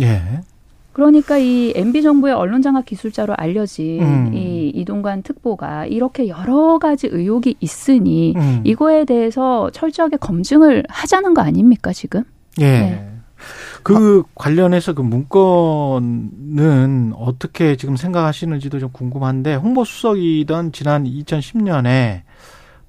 [0.01, 0.41] 예.
[0.93, 4.33] 그러니까 이 MB 정부의 언론장악 기술자로 알려진 음.
[4.33, 8.61] 이 이동관 특보가 이렇게 여러 가지 의혹이 있으니 음.
[8.65, 12.23] 이거에 대해서 철저하게 검증을 하자는 거 아닙니까 지금?
[12.59, 12.65] 예.
[12.65, 13.07] 네.
[13.83, 22.21] 그 관련해서 그 문건은 어떻게 지금 생각하시는지도 좀 궁금한데 홍보 수석이던 지난 2010년에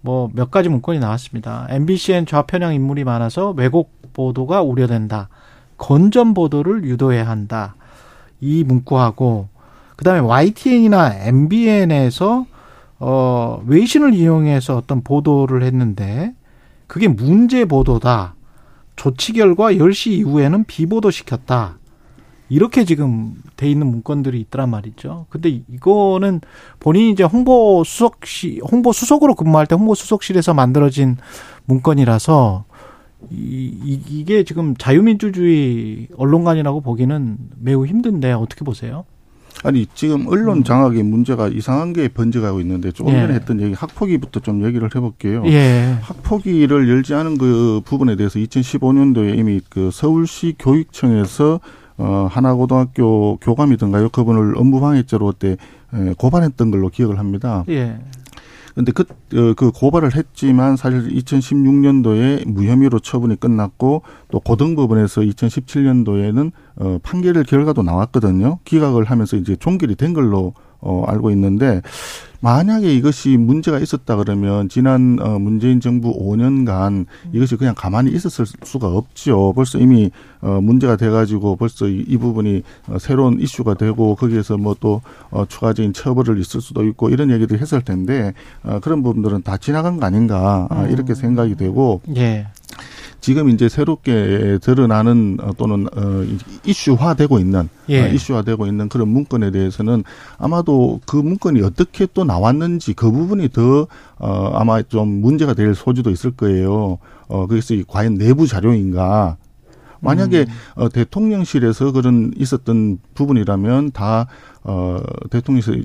[0.03, 1.67] 뭐 몇 가지 문건이 나왔습니다.
[1.71, 5.29] MBC엔 좌편향 인물이 많아서 왜곡 보도가 우려된다.
[5.79, 7.75] 건전 보도를 유도해야 한다.
[8.41, 9.49] 이 문구하고
[9.97, 12.47] 그다음에 YTN이나 MBN에서
[12.99, 16.35] 어 외신을 이용해서 어떤 보도를 했는데
[16.87, 18.35] 그게 문제 보도다.
[18.97, 21.79] 조치 결과 10시 이후에는 비보도 시켰다.
[22.53, 25.25] 이렇게 지금 돼 있는 문건들이 있더란 말이죠.
[25.31, 26.43] 근데 이거는
[26.81, 31.17] 본인이 이제 홍보 수석시 홍보 수석으로 근무할 때 홍보 수석실에서 만들어진
[31.65, 32.65] 문건이라서
[33.31, 39.07] 이, 이 이게 지금 자유민주주의 언론관이라고 보기는 매우 힘든데 어떻게 보세요?
[39.65, 43.21] 아니 지금 언론 장악의 문제가 이상한 게 번져가고 있는데 조금 예.
[43.21, 45.43] 전에 했던 얘기 학폭위부터 좀 얘기를 해볼게요.
[45.47, 45.97] 예.
[46.03, 51.61] 학폭위를 열지 않은 그 부분에 대해서 2015년도에 이미 그 서울시 교육청에서
[51.99, 55.57] 어 하나고등학교 교감이던가요 그분을 업무방해죄로 에,
[56.17, 57.65] 고발했던 걸로 기억을 합니다.
[57.69, 57.99] 예.
[58.75, 66.99] 근데 그, 어, 그 고발을 했지만 사실 2016년도에 무혐의로 처분이 끝났고 또 고등법원에서 2017년도에는 어,
[67.03, 68.59] 판결 결과도 나왔거든요.
[68.65, 71.83] 기각을 하면서 이제 종결이 된 걸로 어, 알고 있는데
[72.43, 78.89] 만약에 이것이 문제가 있었다 그러면 지난 어, 문재인 정부 5년간 이것이 그냥 가만히 있었을 수가
[78.89, 79.55] 없죠.
[79.55, 80.11] 벌써 이미
[80.43, 85.01] 어, 문제가 돼가지고 벌써 이, 이 부분이 어, 새로운 이슈가 되고 거기에서 뭐 또
[85.31, 89.99] 어, 추가적인 처벌을 있을 수도 있고 이런 얘기를 했을 텐데 어, 그런 부분들은 다 지나간
[89.99, 92.49] 거 아닌가 아, 이렇게 생각이 되고 예.
[93.21, 96.25] 지금 이제 새롭게 드러나는 어, 또는 어,
[96.65, 98.03] 이슈화되고 있는 예.
[98.03, 100.03] 어, 이슈화되고 있는 그런 문건에 대해서는
[100.39, 103.87] 아마도 그 문건이 어떻게 또 나왔는지 그 부분이 더
[104.19, 106.99] 어, 아마 좀 문제가 될 소지도 있을 거예요.
[107.29, 109.37] 어, 그래서 이 과연 내부 자료인가?
[110.01, 114.27] 만약에 어, 대통령실에서 그런 있었던 부분이라면 다
[114.65, 115.01] 어,
[115.31, 115.85] 대통령실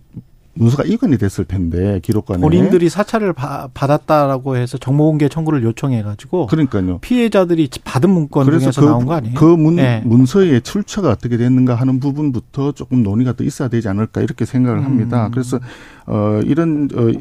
[0.57, 6.99] 문서가 이관이 됐을 텐데 기록관에 본인들이 사찰을 바- 받았다라고 해서 정보공개 청구를 요청해가지고 그러니까요.
[6.99, 9.35] 피해자들이 받은 문건 중에서 나온 거 아니에요?
[9.35, 10.01] 그 문, 예.
[10.05, 15.27] 문서의 출처가 어떻게 됐는가 하는 부분부터 조금 논의가 더 있어야 되지 않을까 이렇게 생각을 합니다.
[15.27, 15.31] 음.
[15.31, 15.59] 그래서
[16.05, 17.11] 어 이런 어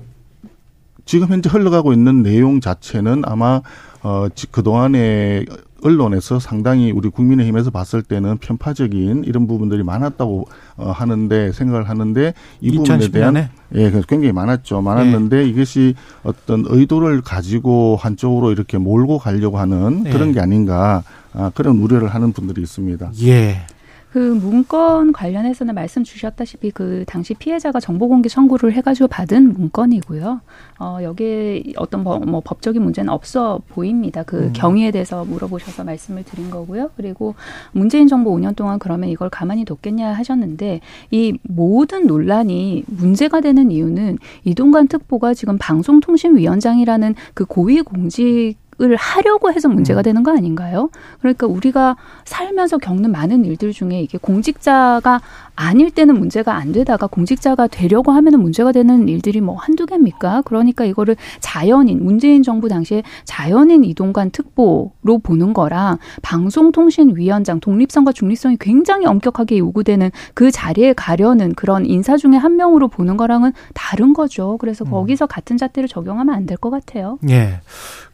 [1.05, 3.61] 지금 현재 흘러가고 있는 내용 자체는 아마
[4.03, 5.45] 어 지- 그동안에
[5.83, 12.73] 언론에서 상당히 우리 국민의힘에서 봤을 때는 편파적인 이런 부분들이 많았다고 어 하는데 생각을 하는데 이
[12.73, 13.13] 부분에 2010년에?
[13.13, 14.81] 대한 예, 그 굉장히 많았죠.
[14.81, 15.49] 많았는데 네.
[15.49, 20.11] 이것이 어떤 의도를 가지고 한쪽으로 이렇게 몰고 가려고 하는 네.
[20.11, 23.11] 그런 게 아닌가 아, 그런 우려를 하는 분들이 있습니다.
[23.25, 23.67] 예.
[24.13, 30.41] 그 문건 관련해서는 말씀 주셨다시피 그 당시 피해자가 정보 공개 청구를 해가지고 받은 문건이고요.
[30.79, 34.23] 어, 여기에 어떤 뭐, 뭐 법적인 문제는 없어 보입니다.
[34.23, 34.53] 그 음.
[34.55, 36.91] 경위에 대해서 물어보셔서 말씀을 드린 거고요.
[36.97, 37.35] 그리고
[37.73, 40.81] 문재인 정부 5년 동안 그러면 이걸 가만히 뒀겠냐 하셨는데
[41.11, 49.51] 이 모든 논란이 문제가 되는 이유는 이동관 특보가 지금 방송통신위원장이라는 그 고위 공직 을 하려고
[49.51, 50.03] 해서 문제가 음.
[50.03, 50.91] 되는 거 아닌가요?
[51.21, 51.97] 그러니까 우리가
[52.27, 55.23] 살면서 겪는 많은 일들 중에 이게 공직자가
[55.55, 60.43] 아닐 때는 문제가 안 되다가 공직자가 되려고 하면은 문제가 되는 일들이 뭐 한두 개입니까?
[60.45, 69.07] 그러니까 이거를 자연인, 문재인 정부 당시에 자연인 이동관 특보로 보는 거랑 방송통신위원장 독립성과 중립성이 굉장히
[69.07, 74.59] 엄격하게 요구되는 그 자리에 가려는 그런 인사 중에 한 명으로 보는 거랑은 다른 거죠.
[74.59, 77.19] 그래서 거기서 같은 잣대를 적용하면 안 될 것 같아요.
[77.31, 77.61] 예.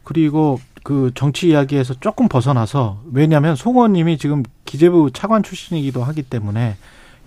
[0.05, 6.77] 그리고 그 정치 이야기에서 조금 벗어나서 왜냐하면 송 의원님이 지금 기재부 차관 출신이기도 하기 때문에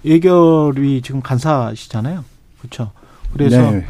[0.03, 2.23] 예결위 지금 간사시잖아요.
[2.59, 2.91] 그렇죠.
[3.33, 3.85] 그래서 네, 예.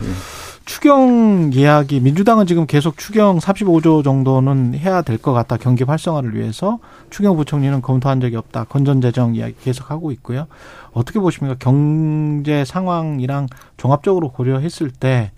[0.65, 5.57] 추경 이야기 민주당은 지금 계속 추경 35조 정도는 해야 될 것 같다.
[5.57, 6.79] 경기 활성화를 위해서
[7.11, 8.65] 추경 부총리는 검토한 적이 없다.
[8.65, 10.47] 건전 재정 이야기 계속 하고 있고요.
[10.93, 11.55] 어떻게 보십니까?
[11.59, 13.47] 경제 상황이랑
[13.77, 15.31] 종합적으로 고려했을 때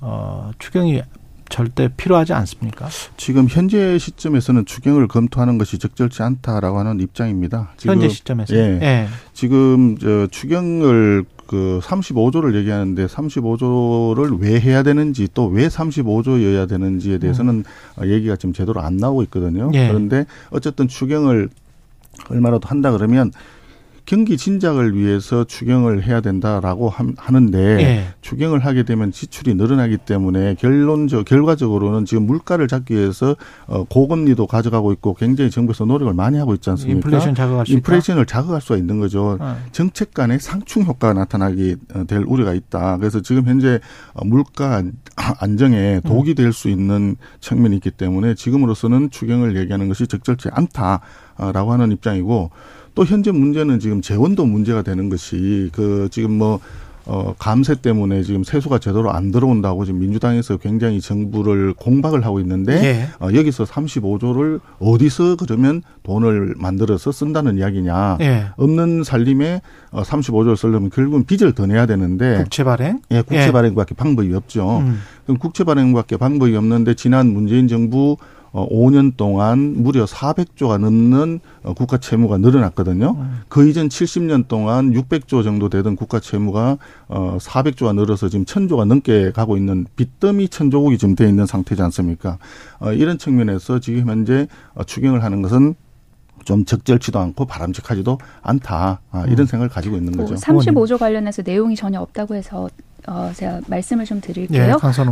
[0.00, 1.00] 어, 추경이
[1.52, 2.88] 절대 필요하지 않습니까?
[3.18, 7.74] 지금 현재 시점에서는 추경을 검토하는 것이 적절치 않다라고 하는 입장입니다.
[7.76, 8.54] 지금, 현재 시점에서.
[8.56, 8.78] 예.
[8.80, 9.08] 예.
[9.34, 17.64] 지금 저 추경을 그 35조를 얘기하는데 35조를 왜 해야 되는지 또 왜 35조여야 되는지에 대해서는
[17.98, 19.70] 어, 얘기가 지금 제대로 안 나오고 있거든요.
[19.74, 19.88] 예.
[19.88, 21.50] 그런데 어쨌든 추경을
[22.30, 23.30] 얼마라도 한다 그러면
[24.04, 28.06] 경기 진작을 위해서 추경을 해야 된다라고 함- 하는데 예.
[28.20, 33.36] 추경을 하게 되면 지출이 늘어나기 때문에 결론적 결과적으로는 지금 물가를 잡기 위해서
[33.68, 36.96] 어, 고금리도 가져가고 있고 굉장히 정부에서 노력을 많이 하고 있지 않습니까?
[36.98, 37.76] 인플레이션 자극할 수 있다.
[37.78, 39.38] 인플레이션을 자극할 수가 있는 거죠.
[39.40, 39.56] 어.
[39.70, 42.98] 정책 간의 상충 효과가 나타나게 어, 될 우려가 있다.
[42.98, 43.78] 그래서 지금 현재
[44.14, 44.92] 어, 물가 안-
[45.40, 51.92] 안정에 독이 될 수 있는 측면이 있기 때문에 지금으로서는 추경을 얘기하는 것이 적절치 않다라고 하는
[51.92, 52.50] 입장이고
[52.94, 56.60] 또 현재 문제는 지금 재원도 문제가 되는 것이 그 지금 뭐
[57.04, 62.74] 어, 감세 때문에 지금 세수가 제대로 안 들어온다고 지금 민주당에서 굉장히 정부를 공박을 하고 있는데
[62.84, 63.08] 예.
[63.24, 68.18] 어, 여기서 35조를 어디서 그러면 돈을 만들어서 쓴다는 이야기냐.
[68.20, 68.46] 예.
[68.56, 73.00] 없는 살림에 어, 35조를 쓰려면 결국은 빚을 더 내야 되는데 국채 발행?
[73.10, 74.78] 예, 국채 발행밖에 방법이 없죠.
[74.78, 75.00] 음.
[75.24, 78.16] 그럼 국채 발행밖에 방법이 없는데 지난 문재인 정부
[78.52, 83.16] 어, 5년 동안 무려 400조가 넘는 어, 국가 채무가 늘어났거든요.
[83.48, 86.76] 그 이전 70년 동안 600조 정도 되던 국가 채무가
[87.08, 92.38] 어, 400조가 늘어서 지금 1000조가 넘게 가고 있는 빚더미 천조국이 지금 돼 있는 상태지 않습니까?
[92.78, 95.74] 어, 이런 측면에서 지금 현재 어, 추경을 하는 것은
[96.44, 99.00] 좀 적절치도 않고 바람직하지도 않다.
[99.12, 100.34] 아, 이런 생각을 가지고 있는 뭐 거죠.
[100.34, 102.68] 35조 관련해서 내용이 전혀 없다고 해서
[103.08, 104.62] 어, 제가 말씀을 좀 드릴게요.
[104.62, 104.66] 예.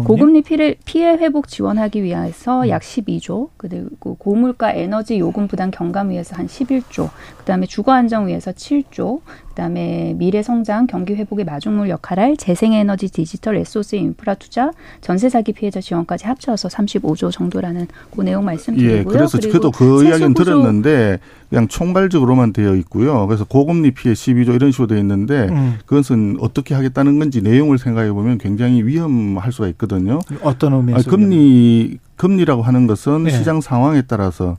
[0.07, 2.69] 고금리 피해, 피해 회복 지원하기 위해서 음.
[2.69, 8.29] 약 12조, 그리고 고물가 에너지 요금 부담 경감 위해서 한 11조, 그 다음에 주거 안정
[8.29, 9.21] 위해서 7조,
[9.51, 14.71] 그다음에 미래 성장 경기 회복의 마중물 역할할 재생에너지 디지털 에소스 인프라 투자,
[15.01, 18.99] 전세 사기 피해자 지원까지 합쳐서 35조 정도라는 그 내용 말씀드리고요.
[18.99, 21.19] 예, 그래서 저도 그 이야기는 구조- 들었는데
[21.49, 23.27] 그냥 총괄적으로만 되어 있고요.
[23.27, 25.75] 그래서 고금리 피해 12조 이런 식으로 되어 있는데 음.
[25.85, 30.21] 그것은 어떻게 하겠다는 건지 내용을 생각해 보면 굉장히 위험할 수가 있거든요.
[30.43, 31.11] 어떤 아니, 의미에서?
[31.11, 33.31] 금리 금리라고 하는 것은 예.
[33.31, 34.59] 시장 상황에 따라서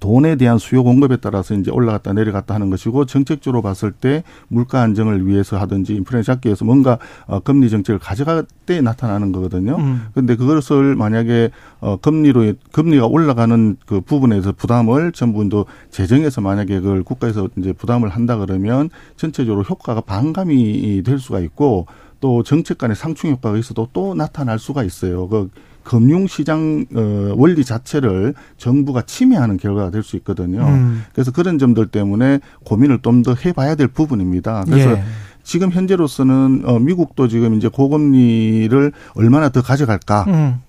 [0.00, 5.26] 돈에 대한 수요 공급에 따라서 이제 올라갔다 내려갔다 하는 것이고 정책적으로 봤을 때 물가 안정을
[5.26, 9.76] 위해서 하든지 인플레이션 잡기 위해서 뭔가 어, 금리 정책을 가져갈 때 나타나는 거거든요.
[9.76, 10.06] 음.
[10.14, 11.50] 근데 그것을 만약에
[11.80, 18.36] 어 금리로 금리가 올라가는 그 부분에서 부담을 정부도 재정에서 만약에 그걸 국가에서 이제 부담을 한다
[18.36, 21.86] 그러면 전체적으로 효과가 반감이 될 수가 있고
[22.20, 25.28] 또 정책 간의 상충 효과가 있어도 또 나타날 수가 있어요.
[25.28, 25.50] 그
[25.84, 30.62] 금융시장 어, 원리 자체를 정부가 침해하는 결과가 될 수 있거든요.
[30.66, 31.04] 음.
[31.12, 34.64] 그래서 그런 점들 때문에 고민을 좀 더 해봐야 될 부분입니다.
[34.66, 35.02] 그래서 예.
[35.42, 40.60] 지금 현재로서는 어, 미국도 지금 이제 고금리를 얼마나 더 가져갈까 음.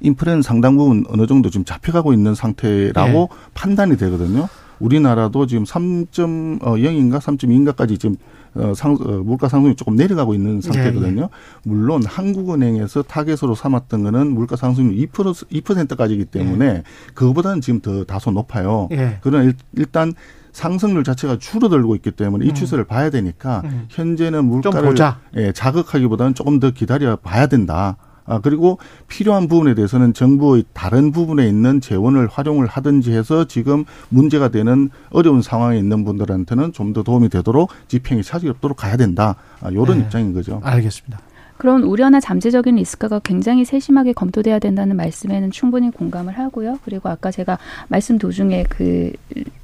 [0.00, 3.36] 인플레는 상당 부분 어느 정도 지금 잡혀가고 있는 상태라고 예.
[3.54, 4.48] 판단이 되거든요.
[4.78, 8.16] 우리나라도 지금 3.0인가 3.2인가까지 지금
[8.56, 11.28] 어, 상, 어, 물가 상승이 조금 내려가고 예, 있는 상태거든요.
[11.64, 16.82] 물론 한국은행에서 타겟으로 삼았던 거는 물가 상승률 2%, 2%까지이기 때문에
[17.14, 18.88] 그거보다는 지금 더 다소 높아요.
[18.92, 19.18] 예.
[19.20, 20.14] 그러나 일, 일단
[20.52, 22.54] 상승률 자체가 줄어들고 있기 때문에 이 음.
[22.54, 23.86] 추세를 봐야 되니까 음.
[23.90, 25.20] 현재는 물가를 보자.
[25.36, 27.96] 예, 자극하기보다는 조금 더 기다려 봐야 된다.
[28.26, 34.48] 아, 그리고 필요한 부분에 대해서는 정부의 다른 부분에 있는 재원을 활용을 하든지 해서 지금 문제가
[34.48, 39.34] 되는 어려운 상황에 있는 분들한테는 좀 더 도움이 되도록 집행이 차질 없도록 가야 된다.
[39.60, 40.04] 아, 요런 네.
[40.04, 40.60] 입장인 거죠.
[40.64, 41.18] 알겠습니다.
[41.58, 46.78] 그런 우려나 잠재적인 리스크가 굉장히 세심하게 검토돼야 된다는 말씀에는 충분히 공감을 하고요.
[46.84, 47.58] 그리고 아까 제가
[47.88, 49.12] 말씀 도중에 그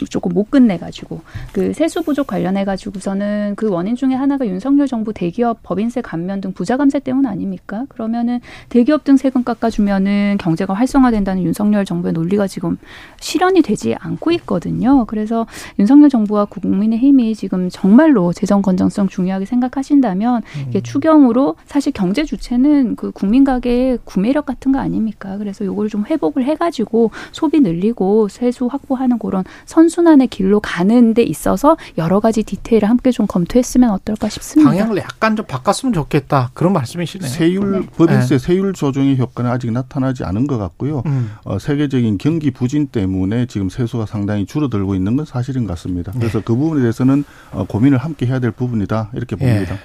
[0.09, 1.21] 조금 못 끝내 가지고
[1.53, 6.53] 그 세수 부족 관련해 가지고서는 그 원인 중에 하나가 윤석열 정부 대기업 법인세 감면 등
[6.53, 7.85] 부자 감세 때문 아닙니까?
[7.89, 12.79] 그러면은 대기업 등 세금 깎아주면은 경제가 활성화된다는 윤석열 정부의 논리가 지금
[13.21, 15.05] 실현이 되지 않고 있거든요.
[15.07, 15.47] 그래서
[15.79, 23.11] 윤석열 정부와 국민의힘이 지금 정말로 재정 건전성 중요하게 생각하신다면 이게 추경으로 사실 경제 주체는 그
[23.11, 25.37] 국민 가게의 구매력 같은 거 아닙니까?
[25.39, 31.77] 그래서 요걸 좀 회복을 해가지고 소비 늘리고 세수 확보하는 그런 선순환의 길로 가는 데 있어서
[31.99, 34.71] 여러 가지 디테일을 함께 좀 검토했으면 어떨까 싶습니다.
[34.71, 36.51] 방향을 약간 좀 바꿨으면 좋겠다.
[36.55, 37.29] 그런 말씀이시네요.
[37.29, 41.03] 세율 법인세 세율 조정의 효과는 아직 나타나지 않은 것 같고요.
[41.07, 41.33] 음.
[41.45, 46.13] 어, 세계적인 경기 부진 때문에 지금 세수가 상당히 줄어들고 있는 건 사실인 것 같습니다.
[46.13, 49.77] 그래서 그 부분에 대해서는 어, 고민을 함께 해야 될 부분이다 이렇게 봅니다.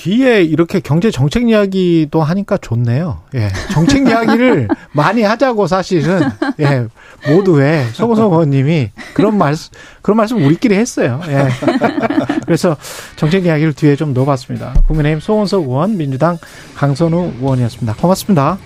[0.00, 3.20] 뒤에 이렇게 경제 정책 이야기도 하니까 좋네요.
[3.34, 3.50] 예.
[3.70, 6.22] 정책 이야기를 많이 하자고 사실은
[6.58, 6.86] 예.
[7.28, 9.70] 모두의 송호석 의원님이 그런 말씀
[10.00, 11.20] 그런 말씀 우리끼리 했어요.
[11.28, 11.48] 예.
[12.46, 12.78] 그래서
[13.16, 14.72] 정책 이야기를 뒤에 좀 넣어봤습니다.
[14.86, 16.38] 국민의힘 송원석 의원, 민주당
[16.76, 17.94] 강선우 의원이었습니다.
[17.96, 18.58] 고맙습니다.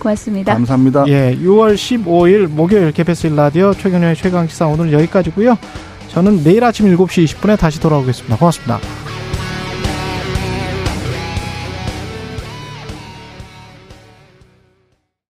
[0.00, 0.52] 고맙습니다.
[0.52, 1.04] 감사합니다.
[1.08, 5.56] 예, 6월 15일 목요일 KBS 일라디오 최경영의 최강시사 오늘 여기까지고요.
[6.08, 8.36] 저는 내일 아침 7시 20분에 다시 돌아오겠습니다.
[8.36, 9.05] 고맙습니다.